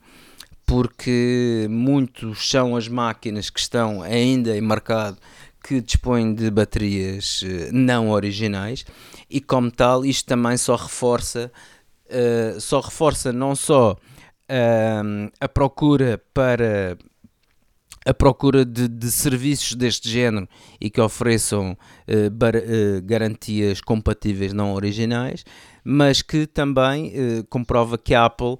porque 0.67 1.65
muitos 1.71 2.51
são 2.51 2.75
as 2.75 2.87
máquinas 2.87 3.49
que 3.49 3.59
estão 3.59 4.03
ainda 4.03 4.55
em 4.55 4.61
mercado 4.61 5.17
que 5.63 5.81
dispõem 5.81 6.35
de 6.35 6.51
baterias 6.51 7.41
uh, 7.41 7.71
não 7.71 8.11
originais 8.11 8.85
e 9.27 9.41
como 9.41 9.71
tal 9.71 10.05
isto 10.05 10.27
também 10.27 10.55
só 10.55 10.75
reforça 10.75 11.51
uh, 12.09 12.59
só 12.59 12.79
reforça 12.79 13.31
não 13.31 13.55
só 13.55 13.93
uh, 13.93 15.31
a 15.39 15.47
procura 15.47 16.21
para 16.33 16.97
a 18.05 18.13
procura 18.13 18.65
de, 18.65 18.87
de, 18.87 19.11
serviços 19.11 19.75
deste 19.75 20.09
género 20.09 20.47
e 20.79 20.89
que 20.89 21.01
ofereçam 21.01 21.77
uh, 22.07 22.29
bar, 22.31 22.55
uh, 22.55 23.01
garantias 23.03 23.81
compatíveis 23.81 24.53
não 24.53 24.73
originais, 24.73 25.43
mas 25.83 26.21
que 26.21 26.47
também 26.47 27.07
uh, 27.09 27.43
comprova 27.49 27.97
que 27.97 28.15
a 28.15 28.25
Apple 28.25 28.57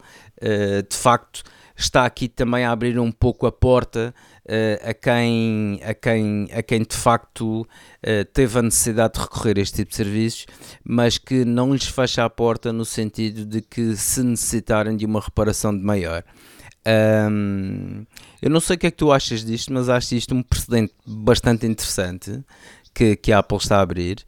de 0.90 0.96
facto 0.96 1.44
está 1.80 2.06
aqui 2.06 2.28
também 2.28 2.66
a 2.66 2.72
abrir 2.72 3.00
um 3.00 3.12
pouco 3.12 3.48
a 3.48 3.52
porta 3.52 4.14
uh, 4.46 4.90
a, 4.90 4.94
quem, 4.94 5.80
a, 5.84 5.94
quem, 5.94 6.50
a 6.54 6.62
quem 6.62 6.84
de 6.84 6.96
facto 6.96 7.62
uh, 7.62 8.26
teve 8.34 8.60
a 8.60 8.62
necessidade 8.62 9.14
de 9.14 9.22
recorrer 9.22 9.58
a 9.58 9.62
este 9.62 9.78
tipo 9.78 9.92
de 9.92 9.96
serviços, 9.96 10.46
mas 10.84 11.18
que 11.18 11.46
não 11.46 11.74
lhes 11.74 11.88
fecha 11.88 12.26
a 12.26 12.30
porta 12.30 12.74
no 12.74 12.84
sentido 12.84 13.46
de 13.46 13.62
que 13.62 13.96
se 13.96 14.22
necessitarem 14.22 14.98
de 14.98 15.06
uma 15.06 15.22
reparação 15.22 15.76
de 15.76 15.84
maior. 15.84 16.24
Um, 17.32 18.06
eu 18.42 18.50
não 18.50 18.60
sei 18.60 18.76
o 18.76 18.80
que 18.80 18.88
é 18.88 18.92
que 18.92 18.98
tu 18.98 19.12
achas 19.12 19.44
disto, 19.46 19.72
mas 19.72 19.90
acho 19.90 20.16
isto 20.16 20.34
um 20.34 20.42
precedente 20.42 20.94
bastante 21.06 21.66
interessante 21.66 22.44
que, 22.94 23.16
que 23.16 23.32
a 23.32 23.40
Apple 23.40 23.58
está 23.58 23.78
a 23.78 23.82
abrir. 23.82 24.26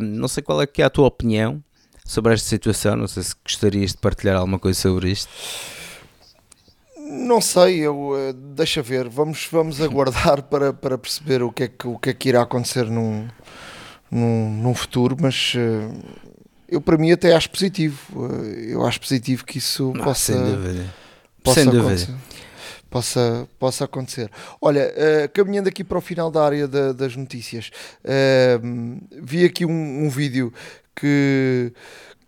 Um, 0.00 0.04
não 0.04 0.28
sei 0.28 0.42
qual 0.42 0.60
é 0.60 0.66
que 0.66 0.82
é 0.82 0.84
a 0.84 0.90
tua 0.90 1.06
opinião 1.06 1.62
sobre 2.04 2.34
esta 2.34 2.48
situação, 2.48 2.96
não 2.96 3.06
sei 3.06 3.22
se 3.22 3.34
gostarias 3.44 3.92
de 3.92 3.98
partilhar 3.98 4.36
alguma 4.36 4.58
coisa 4.58 4.80
sobre 4.80 5.10
isto. 5.10 5.30
Não 7.12 7.42
sei, 7.42 7.80
eu 7.80 8.12
uh, 8.12 8.32
deixa 8.32 8.80
ver, 8.82 9.06
vamos, 9.06 9.46
vamos 9.52 9.82
aguardar 9.82 10.42
para, 10.48 10.72
para 10.72 10.96
perceber 10.96 11.42
o 11.42 11.52
que, 11.52 11.64
é 11.64 11.68
que, 11.68 11.86
o 11.86 11.98
que 11.98 12.10
é 12.10 12.14
que 12.14 12.30
irá 12.30 12.40
acontecer 12.40 12.86
num, 12.86 13.28
num, 14.10 14.50
num 14.50 14.74
futuro, 14.74 15.14
mas 15.20 15.52
uh, 15.54 15.94
eu 16.66 16.80
para 16.80 16.96
mim 16.96 17.12
até 17.12 17.34
acho 17.34 17.50
positivo. 17.50 17.98
Uh, 18.18 18.44
eu 18.66 18.86
acho 18.86 18.98
positivo 18.98 19.44
que 19.44 19.58
isso 19.58 19.92
ah, 19.96 20.04
possa, 20.04 20.32
possa 21.42 21.60
sem 21.60 21.68
acontecer. 21.68 22.06
Dúvida. 22.06 22.32
Possa, 22.88 23.48
possa 23.58 23.84
acontecer. 23.84 24.30
Olha, 24.60 24.92
caminhando 25.32 25.66
aqui 25.66 25.82
para 25.82 25.96
o 25.96 26.00
final 26.02 26.30
da 26.30 26.44
área 26.44 26.68
da, 26.68 26.92
das 26.92 27.16
notícias, 27.16 27.70
vi 29.22 29.46
aqui 29.46 29.64
um, 29.64 30.04
um 30.04 30.10
vídeo 30.10 30.52
que, 30.94 31.72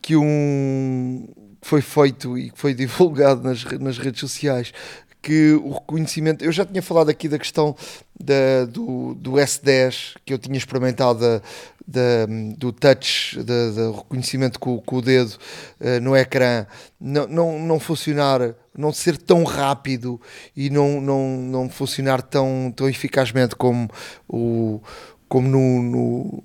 que 0.01 0.16
um 0.16 1.28
foi 1.65 1.81
feito 1.81 2.37
e 2.37 2.51
que 2.51 2.59
foi 2.59 2.75
divulgado 2.75 3.43
nas, 3.43 3.65
nas 3.65 3.99
redes 3.99 4.21
sociais 4.21 4.73
que 5.23 5.55
o 5.55 5.73
reconhecimento. 5.73 6.45
Eu 6.45 6.53
já 6.53 6.67
tinha 6.67 6.83
falado 6.83 7.09
aqui 7.09 7.27
da 7.27 7.39
questão 7.39 7.75
da, 8.21 8.67
do, 8.69 9.15
do 9.15 9.33
S10 9.33 10.17
que 10.23 10.35
eu 10.35 10.39
tinha 10.39 10.59
experimentado 10.59 11.19
da, 11.19 11.41
da, 11.87 12.27
do 12.59 12.71
touch, 12.71 13.39
do 13.43 13.93
reconhecimento 13.93 14.61
com, 14.61 14.79
com 14.79 14.97
o 14.97 15.03
dedo 15.03 15.31
uh, 15.81 15.99
no 16.03 16.15
ecrã, 16.15 16.67
não, 17.01 17.27
não, 17.27 17.59
não 17.59 17.81
funcionar, 17.81 18.55
não 18.77 18.93
ser 18.93 19.17
tão 19.17 19.45
rápido 19.45 20.21
e 20.55 20.69
não, 20.69 21.01
não, 21.01 21.29
não 21.39 21.71
funcionar 21.71 22.21
tão, 22.21 22.71
tão 22.77 22.87
eficazmente 22.87 23.57
como 23.57 23.89
o 24.29 24.83
como 25.29 25.49
no, 25.49 25.83
no, 25.83 26.43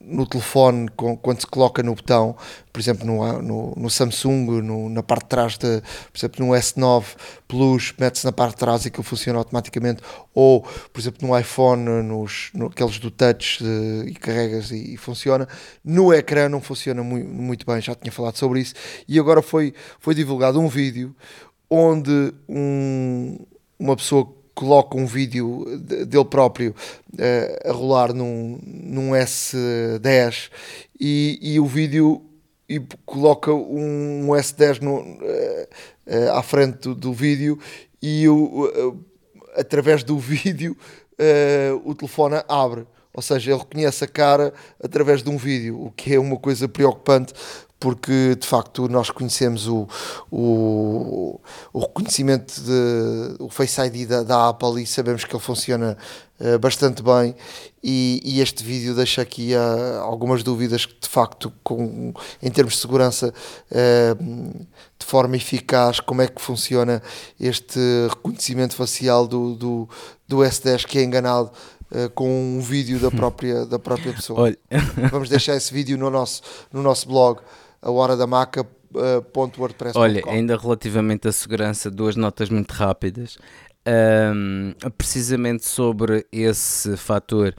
no 0.00 0.26
telefone, 0.26 0.88
com, 0.96 1.16
quando 1.16 1.40
se 1.40 1.46
coloca 1.46 1.82
no 1.82 1.94
botão, 1.94 2.36
por 2.72 2.80
exemplo, 2.80 3.06
no, 3.06 3.42
no, 3.42 3.74
no 3.76 3.90
Samsung, 3.90 4.62
no, 4.62 4.88
na 4.88 5.02
parte 5.02 5.24
de 5.24 5.28
trás, 5.28 5.58
de, 5.58 5.80
por 5.80 6.18
exemplo, 6.18 6.46
no 6.46 6.52
S9 6.52 7.04
Plus, 7.46 7.94
mete-se 7.98 8.24
na 8.24 8.32
parte 8.32 8.52
de 8.52 8.58
trás 8.58 8.84
e 8.84 8.88
aquilo 8.88 9.02
funciona 9.02 9.38
automaticamente, 9.38 10.02
ou, 10.34 10.62
por 10.62 11.00
exemplo, 11.00 11.28
no 11.28 11.38
iPhone, 11.38 11.84
nos, 12.02 12.50
no, 12.54 12.66
aqueles 12.66 12.98
do 12.98 13.10
touch 13.10 13.62
de, 13.62 14.10
e 14.10 14.14
carregas 14.14 14.70
e, 14.70 14.94
e, 14.94 14.96
funciona. 14.96 15.46
No 15.84 16.12
ecrã 16.12 16.48
não 16.48 16.60
funciona 16.60 17.02
muito, 17.02 17.28
muito 17.28 17.66
bem, 17.66 17.80
já 17.80 17.94
tinha 17.94 18.10
falado 18.10 18.36
sobre 18.36 18.60
isso, 18.60 18.74
e 19.06 19.18
agora 19.18 19.42
foi, 19.42 19.74
foi 20.00 20.14
divulgado 20.14 20.58
um 20.58 20.68
vídeo 20.68 21.14
onde 21.68 22.34
um, 22.48 23.38
uma 23.78 23.96
pessoa 23.96 24.41
coloca 24.54 24.96
um 24.96 25.06
vídeo 25.06 25.64
dele 25.78 26.24
próprio 26.24 26.74
uh, 27.14 27.68
a 27.68 27.72
rolar 27.72 28.12
num, 28.12 28.58
num 28.64 29.10
S10 29.10 30.50
e, 30.98 31.38
e 31.40 31.60
o 31.60 31.66
vídeo 31.66 32.22
e 32.68 32.80
coloca 33.04 33.52
um, 33.52 34.28
S10 34.28 34.80
no, 34.80 35.00
uh, 35.00 35.02
uh, 36.06 36.32
à 36.32 36.42
frente 36.42 36.80
do, 36.80 36.94
do 36.94 37.12
vídeo 37.12 37.58
e 38.00 38.28
o, 38.28 39.04
através 39.54 40.02
do 40.02 40.18
vídeo 40.18 40.76
o 41.84 41.94
telefone 41.94 42.42
abre. 42.48 42.84
Ou 43.14 43.22
seja, 43.22 43.52
ele 43.52 43.58
reconhece 43.60 44.02
a 44.02 44.08
cara 44.08 44.52
através 44.82 45.22
de 45.22 45.30
um 45.30 45.36
vídeo, 45.36 45.80
o 45.80 45.92
que 45.92 46.14
é 46.14 46.18
uma 46.18 46.36
coisa 46.36 46.66
preocupante 46.66 47.32
porque 47.82 48.36
de 48.36 48.46
facto 48.46 48.88
nós 48.88 49.10
conhecemos 49.10 49.66
o, 49.66 49.88
o, 50.30 51.40
o 51.72 51.80
reconhecimento 51.80 52.60
de, 52.60 53.34
o 53.40 53.48
Face 53.48 53.80
ID 53.80 54.08
da, 54.08 54.22
da, 54.22 54.48
Apple 54.50 54.80
e 54.80 54.86
sabemos 54.86 55.24
que 55.24 55.34
ele 55.34 55.42
funciona 55.42 55.98
uh, 56.38 56.58
bastante 56.60 57.02
bem 57.02 57.34
e, 57.82 58.20
e, 58.24 58.40
este 58.40 58.62
vídeo 58.62 58.94
deixa 58.94 59.20
aqui 59.20 59.52
uh, 59.56 60.00
algumas 60.00 60.44
dúvidas 60.44 60.86
que 60.86 60.94
de 60.94 61.08
facto 61.08 61.52
com, 61.64 62.14
em 62.40 62.50
termos 62.52 62.74
de 62.74 62.80
segurança 62.80 63.34
uh, 63.72 64.64
de 64.96 65.04
forma 65.04 65.36
eficaz 65.36 65.98
como 65.98 66.22
é 66.22 66.28
que 66.28 66.40
funciona 66.40 67.02
este 67.40 67.80
reconhecimento 68.10 68.76
facial 68.76 69.26
do, 69.26 69.56
do, 69.56 69.88
do 70.28 70.36
S10 70.36 70.86
que 70.86 71.00
é 71.00 71.02
enganado 71.02 71.50
Uh, 71.94 72.08
com 72.14 72.26
um 72.26 72.58
vídeo 72.58 72.98
da 72.98 73.10
própria, 73.12 73.66
da 73.66 73.78
própria 73.78 74.14
pessoa. 74.14 74.40
Olha. 74.40 74.58
Vamos 75.10 75.28
deixar 75.28 75.56
esse 75.56 75.70
vídeo 75.74 75.98
no 75.98 76.08
nosso, 76.08 76.40
no 76.72 76.82
nosso 76.82 77.06
blog 77.06 77.38
a 77.82 77.90
hora 77.90 78.16
da 78.16 78.26
maca. 78.26 78.62
Uh, 78.94 79.22
Olha, 79.94 80.22
ainda 80.26 80.56
relativamente 80.56 81.26
à 81.26 81.32
segurança, 81.32 81.90
duas 81.90 82.14
notas 82.14 82.48
muito 82.50 82.70
rápidas. 82.72 83.38
Um, 83.86 84.74
precisamente 84.96 85.66
sobre 85.66 86.24
esse 86.30 86.96
fator 86.96 87.54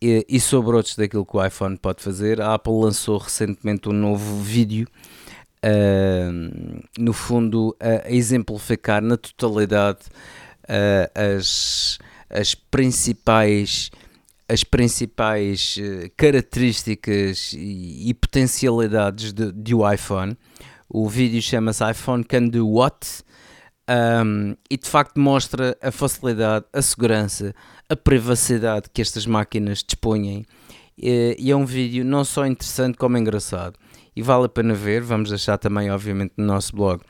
e, 0.00 0.26
e 0.28 0.40
sobre 0.40 0.74
outros 0.74 0.96
daquilo 0.96 1.24
que 1.24 1.36
o 1.36 1.44
iPhone 1.44 1.76
pode 1.76 2.02
fazer. 2.02 2.40
A 2.40 2.54
Apple 2.54 2.72
lançou 2.72 3.18
recentemente 3.18 3.88
um 3.88 3.92
novo 3.92 4.42
vídeo, 4.42 4.88
no 6.98 7.12
fundo, 7.12 7.76
a 7.78 8.10
exemplificar 8.10 9.00
na 9.00 9.16
totalidade 9.16 10.00
uh, 10.64 11.36
as, 11.36 11.98
as 12.28 12.54
principais 12.54 13.90
as 14.52 14.62
principais 14.62 15.78
características 16.14 17.54
e, 17.54 18.10
e 18.10 18.14
potencialidades 18.14 19.32
de, 19.32 19.50
de 19.50 19.74
o 19.74 19.90
iPhone. 19.90 20.36
O 20.88 21.08
vídeo 21.08 21.40
chama-se 21.40 21.90
iPhone 21.90 22.22
Can 22.22 22.48
Do 22.48 22.68
What? 22.68 23.24
Um, 23.88 24.54
e 24.70 24.76
de 24.76 24.88
facto 24.88 25.18
mostra 25.18 25.76
a 25.82 25.90
facilidade, 25.90 26.66
a 26.70 26.82
segurança, 26.82 27.54
a 27.88 27.96
privacidade 27.96 28.90
que 28.92 29.00
estas 29.00 29.24
máquinas 29.26 29.82
dispõem. 29.82 30.44
E, 30.98 31.34
e 31.38 31.50
é 31.50 31.56
um 31.56 31.64
vídeo 31.64 32.04
não 32.04 32.22
só 32.22 32.46
interessante 32.46 32.98
como 32.98 33.16
engraçado. 33.16 33.78
E 34.14 34.20
vale 34.20 34.44
a 34.44 34.48
pena 34.50 34.74
ver, 34.74 35.00
vamos 35.00 35.30
deixar 35.30 35.56
também, 35.56 35.90
obviamente, 35.90 36.34
no 36.36 36.44
nosso 36.44 36.76
blog 36.76 37.02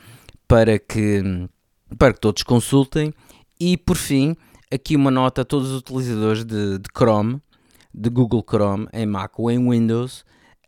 para 0.47 0.79
que, 0.79 1.49
para 1.99 2.13
que 2.13 2.21
todos 2.21 2.45
consultem. 2.45 3.13
E 3.59 3.77
por 3.77 3.97
fim, 3.97 4.37
aqui 4.73 4.97
uma 4.97 5.11
nota 5.11 5.43
a 5.43 5.45
todos 5.45 5.71
os 5.71 5.79
utilizadores 5.79 6.45
de, 6.45 6.79
de 6.79 6.89
Chrome, 6.97 7.41
de 7.93 8.09
Google 8.09 8.45
Chrome, 8.49 8.89
em 8.93 9.07
Mac 9.07 9.39
ou 9.39 9.51
em 9.51 9.71
Windows. 9.71 10.25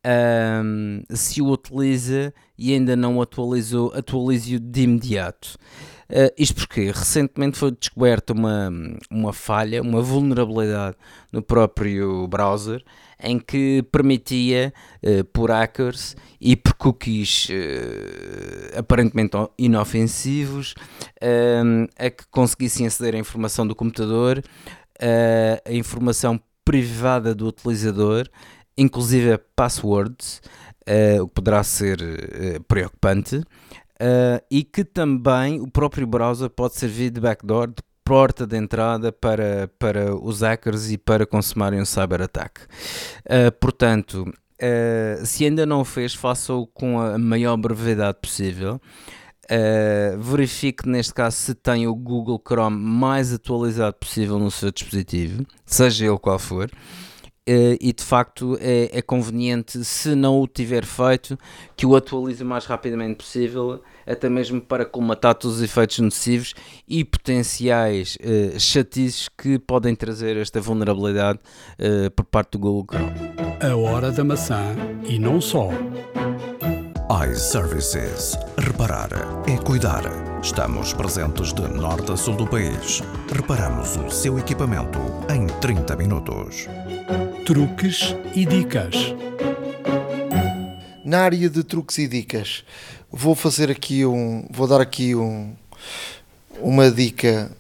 Um, 0.07 1.03
se 1.09 1.41
o 1.41 1.49
utiliza 1.51 2.35
e 2.59 2.75
ainda 2.75 2.95
não 2.95 3.23
atualizou, 3.23 3.93
atualize-o 3.95 4.61
de 4.61 4.83
imediato. 4.83 5.57
Uh, 6.11 6.29
isto 6.37 6.57
porque 6.57 6.91
recentemente 6.91 7.57
foi 7.57 7.71
descoberta 7.71 8.35
uma, 8.35 8.71
uma 9.11 9.33
falha, 9.33 9.81
uma 9.81 10.03
vulnerabilidade 10.03 10.97
no 11.33 11.43
próprio 11.43 12.29
browser 12.29 12.85
em 13.25 13.39
que 13.39 13.83
permitia, 13.91 14.73
uh, 15.03 15.25
por 15.25 15.51
hackers 15.51 16.15
e 16.41 16.55
por 16.55 16.75
cookies 16.75 17.49
uh, 17.49 18.79
aparentemente 18.79 19.37
inofensivos, 19.59 20.75
a 21.99 22.11
que 22.11 22.25
conseguissem 22.31 22.87
aceder 22.87 23.15
à 23.15 23.19
informação 23.19 23.67
do 23.67 23.75
computador, 23.75 24.43
a 25.65 25.73
informação 25.73 26.39
privada 26.65 27.35
do 27.35 27.47
utilizador, 27.47 28.29
inclusive 28.77 29.39
passwords, 29.57 30.43
o 31.21 31.29
que 31.29 31.35
poderá 31.35 31.63
ser 31.63 31.99
preocupante. 32.69 33.43
Uh, 33.95 34.43
e 34.51 34.65
que 34.65 34.85
também 34.85 35.61
o 35.61 35.71
próprio 35.71 36.05
browser 36.05 36.51
pode 36.51 36.75
servir 36.75 37.11
de 37.11 37.21
backdoor, 37.21 37.69
de 37.69 37.83
porta 38.05 38.47
de 38.47 38.57
entrada 38.57 39.11
para, 39.11 39.71
para 39.79 40.15
os 40.15 40.43
hackers 40.43 40.91
e 40.91 40.99
para 40.99 41.27
consumarem 41.27 41.81
um 41.81 41.85
cyber-ataque. 41.85 42.63
Uh, 43.25 43.51
portanto, 43.59 44.23
uh, 44.23 45.25
se 45.25 45.45
ainda 45.45 45.65
não 45.65 45.81
o 45.81 45.85
fez, 45.85 46.15
faça-o 46.15 46.67
com 46.67 47.01
a 47.01 47.19
maior 47.19 47.57
brevidade 47.57 48.19
possível. 48.21 48.81
verifique 50.19 50.89
neste 50.89 51.15
caso 51.15 51.37
se 51.37 51.55
tem 51.55 51.87
o 51.87 51.95
Google 51.95 52.43
Chrome 52.47 52.77
mais 52.77 53.33
atualizado 53.33 53.97
possível 53.97 54.39
no 54.39 54.51
seu 54.51 54.71
dispositivo, 54.71 55.45
seja 55.65 56.07
ele 56.07 56.19
qual 56.19 56.39
for. 56.39 56.71
Uh, 57.47 57.77
e 57.79 57.93
de 57.93 58.03
facto 58.03 58.57
é, 58.59 58.89
é, 58.91 59.03
conveniente, 59.03 59.85
se 59.85 60.15
não 60.15 60.41
o 60.41 60.47
tiver 60.47 60.83
feito, 60.83 61.39
que 61.77 61.85
o 61.85 61.95
atualize 61.95 62.43
o 62.43 62.47
mais 62.47 62.65
rapidamente 62.65 63.17
possível, 63.17 63.83
até 64.07 64.31
mesmo 64.31 64.63
para 64.63 64.87
colmatar 64.87 65.35
todos 65.35 65.59
os 65.59 65.63
efeitos 65.63 65.99
nocivos 65.99 66.55
e 66.89 67.05
potenciais 67.05 68.17
uh, 68.17 68.59
chatices 68.59 69.29
que 69.29 69.59
podem 69.59 69.95
trazer 69.95 70.39
esta 70.39 70.59
vulnerabilidade 70.59 71.39
uh, 71.79 72.11
por 72.13 72.25
parte 72.25 72.53
do 72.53 72.61
Google 72.61 72.87
Chrome. 72.91 73.13
A 73.61 73.77
hora 73.77 74.11
da 74.11 74.25
maçã 74.25 74.75
e 75.07 75.19
não 75.19 75.39
só 75.39 75.69
iServices. 77.31 78.37
Reparar 78.59 79.11
é 79.47 79.57
cuidar. 79.59 80.03
Estamos 80.43 80.93
presentes 80.95 81.53
de 81.53 81.63
norte 81.69 82.13
a 82.13 82.17
sul 82.17 82.35
do 82.35 82.47
país. 82.47 83.03
Reparamos 83.31 83.97
o 83.97 84.11
seu 84.11 84.39
equipamento 84.39 84.99
em 85.31 85.47
30 85.61 85.97
minutos. 85.97 86.67
Truques 87.45 88.15
e 88.35 88.47
dicas. 88.47 88.95
Na 91.05 91.21
área 91.21 91.51
de 91.51 91.63
truques 91.63 91.99
e 91.99 92.09
dicas, 92.09 92.65
vou 93.11 93.35
fazer 93.35 93.71
aqui 93.71 94.07
um, 94.07 94.47
vou 94.51 94.67
dar 94.67 94.81
aqui 94.81 95.15
um, 95.15 95.55
uma 96.59 96.91
dica 96.91 97.51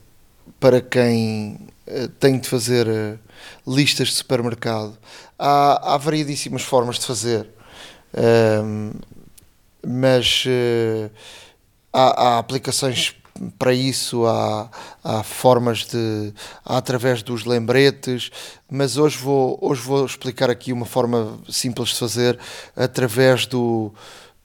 para 0.59 0.80
quem 0.80 1.59
uh, 1.86 2.09
tem 2.18 2.38
de 2.38 2.49
fazer 2.49 2.86
uh, 2.86 3.18
listas 3.66 4.09
de 4.09 4.14
supermercado. 4.14 4.97
Há, 5.38 5.95
há 5.95 5.97
variedíssimas 5.99 6.62
formas 6.62 6.99
de 6.99 7.07
fazer. 7.07 7.49
Um, 8.16 8.92
mas 9.86 10.45
uh, 10.47 11.11
há, 11.92 12.28
há, 12.28 12.38
aplicações 12.38 13.14
para 13.59 13.72
isso, 13.72 14.26
há, 14.26 14.70
há 15.03 15.22
formas 15.22 15.85
de. 15.87 16.32
Há 16.64 16.76
através 16.76 17.22
dos 17.22 17.45
lembretes, 17.45 18.30
mas 18.70 18.97
hoje 18.97 19.18
vou, 19.18 19.59
hoje 19.61 19.80
vou 19.82 20.07
explicar 20.07 20.51
aqui 20.51 20.72
uma 20.72 20.87
forma 20.87 21.39
simples 21.49 21.91
de 21.91 21.97
fazer 21.97 22.39
através 22.76 23.47
do, 23.47 23.93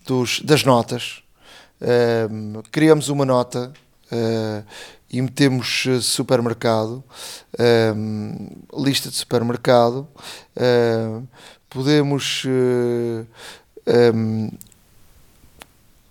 dos, 0.06 0.42
das 0.42 0.64
notas. 0.64 1.22
Uh, 1.82 2.62
criamos 2.72 3.10
uma 3.10 3.26
nota 3.26 3.72
uh, 4.12 4.66
e 5.10 5.22
metemos 5.22 5.86
supermercado, 6.02 7.04
uh, 7.54 8.84
lista 8.84 9.10
de 9.10 9.16
supermercado. 9.16 10.08
podemos 11.70 12.44
um, 14.16 14.50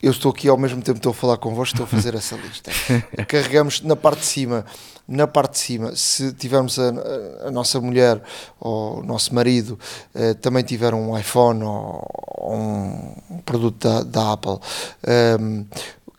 eu 0.02 0.10
estou 0.10 0.30
aqui 0.30 0.48
ao 0.48 0.56
mesmo 0.56 0.80
tempo 0.80 0.98
estou 0.98 1.10
a 1.10 1.14
falar 1.14 1.36
convosco, 1.36 1.74
estou 1.74 1.84
a 1.84 1.88
fazer 1.88 2.14
essa 2.14 2.36
lista. 2.36 2.70
Carregamos 3.26 3.80
na 3.82 3.96
parte 3.96 4.20
de 4.20 4.26
cima, 4.26 4.64
na 5.06 5.26
parte 5.26 5.52
de 5.52 5.58
cima, 5.58 5.96
se 5.96 6.32
tivermos 6.32 6.78
a, 6.78 7.46
a, 7.46 7.50
nossa 7.50 7.80
mulher 7.80 8.22
ou 8.60 9.00
o 9.00 9.02
nosso 9.02 9.34
marido 9.34 9.78
eh, 10.14 10.34
também 10.34 10.62
tiver 10.62 10.94
um 10.94 11.18
iPhone 11.18 11.64
ou, 11.64 12.06
ou 12.36 12.54
um 12.54 13.42
produto 13.44 13.88
da, 13.88 14.02
da 14.02 14.32
Apple, 14.32 14.52
um, 14.52 14.58
ehm, 15.06 15.66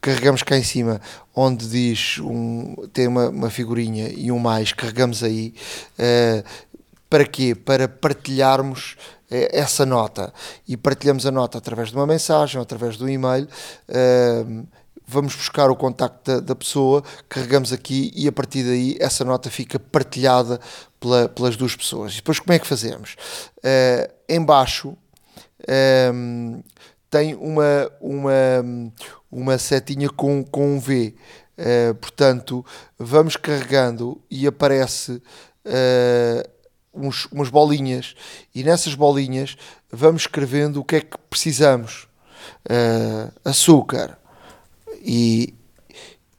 carregamos 0.02 0.44
cá 0.44 0.58
em 0.58 0.64
cima 0.64 1.00
onde 1.36 1.68
diz 1.68 2.18
um, 2.20 2.76
tem 2.92 3.08
uma, 3.08 3.30
uma 3.30 3.50
figurinha 3.50 4.10
e 4.10 4.30
um 4.30 4.40
mais, 4.40 4.74
carregamos 4.74 5.24
aí. 5.24 5.54
Uh, 5.98 6.44
para 7.10 7.26
quê? 7.26 7.55
Para 7.55 7.88
partilharmos 7.88 8.95
eh, 9.30 9.49
essa 9.51 9.86
nota 9.86 10.34
e 10.68 10.78
partilhamos 10.78 11.26
a 11.26 11.32
nota 11.32 11.57
através 11.57 11.89
de 11.89 11.95
uma 11.95 12.05
mensagem 12.07 12.62
através 12.62 12.97
do 12.97 13.10
e-mail. 13.10 13.47
Vamos 15.12 15.36
buscar 15.36 15.72
o 15.72 15.76
contacto 15.76 16.32
da, 16.32 16.39
da, 16.39 16.55
pessoa, 16.55 17.03
carregamos 17.28 17.74
aqui 17.74 18.12
e 18.16 18.28
a 18.28 18.32
partir 18.32 18.62
daí 18.62 18.95
essa 18.99 19.26
nota 19.26 19.49
fica 19.49 19.80
partilhada 19.80 20.60
pela, 20.99 21.28
pelas 21.28 21.57
duas 21.57 21.76
pessoas. 21.76 22.14
E 22.14 22.16
depois 22.18 22.38
como 22.39 22.53
é 22.53 22.60
que 22.60 22.68
fazemos? 22.68 23.16
Uh, 23.57 24.14
embaixo 24.30 24.95
um, 26.14 26.62
tem 27.10 27.34
uma, 27.34 27.91
uma, 27.99 28.32
uma 29.32 29.57
setinha 29.57 30.10
com, 30.12 30.43
com 30.43 30.76
um 30.76 30.80
V. 30.80 31.16
Uh, 31.57 31.95
portanto, 31.95 32.64
vamos 32.97 33.36
carregando 33.36 34.22
e 34.30 34.45
aparece 34.45 35.14
uh, 35.66 36.49
uns, 36.94 37.26
umas 37.32 37.50
bolinhas. 37.50 38.16
E 38.54 38.64
nessas 38.64 38.96
bolinhas 38.96 39.56
vamos 39.92 40.24
escrevendo 40.24 40.80
o 40.80 40.84
que 40.84 40.98
é 40.98 41.02
que 41.02 41.18
precisamos. 41.30 42.08
Uh, 42.70 43.32
açúcar. 43.44 44.18
E, 45.02 45.54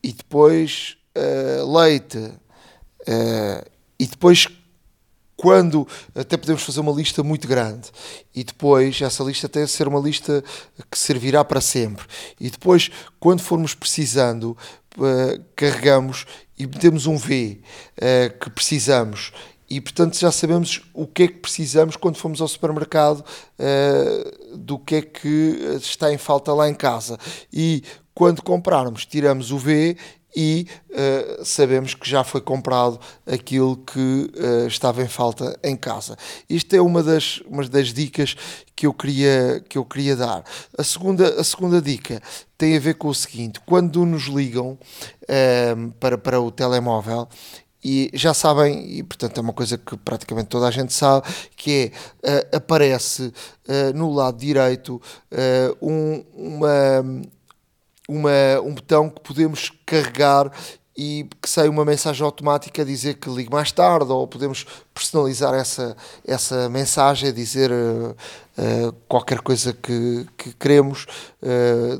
e 0.02 0.12
depois 0.12 0.96
uh, 1.16 1.78
leite. 1.78 2.18
Uh, 2.18 3.70
e 3.98 4.06
depois 4.06 4.46
quando 5.36 5.88
até 6.14 6.36
podemos 6.36 6.62
fazer 6.62 6.80
uma 6.80 6.92
lista 6.92 7.22
muito 7.22 7.48
grande. 7.48 7.88
E 8.34 8.44
depois 8.44 9.00
essa 9.00 9.24
lista 9.24 9.46
até 9.46 9.66
ser 9.66 9.88
uma 9.88 9.98
lista 9.98 10.44
que 10.90 10.98
servirá 10.98 11.42
para 11.42 11.62
sempre. 11.62 12.04
E 12.38 12.50
depois 12.50 12.90
quando 13.18 13.40
formos 13.40 13.74
precisando 13.74 14.54
carregamos 15.56 16.26
e 16.58 16.66
metemos 16.66 17.06
um 17.06 17.16
V 17.16 17.58
que 18.38 18.50
precisamos 18.50 19.32
e 19.70 19.80
portanto 19.80 20.18
já 20.18 20.32
sabemos 20.32 20.82
o 20.92 21.06
que 21.06 21.22
é 21.22 21.28
que 21.28 21.38
precisamos 21.38 21.94
quando 21.94 22.16
fomos 22.16 22.40
ao 22.40 22.48
supermercado, 22.48 23.24
uh, 23.58 24.56
do 24.56 24.78
que 24.78 24.96
é 24.96 25.02
que 25.02 25.78
está 25.80 26.12
em 26.12 26.18
falta 26.18 26.52
lá 26.52 26.68
em 26.68 26.74
casa. 26.74 27.16
E 27.52 27.84
quando 28.12 28.42
comprarmos, 28.42 29.06
tiramos 29.06 29.52
o 29.52 29.58
V 29.58 29.96
e 30.34 30.66
uh, 30.90 31.44
sabemos 31.44 31.94
que 31.94 32.08
já 32.08 32.22
foi 32.24 32.40
comprado 32.40 32.98
aquilo 33.26 33.76
que 33.76 34.30
uh, 34.36 34.66
estava 34.66 35.02
em 35.02 35.08
falta 35.08 35.58
em 35.62 35.76
casa. 35.76 36.16
Isto 36.48 36.74
é 36.74 36.80
uma 36.80 37.02
das, 37.02 37.40
uma 37.46 37.66
das 37.68 37.92
dicas 37.92 38.36
que 38.74 38.86
eu, 38.86 38.92
queria, 38.92 39.64
que 39.68 39.78
eu 39.78 39.84
queria 39.84 40.16
dar. 40.16 40.44
A 40.76 40.82
segunda, 40.82 41.40
a 41.40 41.44
segunda 41.44 41.80
dica 41.80 42.20
tem 42.58 42.76
a 42.76 42.80
ver 42.80 42.94
com 42.94 43.08
o 43.08 43.14
seguinte: 43.14 43.60
quando 43.66 44.04
nos 44.04 44.24
ligam 44.24 44.78
uh, 45.22 45.90
para, 45.98 46.18
para 46.18 46.40
o 46.40 46.50
telemóvel 46.50 47.28
e 47.82 48.10
já 48.12 48.34
sabem, 48.34 48.98
e 48.98 49.02
portanto 49.02 49.38
é 49.38 49.40
uma 49.40 49.52
coisa 49.52 49.78
que 49.78 49.96
praticamente 49.96 50.48
toda 50.48 50.66
a 50.68 50.70
gente 50.70 50.92
sabe, 50.92 51.26
que 51.56 51.92
é, 52.22 52.40
uh, 52.52 52.56
aparece 52.56 53.32
uh, 53.68 53.96
no 53.96 54.12
lado 54.12 54.38
direito 54.38 55.00
uh, 55.32 55.76
um, 55.86 56.24
uma, 56.34 57.24
uma, 58.08 58.60
um 58.62 58.74
botão 58.74 59.08
que 59.08 59.20
podemos 59.22 59.72
carregar 59.86 60.52
e 60.96 61.26
que 61.40 61.48
sai 61.48 61.68
uma 61.68 61.84
mensagem 61.84 62.22
automática 62.22 62.82
a 62.82 62.84
dizer 62.84 63.14
que 63.14 63.30
ligue 63.30 63.50
mais 63.50 63.72
tarde, 63.72 64.12
ou 64.12 64.28
podemos 64.28 64.66
personalizar 64.92 65.54
essa, 65.54 65.96
essa 66.26 66.68
mensagem, 66.68 67.30
a 67.30 67.32
dizer 67.32 67.70
qualquer 69.08 69.40
coisa 69.40 69.72
que, 69.72 70.26
que 70.36 70.52
queremos 70.52 71.06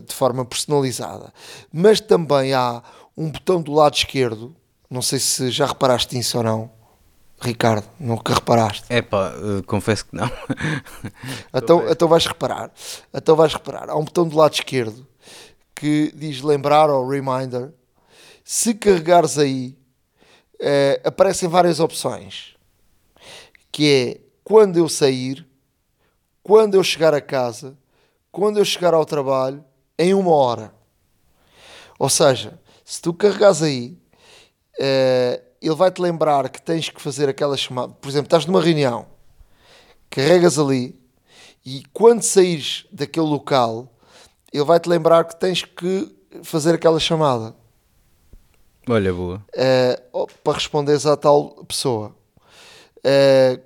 de 0.07 0.15
forma 0.15 0.45
personalizada. 0.45 1.33
Mas 1.73 1.99
também 1.99 2.53
há 2.53 2.83
um 3.17 3.31
botão 3.31 3.63
do 3.63 3.73
lado 3.73 3.95
esquerdo 3.95 4.55
não 4.91 5.01
sei 5.01 5.21
se 5.21 5.51
já 5.51 5.67
reparaste 5.67 6.17
nisso 6.17 6.37
ou 6.39 6.45
não. 6.45 6.71
Ricardo, 7.41 7.89
nunca 7.99 8.35
reparaste? 8.35 8.85
É 8.91 9.01
pá, 9.01 9.33
uh, 9.37 9.63
confesso 9.63 10.05
que 10.05 10.15
não. 10.15 10.31
então, 11.55 11.89
então 11.89 12.09
vais 12.09 12.27
reparar. 12.27 12.71
Então 13.15 13.37
vais 13.37 13.55
reparar. 13.55 13.89
Há 13.89 13.97
um 13.97 14.05
botão 14.05 14.29
do 14.29 14.37
lado 14.37 14.53
esquerdo 14.53 15.07
que 15.75 16.13
diz 16.15 16.43
lembrar 16.43 16.91
ou 16.91 17.09
reminder. 17.09 17.73
Se 18.45 18.75
carregares 18.75 19.39
aí, 19.39 19.79
uh, 20.61 21.09
aparecem 21.09 21.49
várias 21.49 21.81
opções. 21.81 22.57
Que 23.73 23.89
é 23.89 24.21
quando 24.43 24.77
eu 24.77 24.89
sair, 24.89 25.47
quando 26.43 26.75
eu 26.75 26.83
chegar 26.83 27.15
a 27.15 27.21
casa, 27.21 27.79
quando 28.33 28.59
eu 28.59 28.65
chegar 28.65 28.93
ao 28.93 29.07
trabalho, 29.07 29.65
em 29.99 30.13
uma 30.13 30.35
hora. 30.35 30.75
Ou 31.99 32.09
seja, 32.09 32.61
se 32.85 33.01
tu 33.01 33.15
carregares 33.15 33.63
aí, 33.63 34.00
uh, 34.81 35.43
ele 35.61 35.75
vai-te 35.75 36.01
lembrar 36.01 36.49
que 36.49 36.61
tens 36.61 36.89
que 36.89 37.01
fazer 37.01 37.29
aquela 37.29 37.57
chamada. 37.57 37.93
Por 37.93 38.09
exemplo, 38.09 38.27
estás 38.27 38.47
numa 38.47 38.61
reunião, 38.61 39.07
carregas 40.09 40.59
ali 40.59 40.99
e 41.65 41.83
quando 41.93 42.23
saís 42.23 42.87
daquele 42.91 43.27
local, 43.27 43.93
ele 44.53 44.65
vai-te 44.65 44.89
lembrar 44.89 45.25
que 45.25 45.39
tens 45.39 45.63
que 45.63 46.11
fazer 46.43 46.75
aquela 46.75 46.99
chamada. 46.99 47.55
Olha, 48.89 49.13
boa. 49.13 49.45
Uh, 49.55 50.27
para 50.43 50.55
responderes 50.55 51.05
à 51.05 51.17
tal 51.17 51.65
pessoa. 51.67 52.15
Uh, 52.99 53.61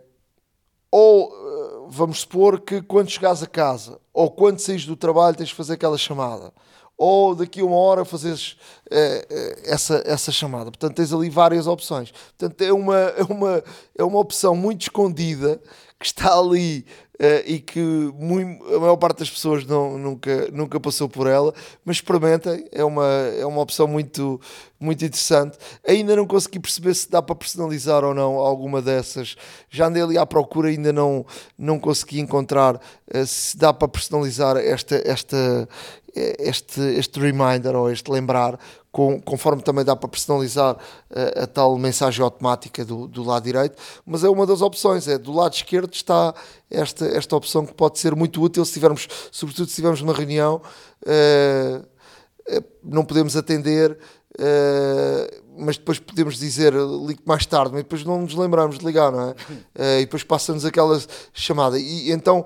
ou 0.91 1.89
vamos 1.89 2.21
supor 2.21 2.61
que 2.61 2.83
quando 2.83 3.11
chegares 3.11 3.43
a 3.43 3.47
casa 3.47 4.01
ou 4.13 4.31
quando 4.31 4.59
saís 4.59 4.87
do 4.87 4.97
trabalho 4.97 5.37
tens 5.37 5.49
de 5.49 5.55
fazer 5.55 5.75
aquela 5.75 5.99
chamada 5.99 6.53
ou 6.97 7.35
daqui 7.35 7.61
a 7.61 7.65
uma 7.65 7.77
hora 7.77 8.05
fazes 8.05 8.57
eh, 8.91 9.27
eh, 9.29 9.63
essa, 9.65 10.03
essa 10.07 10.31
chamada. 10.31 10.71
Portanto, 10.71 10.97
tens 10.97 11.13
ali 11.13 11.29
várias 11.29 11.67
opções. 11.67 12.13
Portanto, 12.37 12.61
é 12.63 12.73
uma, 12.73 12.97
é 13.19 13.23
uma, 13.25 13.65
é 13.99 14.05
uma 14.05 14.19
opção 14.19 14.55
muito 14.55 14.83
escondida 14.83 15.61
que 15.99 16.07
está 16.07 16.37
ali 16.39 16.85
uh, 17.15 17.43
e 17.47 17.61
que 17.61 17.81
muito, 17.81 18.63
a 18.75 18.79
maior 18.79 18.97
parte 18.97 19.21
das 19.21 19.31
pessoas 19.31 19.65
não, 19.65 19.97
nunca, 19.97 20.51
nunca 20.53 20.79
passou 20.79 21.09
por 21.09 21.27
ela, 21.27 21.55
mas 21.85 21.97
experimentem, 21.97 22.67
é 22.71 22.85
uma, 22.85 23.07
é 23.07 23.47
uma 23.47 23.63
opção 23.63 23.87
muito, 23.87 24.41
muito 24.79 25.05
interessante. 25.05 25.57
Ainda 25.87 26.15
não 26.15 26.27
consegui 26.27 26.59
perceber 26.59 26.95
se 26.95 27.11
dá 27.11 27.23
para 27.23 27.35
personalizar 27.35 28.05
ou 28.05 28.13
não 28.13 28.35
alguma 28.35 28.83
dessas. 28.83 29.37
Já 29.71 29.87
andei 29.87 30.03
ali 30.03 30.19
à 30.19 30.27
procura, 30.27 30.69
ainda 30.69 30.93
não, 30.93 31.25
não 31.57 31.79
consegui 31.79 32.21
encontrar 32.21 32.81
se 33.27 33.57
dá 33.57 33.73
para 33.73 33.89
personalizar 33.89 34.57
esta, 34.57 35.01
esta, 35.05 35.69
este, 36.15 36.81
este 36.81 37.19
reminder 37.19 37.75
ou 37.75 37.91
este 37.91 38.11
lembrar, 38.11 38.59
com, 38.95 39.21
conforme 39.21 39.61
também 39.61 39.85
dá 39.85 39.97
para 39.97 40.09
personalizar 40.09 40.77
a, 41.11 41.21
eh, 41.21 41.43
a 41.43 41.47
tal 41.49 41.77
mensagem 41.77 42.23
automática 42.23 42.85
do, 42.85 43.09
do, 43.09 43.25
lado 43.25 43.43
direito, 43.43 43.77
mas 44.07 44.23
é 44.23 44.29
uma 44.29 44.47
das 44.47 44.63
opções, 44.63 45.09
é 45.09 45.19
do 45.19 45.33
lado 45.33 45.53
esquerdo 45.53 45.93
está 45.93 46.33
esta, 46.71 47.05
esta 47.07 47.35
opção 47.35 47.67
que 47.67 47.75
pode 47.75 47.99
ser 47.99 48.15
muito 48.15 48.41
útil 48.41 48.65
se 48.65 48.75
tivermos, 48.75 49.09
sobretudo 49.33 49.67
se 49.67 49.73
estivermos 49.73 50.01
numa 50.01 50.15
reunião, 50.15 50.63
uh, 51.03 51.85
não 52.85 53.05
podemos 53.05 53.37
atender, 53.37 53.99
uh, 54.39 55.45
mas 55.59 55.77
depois 55.77 55.99
podemos 55.99 56.39
dizer 56.39 56.73
ligue 56.73 57.23
mais 57.25 57.45
tarde, 57.47 57.73
mas 57.73 57.83
depois 57.83 58.05
não 58.05 58.21
nos 58.21 58.35
lembramos 58.35 58.79
de 58.79 58.87
ligar, 58.87 59.11
não 59.11 59.31
é? 59.31 59.33
Uh, 59.33 60.01
e 60.01 60.05
depois 60.05 60.23
passa-nos 60.23 60.65
aquela 60.65 61.01
chamada. 61.33 61.79
E 61.79 62.13
então 62.13 62.45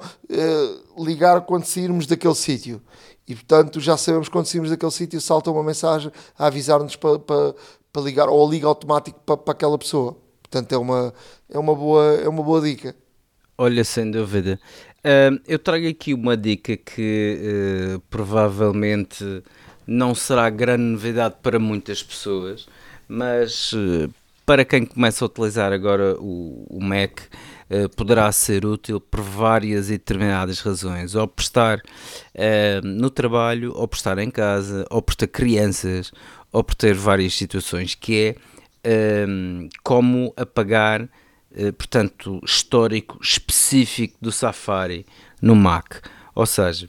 ligar 0.99 1.43
quando 1.43 1.65
sairmos 1.65 2.07
daquele 2.07 2.35
sítio. 2.35 2.81
E 3.29 3.35
portanto 3.35 3.79
já 3.79 3.97
sabemos 3.97 4.29
quando 4.29 4.47
saímos 4.47 4.71
daquele 4.71 4.91
sítio 4.91 5.21
salta 5.21 5.51
uma 5.51 5.63
mensagem 5.63 6.11
a 6.39 6.47
avisar-nos 6.47 6.97
para, 6.97 7.19
para, 7.19 7.55
para 7.93 8.03
ligar 8.03 8.29
ou 8.29 8.51
liga 8.51 8.67
automático 8.67 9.21
para, 9.27 9.37
para 9.37 9.53
aquela 9.53 9.79
pessoa. 9.79 10.17
Portanto 10.43 10.73
é 10.73 10.79
uma, 10.79 11.13
é 11.51 11.59
uma, 11.59 11.75
boa, 11.75 12.15
é 12.15 12.29
uma 12.29 12.43
boa 12.43 12.61
dica. 12.61 12.97
Olha, 13.59 13.85
sem 13.85 14.11
dúvida. 14.11 14.59
Uh, 14.99 15.39
eu 15.47 15.59
trago 15.59 15.87
aqui 15.87 16.15
uma 16.15 16.37
dica 16.37 16.77
que 16.77 17.39
uh, 17.97 18.01
provavelmente 18.09 19.43
não 19.87 20.15
será 20.15 20.49
grande 20.49 20.85
novidade 20.85 21.37
para 21.43 21.59
muitas 21.59 22.03
pessoas, 22.03 22.67
mas 23.07 23.73
uh, 23.73 24.13
para 24.47 24.65
quem 24.65 24.87
começa 24.87 25.25
a 25.25 25.27
utilizar 25.27 25.73
agora 25.73 26.17
o, 26.19 26.67
o 26.71 26.81
Mac, 26.81 27.21
eh, 27.71 27.87
poderá 27.87 28.33
ser 28.33 28.65
útil 28.65 28.99
por 28.99 29.21
várias 29.21 29.89
e 29.91 29.93
determinadas 29.93 30.61
razões, 30.61 31.15
ou 31.15 31.29
por 31.29 31.43
estar 31.43 31.79
uh, 31.79 32.87
no 32.87 33.11
trabalho, 33.11 33.75
ou 33.77 33.87
por 33.87 33.97
estar 33.97 34.17
em 34.17 34.31
casa, 34.31 34.87
ou 34.89 35.03
por 35.03 35.15
ter 35.15 35.27
crianças, 35.27 36.11
ou 36.51 36.65
por 36.65 36.75
ter 36.75 36.95
várias 36.95 37.35
situações, 37.35 37.95
que 37.95 38.37
é 38.85 39.07
uh, 39.17 39.69
como 39.83 40.33
apagar, 40.35 41.09
portanto, 41.77 42.41
histórico 42.45 43.19
específico 43.21 44.17
do 44.21 44.31
Safari 44.31 45.05
no 45.43 45.57
Mac. 45.57 46.07
Ou 46.35 46.47
seja, 46.47 46.89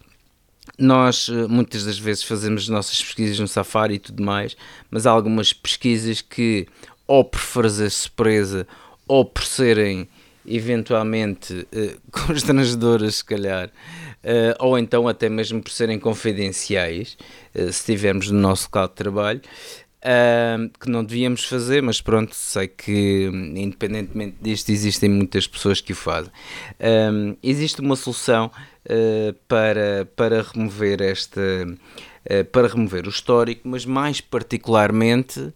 nós 0.78 1.28
muitas 1.50 1.86
das 1.86 1.98
vezes 1.98 2.24
fazemos 2.24 2.64
as 2.64 2.70
nossas 2.70 3.02
pesquisas 3.02 3.40
no 3.40 3.48
Safari 3.48 3.96
e 3.96 4.00
tudo 4.00 4.22
mais, 4.22 4.56
mas 4.92 5.08
há 5.08 5.12
algumas 5.12 5.52
pesquisas 5.54 6.22
que, 6.22 6.68
ou 7.08 7.26
por 7.26 7.40
fazer 7.40 7.90
surpresa, 7.90 8.68
ou 9.08 9.26
por 9.26 9.44
serem 9.44 10.08
eventualmente 10.46 11.54
uh, 11.54 12.00
constrangedoras, 12.12 13.16
se 13.16 13.26
calhar, 13.26 13.68
uh, 13.68 14.56
ou 14.60 14.78
então 14.78 15.08
até 15.08 15.30
mesmo 15.30 15.62
por 15.62 15.72
serem 15.72 16.00
confidenciais, 16.00 17.18
uh, 17.56 17.64
se 17.64 17.70
estivermos 17.70 18.30
no 18.32 18.40
nosso 18.40 18.66
local 18.66 18.88
de 18.88 18.96
trabalho, 18.96 19.42
que 20.80 20.90
não 20.90 21.04
devíamos 21.04 21.44
fazer, 21.44 21.84
mas 21.84 22.00
pronto, 22.00 22.34
sei 22.34 22.70
que 22.70 23.30
independentemente 23.54 24.38
disto 24.42 24.70
existem 24.70 25.10
muitas 25.10 25.46
pessoas 25.46 25.82
que 25.82 25.92
o 25.92 25.96
fazem. 25.96 26.32
existe 27.44 27.82
uma 27.82 27.98
solução 27.98 28.50
para, 29.46 30.08
para 30.16 30.42
remover 30.42 31.02
esta 31.02 31.42
para 32.54 32.70
remover 32.70 33.08
o 33.08 33.10
histórico, 33.10 33.68
mas 33.68 33.86
mais 33.86 34.22
particularmente 34.22 35.54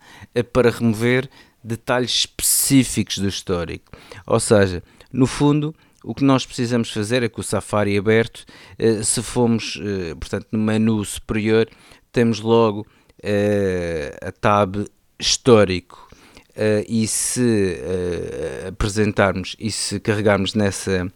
para 0.52 0.70
remover 0.70 1.30
detalhes 1.64 2.12
específicos 2.12 3.18
do 3.18 3.28
histórico. 3.28 3.92
Ou 4.26 4.40
seja, 4.40 4.84
no 5.12 5.26
fundo, 5.26 5.74
o 6.04 6.14
que 6.14 6.24
nós 6.24 6.46
precisamos 6.46 6.92
fazer 6.92 7.24
é 7.24 7.30
que 7.30 7.40
o 7.40 7.44
Safari 7.44 7.98
aberto, 7.98 8.46
eh, 8.78 9.02
se 9.04 9.22
formos, 9.22 9.80
eh, 9.82 10.14
portanto, 10.16 10.48
no 10.52 10.60
menu 10.60 11.04
superior, 11.06 11.70
temos 12.12 12.42
logo 12.42 12.86
eh, 13.22 14.18
a 14.22 14.32
tab 14.32 14.86
histórico. 15.18 16.10
e 16.88 17.08
se 17.08 17.80
apresentarmos 18.68 19.56
e 19.58 19.72
se 19.72 20.00
carregarmos 20.00 20.54
nessa 20.54 21.12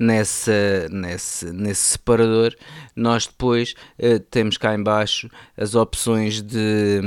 nessa, 0.00 0.88
nesse, 0.90 1.52
nesse 1.52 1.90
separador, 1.90 2.56
nós 2.96 3.26
depois 3.26 3.74
uh, 3.98 4.18
temos 4.30 4.56
cá 4.56 4.74
embaixo 4.74 5.28
as 5.54 5.74
opções 5.74 6.40
de 6.40 7.00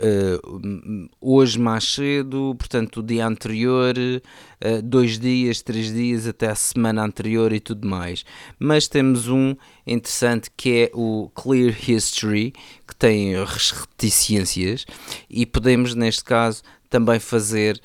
uh, 0.00 1.08
hoje 1.20 1.58
mais 1.58 1.84
cedo, 1.84 2.56
portanto 2.58 3.00
o 3.00 3.02
dia 3.02 3.26
anterior, 3.26 3.94
uh, 3.98 4.82
dois 4.82 5.18
dias, 5.18 5.60
três 5.60 5.92
dias 5.92 6.26
até 6.26 6.48
a 6.48 6.54
semana 6.54 7.04
anterior 7.04 7.52
e 7.52 7.60
tudo 7.60 7.86
mais. 7.86 8.24
Mas 8.58 8.88
temos 8.88 9.28
um 9.28 9.54
interessante 9.86 10.50
que 10.56 10.84
é 10.84 10.90
o 10.94 11.30
Clear 11.34 11.76
History, 11.86 12.54
que 12.88 12.96
tem 12.96 13.34
reticências 13.44 14.86
e 15.28 15.44
podemos 15.44 15.94
neste 15.94 16.24
caso 16.24 16.62
também 16.88 17.20
fazer 17.20 17.78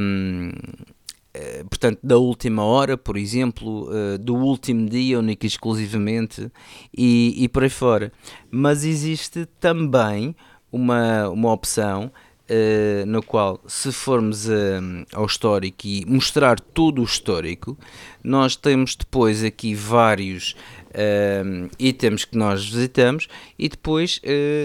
um, 0.00 0.52
portanto, 1.68 1.98
da 2.02 2.18
última 2.18 2.64
hora, 2.64 2.96
por 2.96 3.16
exemplo, 3.16 3.88
uh, 3.88 4.18
do 4.18 4.34
último 4.34 4.88
dia, 4.88 5.18
único 5.18 5.44
e 5.44 5.48
exclusivamente, 5.48 6.50
e, 6.96 7.34
e 7.44 7.48
por 7.48 7.62
aí 7.62 7.70
fora. 7.70 8.12
Mas 8.50 8.84
existe 8.84 9.46
também 9.58 10.34
uma, 10.72 11.28
uma 11.28 11.52
opção 11.52 12.10
uh, 12.50 13.06
no 13.06 13.22
qual, 13.22 13.60
se 13.66 13.92
formos 13.92 14.46
uh, 14.48 15.06
ao 15.12 15.26
histórico 15.26 15.86
e 15.86 16.04
mostrar 16.06 16.58
todo 16.58 17.00
o 17.00 17.04
histórico, 17.04 17.78
nós 18.22 18.56
temos 18.56 18.96
depois 18.96 19.44
aqui 19.44 19.74
vários 19.74 20.56
uh, 20.88 21.70
itens 21.78 22.24
que 22.24 22.36
nós 22.36 22.68
visitamos 22.68 23.28
e 23.58 23.68
depois 23.68 24.20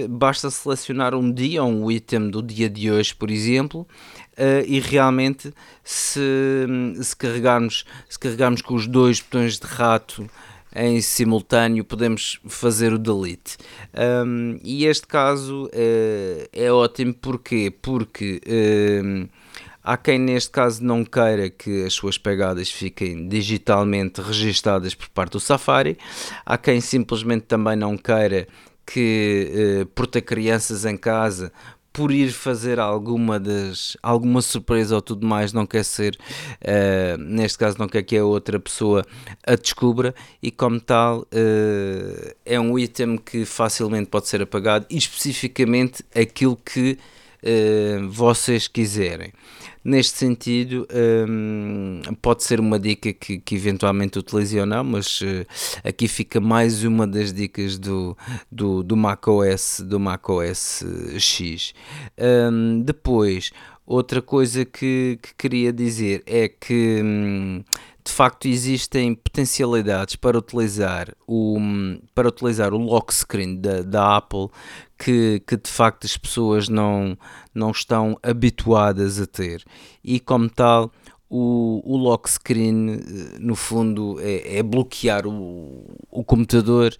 basta 0.09 0.49
selecionar 0.49 1.13
um 1.13 1.31
dia, 1.31 1.63
um 1.63 1.89
item 1.91 2.29
do 2.29 2.41
dia 2.41 2.69
de 2.69 2.89
hoje, 2.89 3.13
por 3.13 3.29
exemplo, 3.29 3.87
e 4.67 4.79
realmente 4.79 5.53
se, 5.83 6.21
se, 7.01 7.15
carregarmos, 7.15 7.85
se 8.09 8.19
carregarmos 8.19 8.61
com 8.61 8.75
os 8.75 8.87
dois 8.87 9.21
botões 9.21 9.59
de 9.59 9.65
rato 9.65 10.29
em 10.75 10.99
simultâneo 10.99 11.85
podemos 11.85 12.39
fazer 12.47 12.91
o 12.91 12.99
delete. 12.99 13.57
Um, 14.25 14.59
e 14.61 14.85
este 14.85 15.07
caso 15.07 15.67
uh, 15.67 16.49
é 16.51 16.69
ótimo 16.71 17.13
porquê? 17.13 17.73
porque 17.81 18.41
uh, 18.45 19.29
há 19.81 19.95
quem 19.95 20.19
neste 20.19 20.49
caso 20.49 20.83
não 20.83 21.05
queira 21.05 21.49
que 21.49 21.85
as 21.85 21.93
suas 21.93 22.17
pegadas 22.17 22.69
fiquem 22.69 23.27
digitalmente 23.29 24.21
registadas 24.21 24.93
por 24.93 25.07
parte 25.09 25.33
do 25.33 25.39
Safari, 25.39 25.97
há 26.45 26.57
quem 26.57 26.81
simplesmente 26.81 27.43
também 27.43 27.77
não 27.77 27.97
queira 27.97 28.45
que 28.85 29.81
uh, 29.81 29.85
por 29.87 30.05
ter 30.05 30.21
crianças 30.21 30.85
em 30.85 30.97
casa 30.97 31.51
por 31.95 32.11
ir 32.11 32.29
fazer 32.33 32.77
alguma 32.77 33.39
das 33.39 33.95
alguma 34.03 34.41
surpresa 34.41 34.95
ou 34.95 35.01
tudo 35.01 35.25
mais 35.25 35.53
não 35.53 35.65
quer 35.65 35.85
ser 35.85 36.17
uh, 36.61 37.17
neste 37.17 37.57
caso 37.57 37.79
não 37.79 37.87
quer 37.87 38.03
que 38.03 38.17
a 38.17 38.25
outra 38.25 38.59
pessoa 38.59 39.01
a 39.47 39.55
descubra. 39.55 40.13
E 40.43 40.51
como 40.51 40.77
tal 40.77 41.21
uh, 41.21 42.35
é 42.45 42.59
um 42.59 42.77
item 42.77 43.17
que 43.17 43.45
facilmente 43.45 44.09
pode 44.09 44.27
ser 44.27 44.41
apagado 44.41 44.85
e 44.89 44.97
especificamente 44.97 46.03
aquilo 46.13 46.57
que 46.57 46.99
uh, 47.45 48.09
vocês 48.09 48.67
quiserem 48.67 49.31
Neste 49.85 50.17
sentido, 50.17 50.87
um, 51.29 52.01
pode 52.19 52.43
ser 52.43 52.59
uma 52.59 52.79
dica 52.79 53.13
que, 53.13 53.37
que 53.37 53.53
eventualmente 53.53 54.17
utilize 54.17 54.59
ou 54.59 54.65
não, 54.65 54.83
mas 54.83 55.21
uh, 55.21 55.45
aqui 55.83 56.07
fica 56.07 56.41
mais 56.41 56.83
uma 56.83 57.05
das 57.05 57.31
dicas 57.31 57.77
do, 57.77 58.17
do, 58.51 58.81
do 58.81 58.97
macOS, 58.97 59.81
do 59.85 59.99
macOS 59.99 60.83
X. 61.19 61.75
Um, 62.17 62.81
depois, 62.81 63.51
outra 63.85 64.23
coisa 64.23 64.65
que, 64.65 65.19
que, 65.21 65.35
queria 65.37 65.71
dizer 65.71 66.23
é 66.25 66.47
que 66.47 67.01
hum, 67.03 67.63
de 68.05 68.11
facto 68.11 68.47
existem 68.47 69.15
potencialidades 69.15 70.15
para 70.15 70.37
utilizar 70.37 71.11
o, 71.27 71.57
para 72.13 72.29
utilizar 72.29 72.71
o 72.73 72.77
lock 72.77 73.13
screen 73.13 73.59
da, 73.59 73.81
da 73.81 74.17
Apple 74.17 74.47
que, 74.97 75.41
que 75.45 75.57
de 75.57 75.69
facto 75.69 76.05
as 76.05 76.15
pessoas 76.15 76.69
não, 76.69 77.17
não 77.53 77.71
estão 77.71 78.17
habituadas 78.21 79.19
a 79.19 79.25
ter. 79.25 79.63
E 80.03 80.19
como 80.19 80.47
tal, 80.49 80.91
o, 81.29 81.81
o 81.83 81.97
lock 81.97 82.29
screen, 82.29 82.91
eh, 82.91 83.39
no 83.39 83.55
fundo, 83.55 84.17
é, 84.19 84.57
é 84.57 84.63
bloquear 84.63 85.25
o, 85.25 85.83
o 86.11 86.23
computador, 86.23 86.95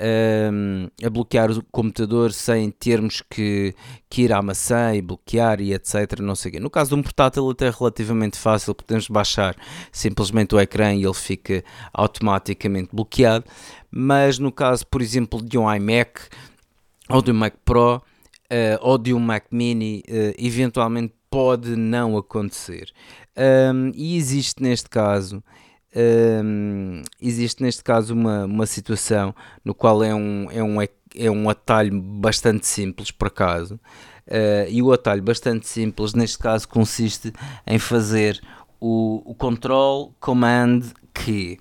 ehm, 0.00 0.88
é 1.00 1.10
bloquear 1.10 1.50
o 1.50 1.62
computador 1.70 2.32
sem 2.32 2.70
termos 2.70 3.22
que, 3.28 3.74
que 4.08 4.22
ir 4.22 4.32
à 4.32 4.40
maçã 4.40 4.94
e 4.94 5.02
bloquear 5.02 5.60
e 5.60 5.74
etc. 5.74 6.20
Não 6.20 6.34
sei 6.34 6.52
quê. 6.52 6.60
No 6.60 6.70
caso 6.70 6.90
de 6.90 6.96
um 6.96 7.02
portátil, 7.02 7.48
até 7.50 7.66
é 7.66 7.70
relativamente 7.70 8.38
fácil, 8.38 8.74
podemos 8.74 9.06
baixar 9.08 9.54
simplesmente 9.92 10.54
o 10.54 10.60
ecrã 10.60 10.94
e 10.94 11.04
ele 11.04 11.14
fica 11.14 11.62
automaticamente 11.92 12.88
bloqueado. 12.92 13.44
Mas 13.90 14.38
no 14.38 14.50
caso, 14.50 14.86
por 14.86 15.02
exemplo, 15.02 15.42
de 15.42 15.58
um 15.58 15.72
iMac, 15.72 16.22
ou 17.08 17.20
de 17.20 17.30
um 17.30 17.34
Mac 17.34 17.54
Pro 17.64 17.96
uh, 17.96 18.02
ou 18.80 18.96
de 18.96 19.12
um 19.12 19.20
Mac 19.20 19.44
Mini, 19.50 20.02
uh, 20.08 20.34
eventualmente 20.38 21.12
pode 21.30 21.76
não 21.76 22.16
acontecer. 22.16 22.92
Um, 23.36 23.92
e 23.94 24.16
existe 24.16 24.62
neste 24.62 24.88
caso. 24.88 25.42
Um, 25.94 27.02
existe 27.20 27.62
neste 27.62 27.82
caso 27.82 28.14
uma, 28.14 28.44
uma 28.44 28.66
situação 28.66 29.34
no 29.64 29.74
qual 29.74 30.04
é 30.04 30.14
um, 30.14 30.48
é, 30.50 30.62
um, 30.62 30.80
é 30.80 31.30
um 31.30 31.50
atalho 31.50 32.00
bastante 32.00 32.66
simples, 32.66 33.10
por 33.10 33.28
acaso, 33.28 33.74
uh, 33.74 34.68
e 34.68 34.80
o 34.82 34.92
atalho 34.92 35.22
bastante 35.22 35.66
simples 35.66 36.14
neste 36.14 36.38
caso 36.38 36.68
consiste 36.68 37.32
em 37.66 37.78
fazer 37.78 38.40
o, 38.80 39.22
o 39.24 39.34
Control 39.34 40.14
Command 40.20 40.82
Key. 41.12 41.58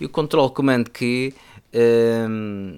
E 0.00 0.06
o 0.06 0.08
Control 0.08 0.50
Command 0.50 0.84
Key 0.84 1.34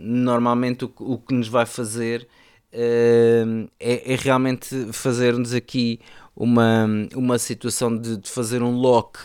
normalmente 0.01 0.85
o, 0.85 0.93
o, 1.01 1.19
que 1.19 1.35
nos 1.35 1.49
vai 1.49 1.67
fazer 1.67 2.29
uh, 2.73 3.69
é, 3.81 4.13
é, 4.13 4.17
realmente 4.17 4.93
fazer-nos 4.93 5.53
aqui 5.53 6.01
uma, 6.35 6.87
uma 7.15 7.39
situação 7.39 7.97
de, 7.97 8.17
de 8.17 8.31
fazer 8.31 8.63
um 8.63 8.77
lock 8.77 9.19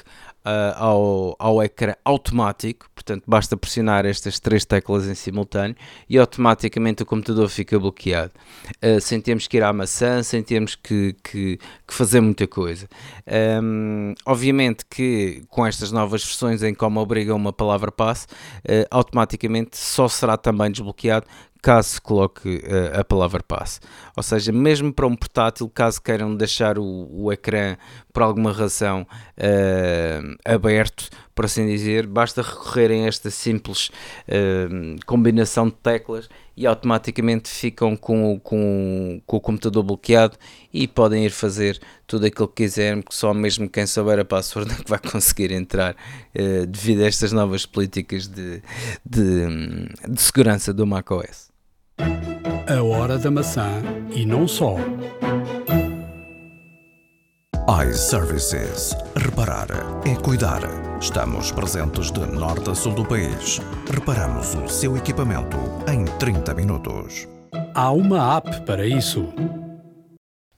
uh, 0.46 0.76
ao, 0.76 1.36
ao 1.40 1.64
ecrã 1.64 1.94
automático, 2.04 2.90
portanto 2.94 3.24
basta 3.28 3.56
pressionar 3.58 4.06
estas 4.06 4.40
três 4.40 4.66
teclas 4.66 5.08
em 5.08 5.16
simultâneo 5.16 5.76
e 6.10 6.18
automaticamente 6.18 7.04
o 7.04 7.06
computador 7.06 7.50
fica 7.50 7.80
bloqueado, 7.80 8.32
uh, 8.84 9.00
sem 9.02 9.20
termos 9.20 9.48
que 9.48 9.58
ir 9.58 9.64
à 9.64 9.72
maçã, 9.72 10.24
sem 10.24 10.42
termos 10.44 10.76
que, 10.76 11.16
que, 11.24 11.58
que 11.88 11.94
fazer 11.94 12.22
muita 12.22 12.48
coisa. 12.48 12.88
Um, 13.62 14.14
obviamente 14.26 14.86
que 14.90 15.44
com 15.50 15.66
estas 15.66 15.92
novas 15.92 16.24
versões 16.24 16.64
em 16.64 16.74
como 16.74 17.00
obriga 17.00 17.34
uma 17.34 17.54
palavra 17.54 17.92
passe, 17.92 18.26
uh, 18.26 18.86
automaticamente 18.90 19.78
só 19.78 20.08
será 20.08 20.38
também 20.38 20.72
desbloqueado 20.72 21.26
caso 21.62 22.02
coloque 22.02 22.58
uh, 22.58 23.00
a 23.00 23.04
palavra 23.04 23.44
passe. 23.44 23.80
Ou 24.16 24.24
seja, 24.24 24.52
mesmo 24.52 24.94
para 24.94 25.08
um 25.08 25.16
portátil, 25.16 25.70
caso 25.70 26.02
queiram 26.02 26.36
deixar 26.36 26.78
o, 26.80 27.08
o 27.12 27.32
ecrã 27.32 27.78
por 28.14 28.24
alguma 28.24 28.52
razão 28.52 29.06
uh, 29.38 30.38
aberto, 30.46 31.10
por 31.36 31.46
assim 31.46 31.66
dizer, 31.68 32.08
basta 32.08 32.42
recorrerem 32.42 33.06
a 33.06 33.08
esta 33.08 33.30
simples 33.30 33.90
uh, 34.28 35.06
combinação 35.06 35.68
de 35.68 35.76
teclas 35.76 36.30
e 36.56 36.66
automaticamente 36.66 37.50
ficam 37.50 37.96
com, 37.96 38.40
com, 38.40 39.22
com 39.26 39.38
o 39.38 39.40
computador 39.40 39.84
bloqueado 39.84 40.38
e 40.74 40.88
podem 40.88 41.26
ir 41.26 41.30
fazer 41.30 41.80
tudo 42.06 42.26
aquilo 42.26 42.48
que 42.50 42.64
quiserem, 42.64 43.02
porque 43.02 43.16
só 43.16 43.34
mesmo 43.34 43.70
quem 43.70 43.86
souber 43.86 44.20
a 44.20 44.26
password 44.26 44.72
é 44.78 44.84
que 44.84 44.90
vai 44.90 45.00
conseguir 45.00 45.52
entrar 45.52 45.96
devido 46.68 47.04
a 47.04 47.08
estas 47.08 47.32
novas 47.32 47.66
políticas 47.66 48.28
de, 48.28 48.62
de, 49.06 49.48
de 50.10 50.22
segurança 50.22 50.74
do 50.74 50.86
macOS. 50.86 51.49
A 52.00 52.84
hora 52.84 53.18
da 53.18 53.32
maçã 53.32 53.82
e 54.14 54.26
não 54.26 54.48
só 54.48 54.76
iServices. 57.88 58.96
Reparar 59.16 59.68
é 60.06 60.16
cuidar. 60.16 60.62
Estamos 61.00 61.52
presentes 61.52 62.12
de 62.12 62.20
norte 62.20 62.70
a 62.70 62.76
sul 62.76 62.94
do 62.94 63.06
país. 63.06 63.60
Reparamos 63.92 64.56
o 64.56 64.68
seu 64.68 64.98
equipamento 64.98 65.58
em 65.88 66.06
30 66.18 66.54
minutos. 66.56 67.28
Há 67.74 67.92
uma 67.92 68.38
app 68.38 68.62
para 68.62 68.86
isso. 68.86 69.34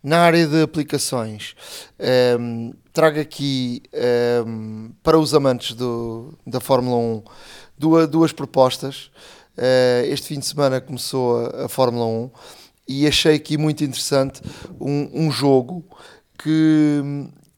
Na 0.04 0.20
área 0.22 0.48
de 0.48 0.62
aplicações, 0.64 1.54
um, 2.00 2.04
ehm, 2.06 2.74
trago 2.92 3.20
aqui 3.20 3.84
um, 3.94 3.98
ehm, 4.00 4.92
para 5.04 5.20
os 5.20 5.34
amantes 5.34 5.76
do, 5.76 6.34
da 6.46 6.60
Fórmula 6.60 6.98
1 6.98 7.24
duas, 7.78 8.08
duas 8.08 8.32
propostas. 8.32 9.12
Uh, 9.58 10.06
este 10.06 10.28
fim 10.28 10.40
de 10.40 10.46
semana 10.46 10.80
começou 10.80 11.46
a, 11.48 11.68
Fórmula 11.68 12.06
1 12.06 12.32
e 12.88 13.08
achei 13.08 13.36
aqui 13.36 13.58
muito 13.58 13.84
interessante 13.84 14.42
um, 14.80 15.26
um 15.26 15.32
jogo 15.32 15.84
que, 16.38 17.02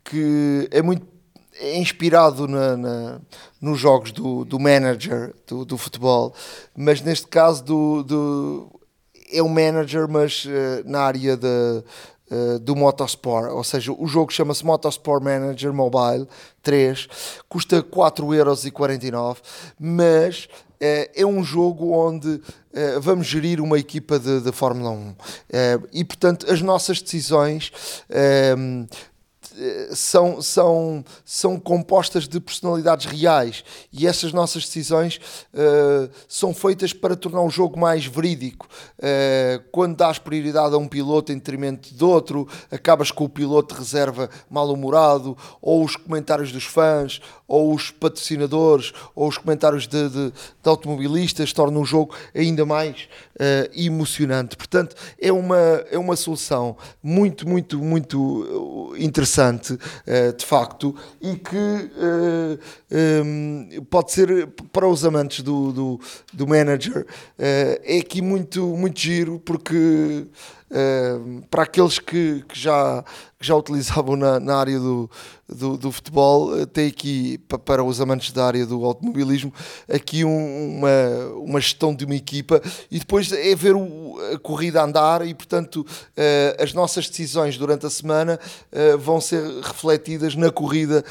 que 0.03 0.67
é 0.71 0.81
muito 0.81 1.13
é 1.59 1.77
inspirado 1.77 2.47
na, 2.47 2.75
na, 2.75 3.21
nos 3.61 3.79
jogos 3.79 4.11
do, 4.11 4.43
do 4.43 4.59
manager 4.59 5.33
do, 5.47 5.63
do, 5.63 5.77
futebol, 5.77 6.33
mas 6.75 6.99
neste 7.01 7.27
caso 7.27 7.63
do, 7.63 8.03
do 8.03 8.79
é 9.31 9.41
um 9.41 9.49
manager, 9.49 10.07
mas 10.07 10.45
uh, 10.45 10.49
na 10.85 11.01
área 11.01 11.35
de, 11.35 11.83
uh, 12.31 12.59
do 12.59 12.75
Motorsport, 12.75 13.51
ou 13.51 13.63
seja, 13.63 13.91
o 13.91 14.07
jogo 14.07 14.31
chama-se 14.31 14.65
Motorsport 14.65 15.23
Manager 15.23 15.73
Mobile 15.73 16.27
3, 16.61 17.07
custa 17.49 17.81
4,49€, 17.81 19.37
mas 19.79 20.47
é 21.15 21.25
um 21.25 21.43
jogo 21.43 21.91
onde 21.91 22.41
vamos 23.01 23.27
gerir 23.27 23.61
uma 23.61 23.77
equipa 23.77 24.17
de, 24.19 24.41
de 24.41 24.51
Fórmula 24.51 24.89
1 24.89 25.15
e 25.93 26.03
portanto 26.03 26.51
as 26.51 26.61
nossas 26.61 27.01
decisões 27.01 27.71
são, 29.93 30.41
são, 30.41 31.03
são 31.23 31.59
compostas 31.59 32.27
de 32.27 32.39
personalidades 32.39 33.05
reais 33.05 33.63
e 33.91 34.07
essas 34.07 34.33
nossas 34.33 34.65
decisões 34.65 35.19
uh, 35.53 36.09
são 36.27 36.53
feitas 36.53 36.93
para 36.93 37.15
tornar 37.15 37.41
o 37.41 37.49
jogo 37.49 37.79
mais 37.79 38.05
verídico. 38.05 38.67
Uh, 38.97 39.63
quando 39.71 39.97
dás 39.97 40.17
prioridade 40.17 40.73
a 40.73 40.77
um 40.77 40.87
piloto 40.87 41.31
em 41.31 41.35
detrimento 41.35 41.93
de 41.93 42.03
outro, 42.03 42.47
acabas 42.71 43.11
com 43.11 43.25
o 43.25 43.29
piloto 43.29 43.73
de 43.73 43.79
reserva 43.79 44.29
mal-humorado, 44.49 45.37
ou 45.61 45.83
os 45.83 45.95
comentários 45.95 46.51
dos 46.51 46.63
fãs, 46.63 47.21
ou 47.53 47.71
os 47.71 47.91
patrocinadores, 47.91 48.91
ou 49.13 49.27
os 49.27 49.37
comentários 49.37 49.85
de, 49.85 50.09
de, 50.09 50.31
de 50.31 50.33
automobilistas 50.65 51.53
tornam 51.53 51.83
o 51.83 51.85
jogo 51.85 52.15
ainda 52.33 52.65
mais 52.65 53.07
uh, 53.35 53.69
emocionante. 53.79 54.57
Portanto, 54.57 54.95
é 55.21 55.31
uma, 55.31 55.85
é 55.91 55.97
uma 55.99 56.15
solução 56.15 56.75
muito, 57.03 57.47
muito, 57.47 57.77
muito 57.77 58.95
interessante, 58.97 59.73
uh, 59.73 60.35
de 60.35 60.43
facto, 60.43 60.95
e 61.21 61.35
que 61.35 61.55
uh, 61.55 62.59
um, 63.23 63.69
pode 63.87 64.11
ser 64.11 64.47
para 64.71 64.87
os 64.87 65.05
amantes 65.05 65.41
do, 65.41 65.71
do, 65.71 65.99
do 66.33 66.47
manager, 66.47 67.05
é 67.37 67.99
aqui 67.99 68.21
muito, 68.21 68.65
muito 68.75 68.99
giro, 68.99 69.39
porque 69.39 70.25
para 71.49 71.63
aqueles 71.63 71.99
que, 71.99 72.43
que 72.47 72.59
já 72.59 73.03
que 73.43 73.47
já 73.47 73.55
utilizavam 73.57 74.15
na, 74.15 74.39
na 74.39 74.55
área 74.55 74.79
do, 74.79 75.09
do, 75.47 75.77
do, 75.77 75.91
futebol, 75.91 76.57
eh, 76.57 76.65
tem 76.65 76.87
aqui, 76.87 77.37
para 77.65 77.83
os 77.83 77.99
amantes 77.99 78.31
da 78.31 78.45
área 78.45 78.65
do 78.65 78.83
automobilismo, 78.85 79.53
aqui 79.93 80.23
um, 80.23 80.77
uma, 80.77 81.35
uma 81.35 81.59
gestão 81.59 81.93
de 81.93 82.05
uma 82.05 82.15
equipa 82.15 82.61
e 82.89 82.97
depois 82.97 83.31
é 83.31 83.53
ver 83.53 83.75
o, 83.75 84.17
a 84.33 84.39
corrida 84.39 84.81
andar 84.81 85.27
e, 85.27 85.33
portanto, 85.33 85.85
uh, 85.85 86.63
as 86.63 86.73
nossas 86.73 87.09
decisões 87.09 87.57
durante 87.57 87.85
a 87.85 87.89
semana 87.89 88.39
uh, 88.71 88.97
vão 88.97 89.19
ser 89.19 89.43
refletidas 89.61 90.35
na 90.35 90.49
corrida 90.49 91.03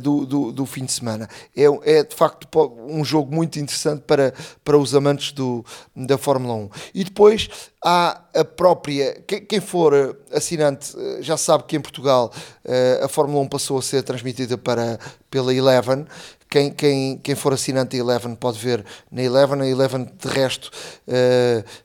do, 0.00 0.26
do, 0.26 0.52
do, 0.52 0.66
fim 0.66 0.84
de 0.84 0.92
semana. 0.92 1.28
É, 1.56 1.64
é, 1.84 2.04
de 2.04 2.14
facto 2.14 2.46
um 2.86 3.04
jogo 3.04 3.34
muito 3.34 3.58
interessante 3.58 4.02
para, 4.02 4.34
para 4.62 4.76
os 4.76 4.94
amantes 4.94 5.32
do, 5.32 5.64
da 5.94 6.18
Fórmula 6.18 6.54
1. 6.54 6.70
E 6.94 7.04
depois 7.04 7.48
há 7.82 8.20
a 8.34 8.44
própria, 8.44 9.22
quem, 9.48 9.60
for 9.60 10.16
assinante 10.32 10.94
já 11.20 11.36
sabe 11.36 11.64
que 11.64 11.76
em 11.76 11.80
Portugal 11.80 12.32
uh, 12.64 13.04
a 13.04 13.08
Fórmula 13.08 13.40
1 13.42 13.48
passou 13.48 13.78
a 13.78 13.82
ser 13.82 14.02
transmitida 14.02 14.56
para, 14.56 14.98
pela 15.30 15.54
Eleven. 15.54 16.06
Quem, 16.48 16.70
quem, 16.72 17.18
quem 17.18 17.34
for 17.34 17.52
assinante 17.52 17.96
da 17.96 18.02
Eleven 18.02 18.34
pode 18.34 18.58
ver 18.58 18.84
na 19.10 19.22
Eleven. 19.22 19.60
A 19.62 19.66
Eleven, 19.66 20.04
de 20.04 20.28
resto, 20.28 20.70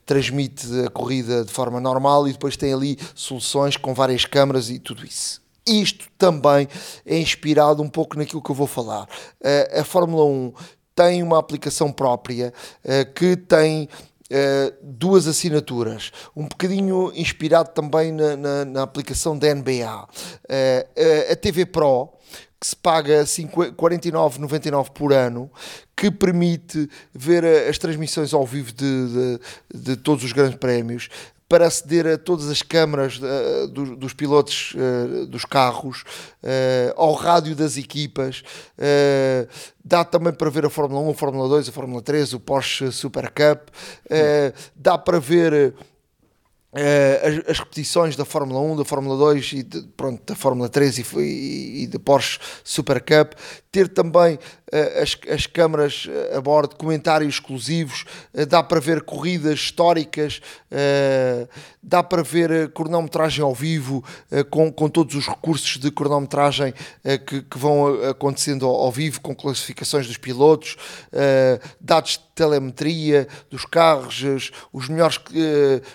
transmite 0.06 0.68
a 0.84 0.89
corrida 0.89 1.46
de 1.46 1.52
forma 1.52 1.80
normal 1.80 2.28
e 2.28 2.32
depois 2.32 2.58
tem 2.58 2.74
ali 2.74 2.98
soluções 3.14 3.78
com 3.78 3.93
várias 3.93 4.26
câmaras 4.26 4.72
e 4.72 4.80
tudo 4.80 5.06
isso. 5.06 5.39
Isto 5.68 6.06
também 6.18 6.68
é 7.06 7.20
inspirado 7.20 7.84
um 7.84 7.89
pouco 7.89 8.18
naquilo 8.18 8.41
que 8.41 8.50
eu 8.50 8.56
vou 8.56 8.66
falar. 8.66 9.08
A 9.72 9.84
Fórmula 9.84 10.26
1 10.26 10.54
tem 10.96 11.22
uma 11.22 11.38
aplicação 11.38 11.91
própria 11.91 12.52
que 13.14 13.36
tem 13.36 13.88
Uh, 14.26 14.73
duas 14.82 15.28
assinaturas, 15.28 16.11
um 16.36 16.47
bocadinho 16.47 17.11
inspirado 17.13 17.69
também 17.69 18.11
na, 18.11 18.36
na, 18.36 18.65
na 18.65 18.82
aplicação 18.82 19.38
da 19.38 19.53
NBA. 19.53 20.03
Uh, 20.03 21.32
a 21.32 21.36
TV 21.36 21.63
Pro, 21.63 22.09
que 22.59 22.65
se 22.65 22.76
paga 22.76 23.23
49,99 23.23 24.89
por 24.89 25.13
ano, 25.13 25.51
que 25.95 26.09
permite 26.09 26.89
ver 27.13 27.45
as 27.69 27.78
transmissões 27.78 28.34
ao 28.34 28.45
vivo 28.45 28.71
de, 28.71 29.07
de, 29.07 29.39
de 29.91 29.95
todos 29.95 30.23
os 30.23 30.32
grandes 30.32 30.57
prémios, 30.57 31.09
para 31.48 31.68
aceder 31.68 32.08
a 32.08 32.18
todas 32.18 32.50
as 32.50 32.62
câmaras 32.62 33.20
uh, 33.20 33.68
dos, 33.68 33.98
dos, 33.98 34.14
pilotos 34.14 34.74
uh, 34.76 35.26
dos 35.28 35.46
carros, 35.46 36.04
uh, 36.43 36.93
ao 36.96 37.14
rádio 37.14 37.56
das 37.56 37.78
equipas, 37.78 38.43
dá 39.84 40.04
também 40.04 40.34
para 40.34 40.50
ver 40.50 40.66
a 40.66 40.70
Fórmula 40.70 41.02
1, 41.02 41.12
a 41.12 41.14
Fórmula 41.14 41.48
2, 41.48 41.70
a 41.70 41.72
Fórmula 41.72 42.02
3, 42.02 42.34
o 42.34 42.39
Porsche 42.39 42.91
Super 42.91 43.30
Cup, 43.30 43.70
dá 44.76 44.98
para 44.98 45.20
ver 45.20 45.74
Uh, 46.76 47.39
as, 47.47 47.51
as, 47.51 47.59
repetições 47.59 48.17
da 48.17 48.26
Fórmula 48.26 48.59
1, 48.59 48.76
da 48.76 48.84
Fórmula 48.84 49.15
2 49.15 49.53
e 49.53 49.63
de, 49.63 49.82
pronto, 49.95 50.21
da 50.26 50.36
Fórmula 50.36 50.67
3 50.67 50.97
e, 50.97 51.05
e, 51.21 51.84
e 51.84 51.88
da 51.88 51.97
Porsche 51.97 52.38
Super 52.65 52.99
Cup, 52.99 53.32
ter 53.71 53.88
também 53.88 54.36
uh, 54.36 55.01
as, 55.01 55.17
as 55.34 55.47
câmaras 55.47 56.05
a 56.36 56.41
bordo, 56.41 56.76
comentários 56.76 57.36
exclusivos, 57.36 58.03
uh, 58.34 58.45
dá 58.45 58.61
para 58.61 58.82
ver 58.82 59.03
corridas 59.03 59.53
históricas, 59.53 60.41
dá 61.82 62.03
para 62.03 62.21
ver 62.21 62.73
cronometragem 62.73 63.41
ao 63.41 63.55
vivo 63.55 64.03
com, 64.49 64.69
com 64.69 64.89
todos 64.89 65.15
os 65.15 65.26
recursos 65.26 65.78
de 65.78 65.89
cronometragem 65.89 66.73
que, 67.26 67.41
que, 67.43 67.57
vão 67.57 68.03
acontecendo 68.09 68.65
ao, 68.65 68.76
ao, 68.76 68.91
vivo, 68.91 69.21
com 69.21 69.34
classificações 69.34 70.05
dos 70.05 70.17
pilotos, 70.17 70.76
dados 71.80 72.11
de 72.11 72.23
telemetria 72.36 73.28
dos 73.49 73.63
carros, 73.65 74.51
os 74.73 74.89
melhores, 74.89 75.17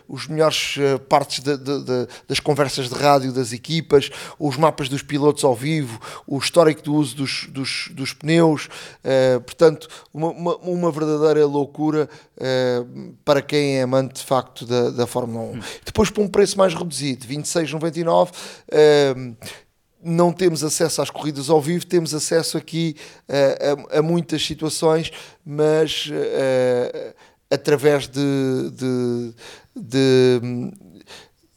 os 0.09 0.27
melhores 0.27 0.70
uh, 0.77 0.99
partes 0.99 1.41
de, 1.41 1.57
de, 1.57 1.85
de, 1.85 2.09
das 2.29 2.41
conversas 2.41 2.89
de 2.89 2.95
rádio 2.95 3.33
das 3.33 3.53
equipas, 3.53 4.11
os 4.39 4.57
mapas 4.57 4.89
dos 4.89 5.03
pilotos 5.03 5.45
ao 5.45 5.55
vivo, 5.55 6.01
o 6.27 6.39
histórico 6.39 6.83
do 6.83 6.95
uso 6.95 7.17
dos, 7.17 7.47
dos, 7.49 7.89
dos 7.93 8.13
pneus, 8.13 8.67
uh, 8.67 9.41
portanto, 9.41 9.89
uma, 10.13 10.29
uma, 10.31 10.57
uma, 10.57 10.91
verdadeira 10.91 11.47
loucura 11.47 12.09
uh, 12.37 13.15
para 13.25 13.43
quem 13.43 13.79
é 13.79 13.83
amante 13.83 14.21
de 14.21 14.25
facto 14.25 14.67
da, 14.67 14.91
da 14.91 15.07
Fórmula 15.07 15.45
1. 15.45 15.53
Hum. 15.53 15.61
Depois, 15.85 16.11
por 16.11 16.23
um 16.23 16.29
preço 16.29 16.59
mais 16.59 16.75
reduzido, 16.75 17.27
26,99 17.27 18.31
não 20.03 20.33
temos 20.33 20.65
acesso 20.65 21.03
às 21.03 21.11
corridas 21.11 21.51
ao 21.51 21.61
vivo, 21.61 21.87
temos 21.87 22.15
acesso 22.15 22.57
aqui 22.57 22.97
uh, 23.29 23.95
a, 23.95 23.99
a, 23.99 24.03
muitas 24.03 24.45
situações, 24.45 25.11
mas 25.45 26.07
uh, 26.07 27.15
através 27.51 28.07
de, 28.07 28.71
de, 28.71 29.35
de 29.77 30.41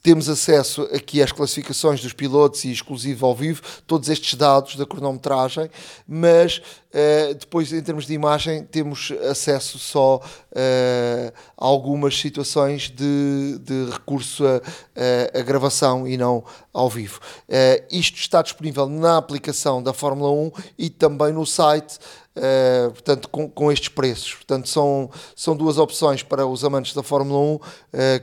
temos 0.04 0.28
acesso 0.28 0.82
aqui 0.92 1.22
às 1.22 1.32
classificações 1.32 2.02
dos 2.02 2.12
pilotos 2.12 2.62
e 2.64 2.70
exclusivo 2.70 3.24
ao 3.24 3.34
vivo, 3.34 3.62
todos 3.86 4.10
estes 4.10 4.34
dados 4.34 4.76
da 4.76 4.84
cronometragem, 4.84 5.70
mas 6.06 6.58
uh, 6.58 7.34
depois, 7.34 7.72
em 7.72 7.80
termos 7.80 8.04
de 8.04 8.12
imagem, 8.12 8.64
temos 8.64 9.10
acesso 9.30 9.78
só 9.78 10.16
uh, 10.16 11.32
a 11.56 11.64
algumas 11.64 12.20
situações 12.20 12.90
de, 12.90 13.58
de 13.60 13.90
recurso 13.92 14.46
a, 14.46 14.56
a, 14.56 15.40
a, 15.40 15.42
gravação 15.42 16.06
e 16.06 16.18
não 16.18 16.44
ao 16.70 16.90
vivo. 16.90 17.18
Uh, 17.48 17.82
isto 17.90 18.18
está 18.18 18.42
disponível 18.42 18.86
na 18.86 19.16
aplicação 19.16 19.82
da 19.82 19.94
Fórmula 19.94 20.30
1 20.30 20.52
e 20.78 20.90
também 20.90 21.32
no 21.32 21.46
site. 21.46 21.98
Uh, 22.36 22.90
portanto, 22.90 23.28
com, 23.28 23.48
com, 23.48 23.70
estes 23.70 23.88
preços. 23.88 24.34
Portanto, 24.34 24.68
são, 24.68 25.08
são 25.36 25.56
duas 25.56 25.78
opções 25.78 26.20
para 26.20 26.44
os 26.44 26.64
amantes 26.64 26.92
da 26.92 27.02
Fórmula 27.02 27.38
1. 27.38 27.54
Uh, 27.54 27.60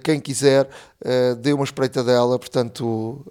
quem 0.04 0.20
quiser, 0.20 0.66
uh, 0.66 1.36
dê 1.38 1.54
uma 1.54 1.64
espreita 1.64 2.04
dela. 2.04 2.38
Portanto, 2.38 3.26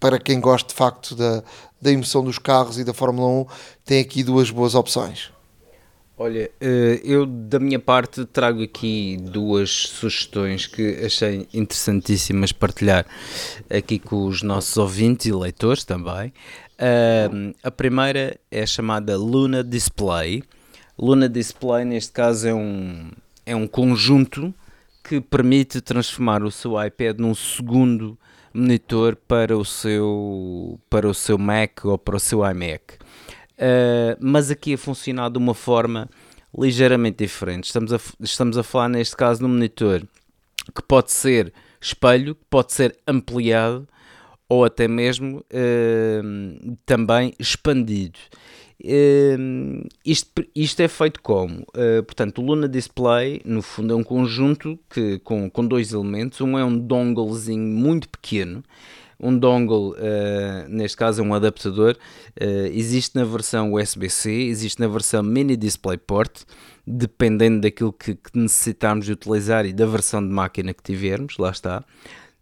para 0.00 0.18
quem 0.18 0.40
gosta 0.40 0.68
de 0.68 0.74
facto 0.74 1.14
da, 1.14 1.42
da 1.80 1.90
emoção 1.90 2.24
dos 2.24 2.38
carros 2.38 2.78
e 2.78 2.84
da 2.84 2.94
Fórmula 2.94 3.28
1, 3.42 3.46
tem 3.84 4.00
aqui 4.00 4.22
duas 4.22 4.50
boas 4.50 4.74
opções. 4.74 5.30
Olha, 6.16 6.50
eu 7.02 7.26
da 7.26 7.58
minha 7.58 7.80
parte 7.80 8.24
trago 8.26 8.62
aqui 8.62 9.16
duas 9.20 9.70
sugestões 9.70 10.66
que 10.66 11.04
achei 11.04 11.48
interessantíssimas 11.52 12.52
partilhar 12.52 13.04
aqui 13.68 13.98
com 13.98 14.26
os 14.26 14.42
nossos 14.42 14.76
ouvintes 14.76 15.26
e 15.26 15.32
leitores 15.32 15.84
também. 15.84 16.32
A 17.62 17.70
primeira 17.70 18.38
é 18.50 18.66
chamada 18.66 19.16
Luna 19.16 19.62
Display. 19.62 20.42
Luna 20.98 21.28
Display, 21.28 21.84
neste 21.84 22.12
caso, 22.12 22.48
é 22.48 22.54
um, 22.54 23.10
é 23.46 23.54
um 23.54 23.66
conjunto 23.66 24.52
que 25.02 25.20
permite 25.20 25.80
transformar 25.80 26.42
o 26.42 26.50
seu 26.50 26.82
iPad 26.82 27.18
num 27.18 27.34
segundo 27.34 28.18
monitor 28.54 29.16
para 29.16 29.56
o 29.56 29.64
seu, 29.64 30.78
para 30.88 31.08
o 31.08 31.14
seu 31.14 31.38
Mac 31.38 31.84
ou 31.84 31.98
para 31.98 32.16
o 32.16 32.20
seu 32.20 32.40
iMac. 32.48 32.94
Uh, 33.54 34.16
mas 34.20 34.50
aqui 34.50 34.74
a 34.74 34.78
funcionar 34.78 35.30
de 35.30 35.38
uma 35.38 35.54
forma 35.54 36.08
ligeiramente 36.56 37.18
diferente. 37.18 37.64
Estamos 37.64 37.92
a, 37.92 38.00
estamos 38.20 38.58
a 38.58 38.62
falar, 38.62 38.88
neste 38.88 39.16
caso, 39.16 39.42
num 39.42 39.48
monitor 39.48 40.02
que 40.74 40.82
pode 40.82 41.10
ser 41.10 41.52
espelho, 41.80 42.36
pode 42.48 42.72
ser 42.72 42.96
ampliado 43.06 43.88
ou 44.52 44.66
até 44.66 44.86
mesmo 44.86 45.38
uh, 45.38 46.76
também 46.84 47.32
expandido. 47.38 48.18
Uh, 48.84 49.88
isto, 50.04 50.44
isto 50.54 50.80
é 50.82 50.88
feito 50.88 51.22
como? 51.22 51.60
Uh, 51.60 52.02
portanto, 52.04 52.42
o 52.42 52.44
Luna 52.44 52.68
Display, 52.68 53.40
no 53.46 53.62
fundo, 53.62 53.94
é 53.94 53.96
um 53.96 54.04
conjunto 54.04 54.78
que, 54.90 55.18
com, 55.20 55.48
com 55.48 55.66
dois 55.66 55.94
elementos. 55.94 56.38
Um 56.42 56.58
é 56.58 56.64
um 56.64 56.76
donglezinho 56.76 57.66
muito 57.66 58.10
pequeno, 58.10 58.62
um 59.18 59.38
dongle, 59.38 59.92
uh, 59.92 60.68
neste 60.68 60.98
caso 60.98 61.22
é 61.22 61.24
um 61.24 61.32
adaptador, 61.32 61.96
uh, 62.38 62.66
existe 62.74 63.16
na 63.16 63.24
versão 63.24 63.72
USB-C, 63.72 64.30
existe 64.30 64.78
na 64.80 64.88
versão 64.88 65.22
Mini 65.22 65.56
DisplayPort, 65.56 66.42
dependendo 66.86 67.62
daquilo 67.62 67.92
que, 67.92 68.16
que 68.16 68.38
necessitarmos 68.38 69.06
de 69.06 69.12
utilizar 69.12 69.64
e 69.64 69.72
da 69.72 69.86
versão 69.86 70.20
de 70.20 70.30
máquina 70.30 70.74
que 70.74 70.82
tivermos, 70.82 71.38
lá 71.38 71.50
está. 71.50 71.82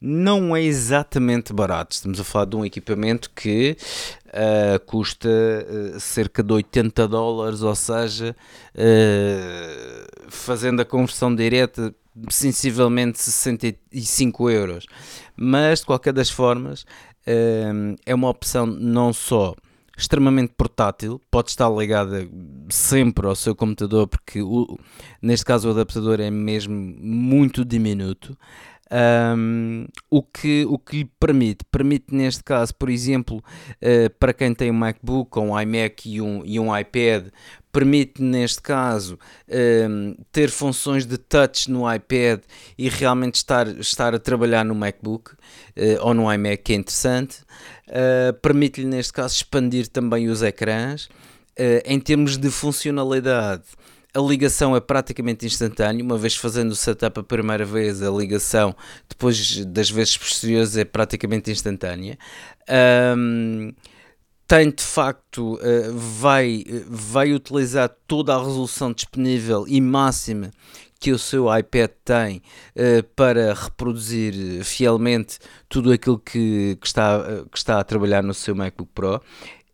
Não 0.00 0.56
é 0.56 0.62
exatamente 0.62 1.52
barato. 1.52 1.94
Estamos 1.94 2.18
a 2.18 2.24
falar 2.24 2.46
de 2.46 2.56
um 2.56 2.64
equipamento 2.64 3.30
que 3.30 3.76
uh, 4.26 4.80
custa 4.86 5.28
uh, 5.28 6.00
cerca 6.00 6.42
de 6.42 6.52
80 6.52 7.06
dólares, 7.06 7.62
ou 7.62 7.74
seja, 7.74 8.34
uh, 8.74 10.30
fazendo 10.30 10.80
a 10.80 10.84
conversão 10.84 11.34
direta, 11.34 11.94
sensivelmente 12.30 13.20
65 13.20 14.48
euros. 14.48 14.86
Mas, 15.36 15.80
de 15.80 15.86
qualquer 15.86 16.12
das 16.12 16.30
formas, 16.30 16.84
é 18.04 18.14
uma 18.14 18.28
opção 18.28 18.66
não 18.66 19.12
só 19.12 19.54
extremamente 19.96 20.54
portátil, 20.56 21.20
pode 21.30 21.50
estar 21.50 21.68
ligada 21.70 22.26
sempre 22.70 23.26
ao 23.26 23.36
seu 23.36 23.54
computador, 23.54 24.08
porque 24.08 24.42
o, 24.42 24.78
neste 25.20 25.44
caso 25.44 25.68
o 25.68 25.70
adaptador 25.70 26.20
é 26.20 26.30
mesmo 26.30 26.74
muito 26.74 27.64
diminuto. 27.64 28.36
Um, 28.92 29.86
o, 30.10 30.20
que, 30.20 30.64
o 30.64 30.76
que 30.76 30.96
lhe 30.96 31.10
permite, 31.20 31.64
permite 31.70 32.12
neste 32.12 32.42
caso, 32.42 32.74
por 32.74 32.90
exemplo, 32.90 33.36
uh, 33.36 34.10
para 34.18 34.32
quem 34.32 34.52
tem 34.52 34.68
um 34.68 34.74
MacBook 34.74 35.38
um 35.38 35.58
iMac 35.58 36.10
e 36.10 36.20
um, 36.20 36.42
e 36.44 36.58
um 36.58 36.76
iPad, 36.76 37.28
permite 37.72 38.20
neste 38.20 38.60
caso 38.60 39.16
um, 39.88 40.16
ter 40.32 40.50
funções 40.50 41.06
de 41.06 41.16
touch 41.16 41.70
no 41.70 41.92
iPad 41.92 42.40
e 42.76 42.88
realmente 42.88 43.36
estar, 43.36 43.68
estar 43.68 44.12
a 44.12 44.18
trabalhar 44.18 44.64
no 44.64 44.74
MacBook 44.74 45.30
uh, 45.30 45.36
ou 46.00 46.12
no 46.12 46.32
iMac, 46.32 46.64
que 46.64 46.72
é 46.72 46.76
interessante. 46.76 47.42
Uh, 47.86 48.32
permite-lhe 48.42 48.88
neste 48.88 49.12
caso 49.12 49.36
expandir 49.36 49.86
também 49.86 50.28
os 50.28 50.42
ecrãs. 50.42 51.08
em 51.84 52.00
termos 52.00 52.38
de 52.38 52.50
funcionalidade, 52.50 53.64
a 54.14 54.20
ligação 54.20 54.74
é 54.74 54.80
praticamente 54.80 55.46
instantânea, 55.46 56.04
uma 56.04 56.18
vez 56.18 56.34
fazendo 56.34 56.72
o 56.72 56.76
setup 56.76 57.20
a 57.20 57.22
primeira 57.22 57.64
vez, 57.64 58.02
a 58.02 58.10
ligação 58.10 58.74
depois 59.08 59.64
das 59.66 59.90
vezes 59.90 60.16
posteriores 60.16 60.76
é 60.76 60.84
praticamente 60.84 61.50
instantânea. 61.50 62.18
Um, 63.16 63.72
tem 64.48 64.68
de 64.68 64.82
facto, 64.82 65.54
uh, 65.54 65.92
vai, 65.94 66.64
vai 66.88 67.32
utilizar 67.32 67.88
toda 68.08 68.34
a 68.34 68.38
resolução 68.38 68.92
disponível 68.92 69.64
e 69.68 69.80
máxima 69.80 70.50
que 70.98 71.12
o 71.12 71.18
seu 71.18 71.46
iPad 71.56 71.90
tem 72.04 72.42
uh, 72.74 73.04
para 73.14 73.54
reproduzir 73.54 74.64
fielmente 74.64 75.38
tudo 75.68 75.92
aquilo 75.92 76.18
que, 76.18 76.76
que, 76.80 76.86
está, 76.86 77.44
que 77.50 77.56
está 77.56 77.78
a 77.78 77.84
trabalhar 77.84 78.24
no 78.24 78.34
seu 78.34 78.56
MacBook 78.56 78.90
Pro. 78.92 79.22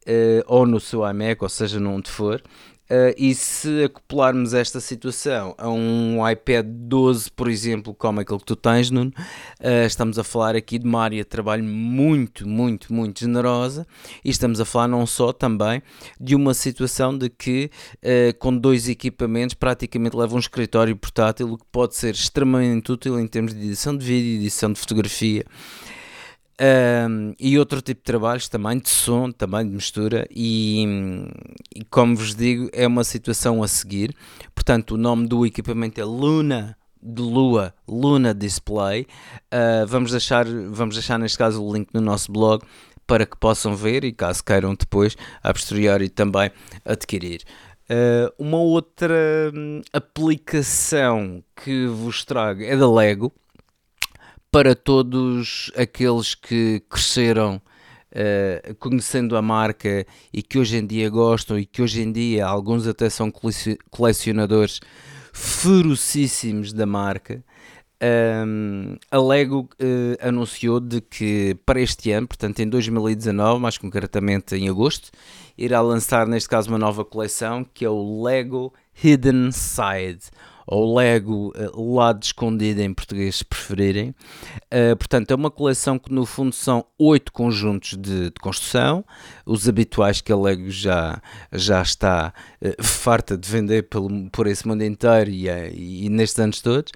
Uh, 0.08 0.44
ou 0.46 0.64
no 0.64 0.78
seu 0.78 1.00
iMac, 1.10 1.42
ou 1.42 1.48
seja, 1.48 1.80
onde 1.80 2.08
for, 2.08 2.40
Uh, 2.88 3.12
e 3.16 3.34
se 3.34 3.84
acoplarmos 3.84 4.54
esta 4.54 4.78
situação 4.78 5.56
a 5.58 5.68
um 5.68 6.18
iPad 6.28 6.64
12, 6.64 7.32
por 7.32 7.50
exemplo, 7.50 7.92
como 7.92 8.20
aquele 8.20 8.38
que 8.38 8.44
tu 8.44 8.54
tens, 8.54 8.90
Nuno, 8.92 9.10
uh, 9.60 9.86
estamos 9.86 10.20
a 10.20 10.24
falar 10.24 10.54
aqui 10.54 10.78
de 10.78 10.86
uma 10.86 11.02
área 11.02 11.18
de 11.18 11.24
trabalho 11.24 11.64
muito, 11.64 12.46
muito, 12.46 12.92
muito 12.92 13.18
generosa 13.18 13.84
e 14.24 14.30
estamos 14.30 14.60
a 14.60 14.64
falar 14.64 14.86
não 14.86 15.04
só 15.04 15.32
também 15.32 15.82
de 16.20 16.36
uma 16.36 16.54
situação 16.54 17.16
de 17.16 17.28
que 17.28 17.70
uh, 17.96 18.38
com 18.38 18.56
dois 18.56 18.88
equipamentos 18.88 19.54
praticamente 19.54 20.16
leva 20.16 20.36
um 20.36 20.38
escritório 20.38 20.94
portátil, 20.94 21.54
o 21.54 21.58
que 21.58 21.66
pode 21.72 21.96
ser 21.96 22.14
extremamente 22.14 22.92
útil 22.92 23.18
em 23.18 23.26
termos 23.26 23.52
de 23.52 23.66
edição 23.66 23.96
de 23.96 24.06
vídeo, 24.06 24.40
edição 24.40 24.72
de 24.72 24.78
fotografia. 24.78 25.44
Um, 26.58 27.34
e 27.38 27.58
outro 27.58 27.82
tipo 27.82 28.00
de 28.00 28.04
trabalhos 28.04 28.48
também, 28.48 28.78
de 28.78 28.88
som, 28.88 29.30
também 29.30 29.68
de 29.68 29.74
mistura, 29.74 30.26
e, 30.30 30.84
e, 31.74 31.84
como 31.84 32.16
vos 32.16 32.34
digo, 32.34 32.70
é 32.72 32.86
uma 32.86 33.04
situação 33.04 33.62
a 33.62 33.68
seguir. 33.68 34.14
Portanto, 34.54 34.92
o 34.92 34.96
nome 34.96 35.26
do 35.26 35.44
equipamento 35.44 36.00
é 36.00 36.04
Luna 36.04 36.76
de 37.02 37.22
Lua, 37.22 37.74
Luna 37.86 38.34
Display. 38.34 39.06
Uh, 39.52 39.86
vamos, 39.86 40.10
deixar, 40.10 40.46
vamos 40.46 40.94
deixar 40.94 41.18
neste 41.18 41.38
caso 41.38 41.62
o 41.62 41.72
link 41.72 41.88
no 41.92 42.00
nosso 42.00 42.32
blog 42.32 42.64
para 43.06 43.24
que 43.24 43.36
possam 43.36 43.76
ver 43.76 44.02
e 44.04 44.12
caso 44.12 44.42
queiram 44.42 44.74
depois, 44.74 45.16
a 45.42 45.52
posteriori 45.52 46.08
também 46.08 46.50
adquirir. 46.84 47.42
Uh, 47.88 48.32
uma 48.36 48.58
outra 48.58 49.52
hum, 49.54 49.80
aplicação 49.92 51.44
que 51.62 51.86
vos 51.86 52.24
trago 52.24 52.64
é 52.64 52.76
da 52.76 52.90
Lego 52.90 53.32
para 54.56 54.74
todos 54.74 55.70
aqueles 55.76 56.34
que 56.34 56.82
cresceram 56.88 57.60
uh, 58.10 58.74
conhecendo 58.76 59.36
a 59.36 59.42
marca 59.42 60.06
e 60.32 60.42
que 60.42 60.58
hoje 60.58 60.78
em 60.78 60.86
dia 60.86 61.10
gostam 61.10 61.58
e 61.58 61.66
que 61.66 61.82
hoje 61.82 62.00
em 62.00 62.10
dia 62.10 62.46
alguns 62.46 62.86
até 62.86 63.10
são 63.10 63.30
colecionadores 63.90 64.80
ferocíssimos 65.30 66.72
da 66.72 66.86
marca. 66.86 67.44
Um, 68.02 68.96
a 69.10 69.18
Lego 69.18 69.68
uh, 69.74 70.26
anunciou 70.26 70.80
de 70.80 71.02
que 71.02 71.54
para 71.66 71.78
este 71.78 72.10
ano, 72.12 72.26
portanto 72.26 72.58
em 72.60 72.66
2019, 72.66 73.60
mais 73.60 73.76
concretamente 73.76 74.56
em 74.56 74.70
agosto, 74.70 75.10
irá 75.58 75.82
lançar 75.82 76.26
neste 76.26 76.48
caso 76.48 76.70
uma 76.70 76.78
nova 76.78 77.04
coleção 77.04 77.62
que 77.62 77.84
é 77.84 77.90
o 77.90 78.22
Lego 78.22 78.72
Hidden 79.04 79.52
Side 79.52 80.30
ou 80.66 80.96
Lego 80.96 81.52
uh, 81.56 81.94
Lado 81.94 82.22
Escondido 82.22 82.80
em 82.80 82.92
português, 82.92 83.36
se 83.36 83.44
preferirem. 83.44 84.10
Uh, 84.72 84.96
portanto, 84.96 85.30
é 85.30 85.34
uma 85.34 85.50
coleção 85.50 85.98
que 85.98 86.12
no 86.12 86.26
fundo 86.26 86.54
são 86.54 86.84
oito 86.98 87.32
conjuntos 87.32 87.96
de, 87.96 88.30
de, 88.30 88.40
construção, 88.40 89.04
os 89.44 89.68
habituais 89.68 90.20
que 90.20 90.32
a 90.32 90.36
Lego 90.36 90.70
já, 90.70 91.20
já 91.52 91.82
está 91.82 92.32
uh, 92.60 92.82
farta 92.82 93.36
de 93.36 93.48
vender 93.48 93.84
pelo, 93.84 94.30
por 94.30 94.46
esse 94.46 94.66
mundo 94.66 94.82
inteiro 94.82 95.30
e, 95.30 95.48
e, 95.48 96.08
nestes 96.08 96.38
anos 96.38 96.60
todos. 96.60 96.90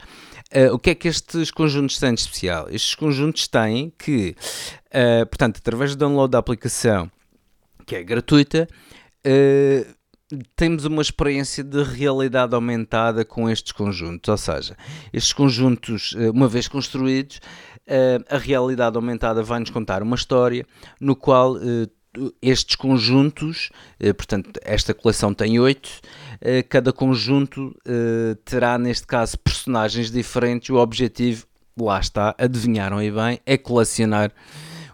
Uh, 0.52 0.74
o 0.74 0.78
que 0.78 0.90
é 0.90 0.94
que 0.94 1.06
estes 1.06 1.50
conjuntos 1.52 1.98
têm 1.98 2.12
de 2.12 2.20
especial? 2.20 2.68
Estes 2.68 2.94
conjuntos 2.96 3.46
têm 3.46 3.92
que, 3.96 4.34
portanto, 5.28 5.58
através 5.58 5.94
do 5.94 5.98
download 5.98 6.32
da 6.32 6.38
aplicação, 6.38 7.08
que 7.86 7.96
é 7.96 8.02
gratuita, 8.02 8.68
uh, 9.26 9.99
temos 10.54 10.84
uma 10.84 11.02
experiência 11.02 11.64
de 11.64 11.82
realidade 11.82 12.54
aumentada 12.54 13.24
com 13.24 13.48
estes 13.48 13.72
conjuntos, 13.72 14.28
ou 14.28 14.36
seja, 14.36 14.76
estes 15.12 15.32
conjuntos, 15.32 16.14
eh, 16.16 16.30
uma 16.30 16.46
vez 16.46 16.68
construídos, 16.68 17.40
eh, 17.86 18.18
a 18.28 18.38
realidade 18.38 18.96
aumentada 18.96 19.42
vai-nos 19.42 19.70
contar 19.70 20.02
uma 20.02 20.14
história 20.14 20.64
no 21.00 21.16
qual 21.16 21.56
eh, 21.56 21.88
estes 22.42 22.74
conjuntos, 22.74 23.70
portanto, 24.16 24.58
esta 24.64 24.92
coleção 24.92 25.32
tem 25.32 25.60
oito, 25.60 25.88
cada 26.68 26.92
conjunto 26.92 27.72
terá, 28.44 28.76
neste 28.76 29.06
caso, 29.06 29.38
personagens 29.38 30.10
diferentes. 30.10 30.70
O 30.70 30.74
objetivo, 30.74 31.46
lá 31.78 32.00
está, 32.00 32.34
adivinharam 32.36 32.98
aí 32.98 33.12
bem, 33.12 33.38
é 33.46 33.56
colecionar 33.56 34.32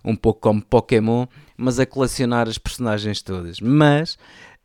um 0.05 0.15
pouco 0.15 0.41
como 0.41 0.61
Pokémon, 0.63 1.27
mas 1.57 1.79
é 1.79 1.87
colecionar 1.87 2.49
as 2.49 2.59
personagens 2.59 3.23
todas. 3.23 3.61
Mas 3.63 4.19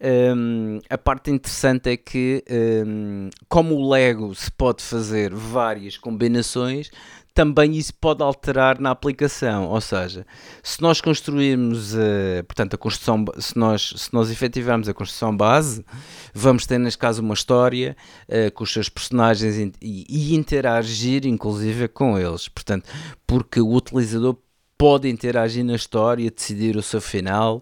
um, 0.04 0.80
a 0.90 0.98
parte 0.98 1.30
interessante 1.30 1.90
é 1.90 1.98
que, 1.98 2.44
um, 2.86 3.30
como 3.48 3.76
o 3.76 3.90
Lego 3.90 4.34
se 4.34 4.52
pode 4.52 4.82
fazer 4.82 5.34
várias 5.34 5.98
combinações, 5.98 6.90
também 7.34 7.78
isso 7.78 7.94
pode 7.94 8.22
alterar 8.24 8.80
na 8.80 8.92
aplicação. 8.92 9.68
Ou 9.68 9.80
seja, 9.80 10.26
se 10.64 10.82
nós 10.82 11.00
construirmos, 11.00 11.94
uh, 11.94 12.44
portanto, 12.48 12.74
a 12.74 12.78
construção, 12.78 13.24
se 13.38 13.58
nós, 13.58 13.94
se 13.96 14.14
nós 14.14 14.32
efetivarmos 14.32 14.90
a 14.90 14.94
construção 14.94 15.36
base, 15.36 15.86
vamos 16.34 16.66
ter, 16.66 16.78
neste 16.78 16.98
caso, 16.98 17.22
uma 17.22 17.34
história 17.34 17.96
uh, 18.28 18.52
com 18.54 18.64
os 18.64 18.74
seus 18.74 18.90
personagens 18.90 19.58
e, 19.58 20.06
e 20.10 20.36
interagir, 20.36 21.26
inclusive, 21.26 21.88
com 21.88 22.18
eles. 22.18 22.48
Portanto, 22.48 22.90
porque 23.26 23.62
o 23.62 23.72
utilizador 23.74 24.36
pode 24.82 25.08
interagir 25.08 25.64
na 25.64 25.76
história, 25.76 26.32
decidir 26.32 26.76
o 26.76 26.82
seu 26.82 27.00
final, 27.00 27.58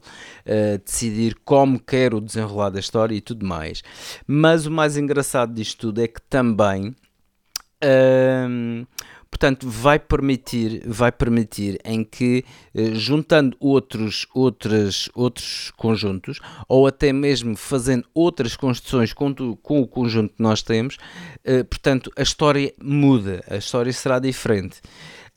uh, 0.45 0.78
decidir 0.86 1.36
como 1.43 1.78
quer 1.78 2.13
o 2.13 2.22
desenrolar 2.22 2.70
da 2.70 2.80
história 2.80 3.13
e 3.13 3.20
tudo 3.20 3.45
mais. 3.45 3.84
Mas 4.26 4.65
o 4.65 4.72
mais 4.72 4.95
engraçado 4.95 5.53
disto 5.53 5.88
tudo 5.88 6.01
é 6.01 6.07
que 6.07 6.22
também. 6.22 6.95
Uh, 7.84 8.88
portanto 9.30 9.70
vai 9.70 9.99
permitir 9.99 10.82
vai 10.86 11.11
permitir 11.11 11.80
em 11.86 12.03
que 12.03 12.43
eh, 12.74 12.95
juntando 12.95 13.55
outros 13.59 14.26
outros 14.34 15.07
outros 15.13 15.72
conjuntos 15.78 16.39
ou 16.67 16.88
até 16.88 17.13
mesmo 17.13 17.55
fazendo 17.55 18.05
outras 18.13 18.55
construções 18.55 19.13
com, 19.13 19.34
com 19.57 19.82
o 19.82 19.88
conjunto 19.88 20.36
que 20.36 20.41
nós 20.41 20.63
temos 20.63 20.97
eh, 21.45 21.63
portanto 21.63 22.11
a 22.17 22.24
história 22.24 22.74
muda 22.82 23.43
a 23.47 23.57
história 23.57 23.93
será 23.93 24.17
diferente 24.17 24.82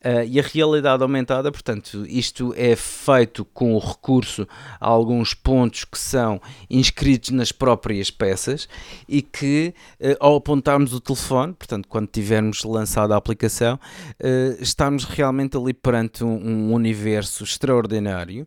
Uh, 0.05 0.27
e 0.27 0.41
a 0.41 0.43
realidade 0.43 1.01
aumentada, 1.01 1.53
portanto, 1.53 2.05
isto 2.09 2.53
é 2.57 2.75
feito 2.75 3.45
com 3.45 3.75
o 3.75 3.79
recurso 3.79 4.49
a 4.81 4.89
alguns 4.89 5.33
pontos 5.33 5.85
que 5.85 5.97
são 5.97 6.41
inscritos 6.69 7.31
nas 7.31 7.53
próprias 7.53 8.11
peças 8.11 8.69
e 9.09 9.23
que, 9.23 9.73
uh, 10.01 10.17
ao 10.19 10.35
apontarmos 10.35 10.93
o 10.93 11.01
telefone, 11.01 11.53
portanto, 11.53 11.87
quando 11.89 12.09
tivermos 12.09 12.65
lançado 12.65 13.13
a 13.13 13.17
aplicação, 13.17 13.77
uh, 13.77 14.61
estamos 14.61 15.05
realmente 15.05 15.57
ali 15.57 15.73
perante 15.73 16.25
um, 16.25 16.35
um 16.35 16.73
universo 16.73 17.45
extraordinário, 17.45 18.47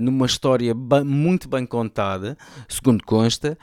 numa 0.00 0.26
história 0.26 0.74
muito 1.04 1.48
bem 1.48 1.64
contada, 1.64 2.36
segundo 2.68 3.04
consta, 3.04 3.56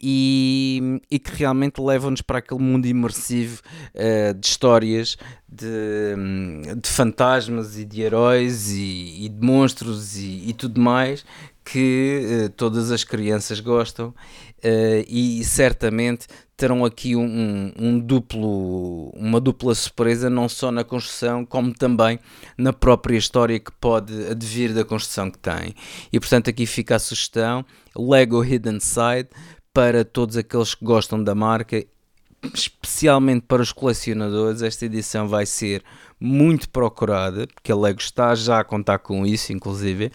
e, 0.00 1.00
e 1.10 1.18
que 1.18 1.32
realmente 1.34 1.80
levam-nos 1.80 2.20
para 2.20 2.38
aquele 2.38 2.60
mundo 2.60 2.86
imersivo 2.86 3.62
uh, 3.94 4.34
de 4.34 4.46
histórias, 4.46 5.16
de, 5.48 5.66
de, 6.80 6.88
fantasmas 6.88 7.78
e 7.78 7.84
de 7.84 8.02
heróis 8.02 8.70
e, 8.70 9.24
e 9.24 9.28
de 9.28 9.46
monstros 9.46 10.16
e, 10.16 10.48
e 10.48 10.52
tudo 10.52 10.80
mais 10.80 11.24
que 11.64 12.44
uh, 12.44 12.48
todas 12.50 12.92
as 12.92 13.02
crianças 13.02 13.58
gostam 13.58 14.08
uh, 14.08 14.14
e 15.08 15.42
certamente 15.44 16.28
terão 16.56 16.84
aqui 16.84 17.14
um, 17.14 17.72
um, 17.78 17.98
duplo, 17.98 19.10
uma 19.10 19.38
dupla 19.38 19.74
surpresa, 19.74 20.30
não 20.30 20.48
só 20.48 20.70
na 20.70 20.82
construção, 20.82 21.44
como 21.44 21.74
também 21.74 22.18
na 22.56 22.72
própria 22.72 23.18
história 23.18 23.60
que 23.60 23.70
pode 23.72 24.28
advir 24.28 24.72
da 24.72 24.84
construção 24.84 25.30
que 25.30 25.38
tem. 25.38 25.74
E 26.10 26.18
portanto, 26.18 26.48
aqui 26.48 26.64
fica 26.64 26.96
a 26.96 26.98
sugestão: 26.98 27.64
Lego 27.94 28.42
Hidden 28.42 28.80
Side 28.80 29.28
para 29.76 30.06
todos 30.06 30.38
aqueles 30.38 30.74
que 30.74 30.82
gostam 30.82 31.22
da 31.22 31.34
marca. 31.34 31.84
Especialmente 32.54 33.42
para 33.46 33.60
os 33.60 33.72
colecionadores, 33.72 34.62
esta 34.62 34.86
edição 34.86 35.28
vai 35.28 35.44
ser 35.44 35.84
muito 36.18 36.70
procurada, 36.70 37.46
porque 37.46 37.70
a 37.70 37.76
Lego 37.76 38.00
está 38.00 38.34
já 38.34 38.58
a 38.58 38.64
contar 38.64 39.00
com 39.00 39.26
isso, 39.26 39.52
inclusive 39.52 40.10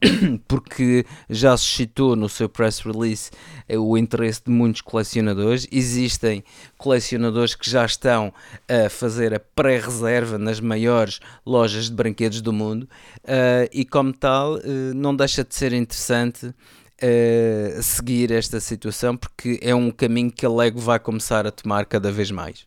porque 0.48 1.04
já 1.28 1.54
suscitou 1.54 2.16
no 2.16 2.30
seu 2.30 2.48
press 2.48 2.80
release 2.80 3.30
eh, 3.68 3.76
o 3.76 3.94
interesse 3.98 4.44
de 4.46 4.50
muitos 4.50 4.80
colecionadores. 4.80 5.68
Existem 5.70 6.42
colecionadores 6.78 7.54
que 7.54 7.68
já 7.68 7.84
estão 7.84 8.32
a 8.66 8.88
fazer 8.88 9.34
a 9.34 9.40
pré-reserva 9.40 10.38
nas 10.38 10.60
maiores 10.60 11.20
lojas 11.44 11.90
de 11.90 11.94
brinquedos 11.94 12.40
do 12.40 12.54
mundo, 12.54 12.84
uh, 13.24 13.68
e 13.70 13.84
como 13.84 14.14
tal, 14.14 14.54
uh, 14.54 14.94
não 14.94 15.14
deixa 15.14 15.44
de 15.44 15.54
ser 15.54 15.74
interessante. 15.74 16.54
Uh, 17.00 17.80
seguir 17.80 18.32
esta 18.32 18.58
situação 18.58 19.16
porque 19.16 19.60
é 19.62 19.72
um 19.74 19.90
caminho 19.90 20.32
que 20.32 20.44
a 20.44 20.50
Lego 20.50 20.80
vai 20.80 20.98
começar 20.98 21.46
a 21.46 21.52
tomar 21.52 21.86
cada 21.86 22.10
vez 22.10 22.30
mais 22.30 22.66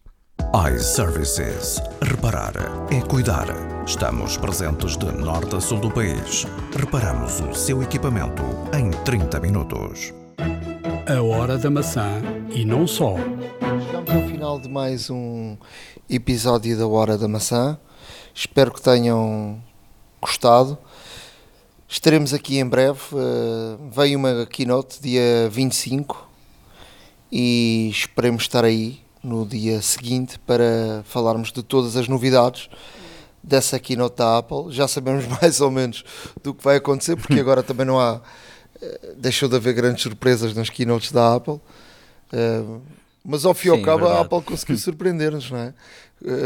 iServices. 0.53 1.81
Reparar 2.01 2.53
é 2.91 2.99
cuidar. 3.01 3.47
Estamos 3.85 4.35
presentes 4.35 4.97
de 4.97 5.05
norte 5.05 5.55
a 5.55 5.61
sul 5.61 5.79
do 5.79 5.89
país. 5.89 6.45
Reparamos 6.77 7.39
o 7.39 7.53
seu 7.53 7.81
equipamento 7.81 8.43
em 8.77 8.91
30 9.05 9.39
minutos. 9.39 10.13
A 11.07 11.21
hora 11.21 11.57
da 11.57 11.69
maçã 11.69 12.21
e 12.53 12.65
não 12.65 12.85
só. 12.85 13.15
Chegamos 13.85 14.09
ao 14.09 14.27
final 14.27 14.59
de 14.59 14.67
mais 14.67 15.09
um 15.09 15.55
episódio 16.09 16.77
da 16.77 16.85
Hora 16.85 17.17
da 17.17 17.29
Maçã. 17.29 17.79
Espero 18.35 18.73
que 18.73 18.81
tenham 18.81 19.63
gostado. 20.21 20.77
Estaremos 21.91 22.33
aqui 22.33 22.57
em 22.57 22.65
breve. 22.65 22.99
Uh, 23.11 23.89
veio 23.91 24.17
uma 24.17 24.45
keynote 24.45 25.01
dia 25.01 25.49
25 25.51 26.25
e 27.29 27.89
esperemos 27.91 28.43
estar 28.43 28.63
aí 28.63 29.01
no 29.21 29.45
dia 29.45 29.81
seguinte 29.81 30.39
para 30.39 31.03
falarmos 31.03 31.51
de 31.51 31.61
todas 31.61 31.97
as 31.97 32.07
novidades 32.07 32.69
dessa 33.43 33.77
keynote 33.77 34.15
da 34.15 34.37
Apple. 34.37 34.71
Já 34.71 34.87
sabemos 34.87 35.27
mais 35.41 35.59
ou 35.59 35.69
menos 35.69 36.05
do 36.41 36.53
que 36.53 36.63
vai 36.63 36.77
acontecer, 36.77 37.17
porque 37.17 37.37
agora 37.41 37.61
também 37.61 37.85
não 37.85 37.99
há. 37.99 38.21
Eh, 38.81 39.15
deixou 39.17 39.49
de 39.49 39.57
haver 39.57 39.73
grandes 39.73 40.01
surpresas 40.01 40.53
nas 40.53 40.69
keynotes 40.69 41.11
da 41.11 41.35
Apple. 41.35 41.59
Eh, 42.31 42.63
mas 43.21 43.43
ao 43.43 43.53
fim 43.53 43.67
e 43.67 43.71
ao 43.71 43.81
cabo 43.81 44.07
a 44.07 44.21
Apple 44.21 44.41
conseguiu 44.43 44.77
surpreender-nos, 44.79 45.51
não 45.51 45.59
é? 45.59 45.73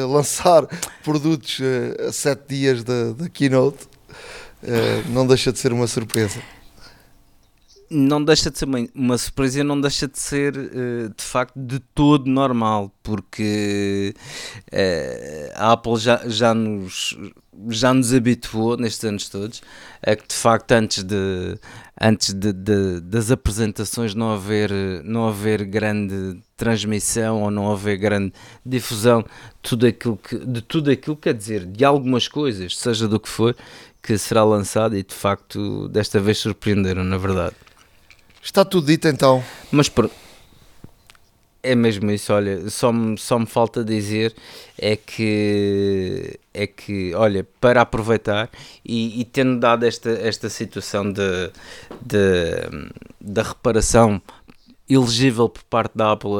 Lançar 0.08 0.66
produtos 1.04 1.62
a 2.08 2.12
sete 2.12 2.48
dias 2.48 2.84
da, 2.84 3.12
da 3.12 3.30
keynote 3.30 3.95
não 5.10 5.28
deixa 5.28 5.52
de 5.52 5.60
ser 5.60 5.74
uma 5.74 5.88
surpresa. 5.88 6.42
Não 7.90 8.24
deixa 8.24 8.50
de 8.50 8.58
ser 8.58 8.66
uma, 8.66 8.80
uma 8.96 9.18
surpresa 9.18 9.64
não 9.64 9.80
deixa 9.80 10.08
de 10.08 10.18
ser 10.18 10.58
uh, 10.58 11.14
de 11.16 11.24
facto 11.24 11.54
de 11.56 11.80
todo 11.80 12.28
normal, 12.28 12.92
porque 13.04 14.16
uh, 14.74 15.52
a 15.56 15.74
Apple 15.74 15.98
já, 15.98 16.22
já, 16.26 16.54
nos, 16.54 17.16
já 17.70 17.94
nos 17.94 18.12
habituou 18.12 18.76
nestes 18.76 19.04
anos 19.04 19.30
todos 19.30 19.62
a 20.02 20.16
que 20.16 20.28
de 20.28 20.34
facto 20.34 20.72
antes, 20.72 21.04
de, 21.04 21.60
antes 22.02 22.34
de, 22.34 22.52
de, 22.54 23.02
das 23.02 23.30
apresentações 23.30 24.16
não 24.16 24.34
haver, 24.34 24.72
não 25.04 25.28
haver 25.28 25.64
grande 25.66 26.40
transmissão 26.58 27.44
ou 27.44 27.52
não 27.52 27.72
haver 27.72 27.98
grande 27.98 28.34
difusão 28.66 29.24
tudo 29.62 29.88
aquilo 29.88 30.18
que, 30.18 30.38
de 30.38 30.62
tudo 30.62 30.92
aquilo, 30.92 31.16
quer 31.16 31.34
dizer, 31.34 31.66
de 31.66 31.84
algumas 31.84 32.28
coisas, 32.28 32.78
seja 32.78 33.08
do 33.08 33.20
que 33.20 33.28
for, 33.28 33.56
que 34.06 34.18
será 34.20 34.44
lançado 34.44 34.96
e 34.96 35.02
de 35.02 35.16
facto 35.16 35.88
desta 35.88 36.20
vez 36.20 36.38
surpreenderam, 36.38 37.04
na 37.04 37.18
verdade. 37.18 37.56
Está 38.42 38.64
tudo 38.64 38.86
dito 38.86 39.08
então. 39.08 39.44
Mas 39.72 39.90
por... 39.90 40.12
é 41.64 41.74
mesmo 41.74 42.12
isso, 42.12 42.32
olha, 42.32 42.70
só 42.70 42.92
me, 42.94 43.18
só 43.18 43.40
me 43.40 43.48
falta 43.48 43.84
dizer 43.84 44.36
é 44.78 44.96
que 44.96 46.40
é 46.54 46.68
que, 46.68 47.14
olha, 47.16 47.46
para 47.60 47.82
aproveitar 47.82 48.50
e, 48.86 49.20
e 49.20 49.26
tendo 49.26 49.60
dado 49.60 49.84
esta, 49.84 50.12
esta 50.12 50.50
situação 50.50 51.12
de, 51.12 51.52
de, 52.02 52.20
da 53.20 53.42
reparação 53.42 54.22
elegível 54.88 55.50
por 55.50 55.64
parte 55.64 55.98
da 55.98 56.12
Apple 56.12 56.32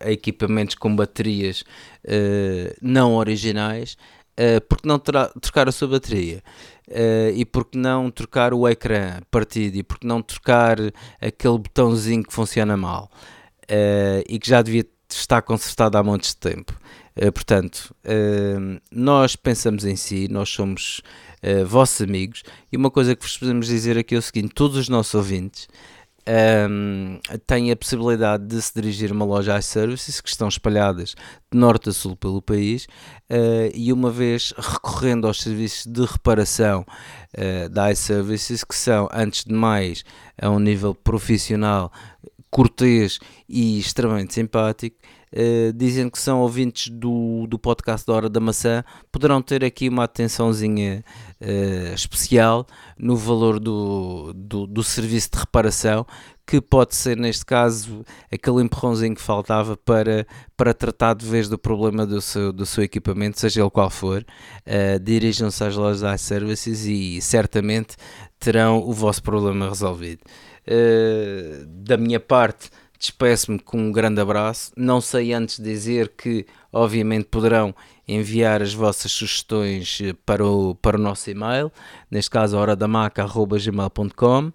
a, 0.00 0.08
a 0.08 0.10
equipamentos 0.10 0.74
com 0.74 0.94
baterias 0.94 1.60
uh, 2.04 2.74
não 2.82 3.14
originais, 3.14 3.96
uh, 4.38 4.60
porque 4.68 4.86
não 4.86 4.98
trocar 4.98 5.68
a 5.68 5.72
sua 5.72 5.88
bateria? 5.88 6.42
Uh, 6.88 7.32
e 7.34 7.44
porque 7.44 7.78
não 7.78 8.10
trocar 8.10 8.52
o 8.52 8.68
ecrã 8.68 9.20
partido 9.30 9.76
e 9.76 9.82
porque 9.82 10.06
não 10.06 10.20
trocar 10.20 10.78
aquele 11.20 11.58
botãozinho 11.58 12.22
que 12.22 12.32
funciona 12.32 12.76
mal 12.76 13.10
uh, 13.64 14.22
e 14.28 14.38
que 14.38 14.48
já 14.48 14.60
devia 14.60 14.84
estar 15.08 15.42
consertado 15.42 15.96
há 15.96 16.02
montes 16.02 16.30
de 16.30 16.36
tempo. 16.36 16.72
Portanto, 17.34 17.94
nós 18.90 19.36
pensamos 19.36 19.84
em 19.84 19.96
si, 19.96 20.28
nós 20.30 20.48
somos 20.48 21.02
vossos 21.66 22.00
amigos 22.00 22.42
e 22.72 22.76
uma 22.78 22.90
coisa 22.90 23.14
que 23.14 23.22
vos 23.22 23.36
podemos 23.36 23.66
dizer 23.66 23.98
aqui 23.98 24.14
é 24.14 24.18
o 24.18 24.22
seguinte: 24.22 24.54
todos 24.54 24.78
os 24.78 24.88
nossos 24.88 25.12
ouvintes 25.12 25.68
um, 26.26 27.18
têm 27.46 27.70
a 27.70 27.76
possibilidade 27.76 28.46
de 28.46 28.60
se 28.62 28.72
dirigir 28.74 29.10
a 29.10 29.14
uma 29.14 29.24
loja 29.24 29.58
iServices 29.58 30.20
que 30.20 30.28
estão 30.28 30.48
espalhadas 30.48 31.14
de 31.50 31.58
norte 31.58 31.88
a 31.88 31.92
sul 31.92 32.16
pelo 32.16 32.40
país 32.40 32.84
uh, 33.30 33.70
e 33.74 33.92
uma 33.92 34.10
vez 34.10 34.54
recorrendo 34.56 35.26
aos 35.26 35.40
serviços 35.40 35.86
de 35.86 36.04
reparação 36.04 36.86
uh, 37.36 37.68
da 37.68 37.90
iServices 37.90 38.62
que 38.62 38.74
são 38.74 39.08
antes 39.12 39.44
de 39.44 39.52
mais 39.52 40.04
a 40.40 40.48
um 40.48 40.58
nível 40.58 40.94
profissional 40.94 41.92
cortês 42.50 43.18
e 43.48 43.78
extremamente 43.78 44.34
simpático 44.34 44.96
Uh, 45.32 45.72
dizendo 45.72 46.10
que 46.10 46.18
são 46.18 46.42
ouvintes 46.42 46.88
do, 46.88 47.46
do 47.46 47.58
podcast 47.58 48.06
da 48.06 48.12
Hora 48.12 48.28
da 48.28 48.38
Maçã, 48.38 48.84
poderão 49.10 49.40
ter 49.40 49.64
aqui 49.64 49.88
uma 49.88 50.04
atençãozinha 50.04 51.02
uh, 51.40 51.94
especial 51.94 52.66
no 52.98 53.16
valor 53.16 53.58
do, 53.58 54.34
do, 54.34 54.66
do, 54.66 54.82
serviço 54.82 55.30
de 55.32 55.38
reparação, 55.38 56.06
que 56.46 56.60
pode 56.60 56.94
ser, 56.94 57.16
neste 57.16 57.46
caso, 57.46 58.04
aquele 58.30 58.60
empurrãozinho 58.60 59.14
que 59.14 59.22
faltava 59.22 59.74
para, 59.74 60.26
para 60.54 60.74
tratar 60.74 61.14
de 61.14 61.24
vez 61.24 61.48
do 61.48 61.56
problema 61.56 62.04
do 62.04 62.20
seu, 62.20 62.52
do 62.52 62.66
seu 62.66 62.84
equipamento, 62.84 63.40
seja 63.40 63.62
ele 63.62 63.70
qual 63.70 63.88
for. 63.88 64.22
Uh, 64.66 65.00
Dirijam-se 65.00 65.64
às 65.64 65.74
lojas 65.74 66.20
iServices 66.20 66.84
e 66.84 67.22
certamente 67.22 67.96
terão 68.38 68.78
o 68.86 68.92
vosso 68.92 69.22
problema 69.22 69.70
resolvido. 69.70 70.20
da 71.86 71.96
minha 71.96 72.20
parte, 72.20 72.68
despeço-me 73.02 73.58
com 73.58 73.78
um 73.78 73.90
grande 73.90 74.20
abraço. 74.20 74.70
Não 74.76 75.00
sei 75.00 75.32
antes 75.32 75.58
dizer 75.58 76.12
que, 76.16 76.46
obviamente, 76.72 77.24
poderão 77.24 77.74
enviar 78.06 78.62
as 78.62 78.72
vossas 78.72 79.10
sugestões 79.10 79.98
eh, 80.00 80.14
para 80.24 80.46
o, 80.46 80.76
para 80.76 80.96
o 80.96 81.00
nosso 81.00 81.28
e-mail, 81.28 81.72
neste 82.10 82.30
caso, 82.30 82.56
horadamaca.gmail.com, 82.56 84.46
uh, 84.46 84.52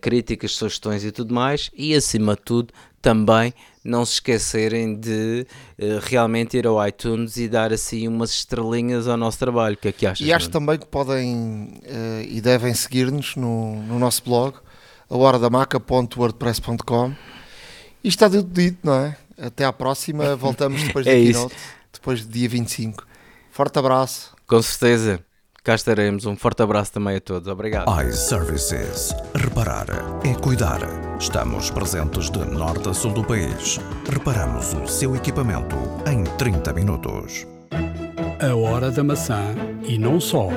críticas, 0.00 0.52
sugestões 0.52 1.04
e 1.04 1.12
tudo 1.12 1.34
mais, 1.34 1.70
e 1.76 1.94
acima 1.94 2.34
de 2.34 2.42
tudo, 2.42 2.72
também 3.02 3.52
não 3.82 4.04
se 4.04 4.14
esquecerem 4.14 4.94
de 4.94 5.46
uh, 5.78 6.00
realmente 6.02 6.56
ir 6.56 6.66
ao 6.66 6.86
iTunes 6.86 7.36
e 7.36 7.48
dar 7.48 7.72
assim 7.72 8.08
umas 8.08 8.30
estrelinhas 8.30 9.06
ao 9.08 9.16
nosso 9.16 9.38
trabalho. 9.38 9.74
O 9.74 9.78
que 9.78 9.88
é 9.88 9.92
que 9.92 10.06
achas? 10.06 10.26
E 10.26 10.32
acho 10.32 10.48
também 10.50 10.78
que 10.78 10.86
podem 10.86 11.80
uh, 11.84 12.22
e 12.26 12.40
devem 12.40 12.72
seguir-nos 12.74 13.36
no, 13.36 13.82
no 13.82 13.98
nosso 13.98 14.22
blog, 14.24 14.56
a 15.08 15.16
horadamaca.wordpress.com 15.16 17.14
e 18.02 18.08
está 18.08 18.28
tudo 18.28 18.48
dito, 18.52 18.78
não 18.82 18.94
é? 18.94 19.16
Até 19.40 19.64
à 19.64 19.72
próxima, 19.72 20.36
voltamos 20.36 20.82
depois 20.82 21.06
é 21.08 21.10
da 21.10 21.16
keynote, 21.16 21.56
depois 21.92 22.24
do 22.24 22.32
dia 22.32 22.48
25. 22.48 23.06
Forte 23.50 23.78
abraço. 23.78 24.34
Com 24.46 24.60
certeza. 24.62 25.20
Cá 25.62 25.74
estaremos. 25.74 26.24
Um 26.24 26.36
forte 26.36 26.62
abraço 26.62 26.92
também 26.92 27.16
a 27.16 27.20
todos. 27.20 27.46
Obrigado. 27.46 27.86
iServices. 28.08 29.14
Reparar 29.34 29.86
é 30.24 30.34
cuidar. 30.34 30.80
Estamos 31.18 31.70
presentes 31.70 32.30
de 32.30 32.38
norte 32.38 32.88
a 32.88 32.94
sul 32.94 33.12
do 33.12 33.22
país. 33.22 33.78
Reparamos 34.10 34.72
o 34.72 34.86
seu 34.88 35.14
equipamento 35.14 35.76
em 36.10 36.24
30 36.38 36.72
minutos. 36.72 37.46
A 38.40 38.54
hora 38.54 38.90
da 38.90 39.04
maçã 39.04 39.54
e 39.86 39.98
não 39.98 40.18
só. 40.18 40.48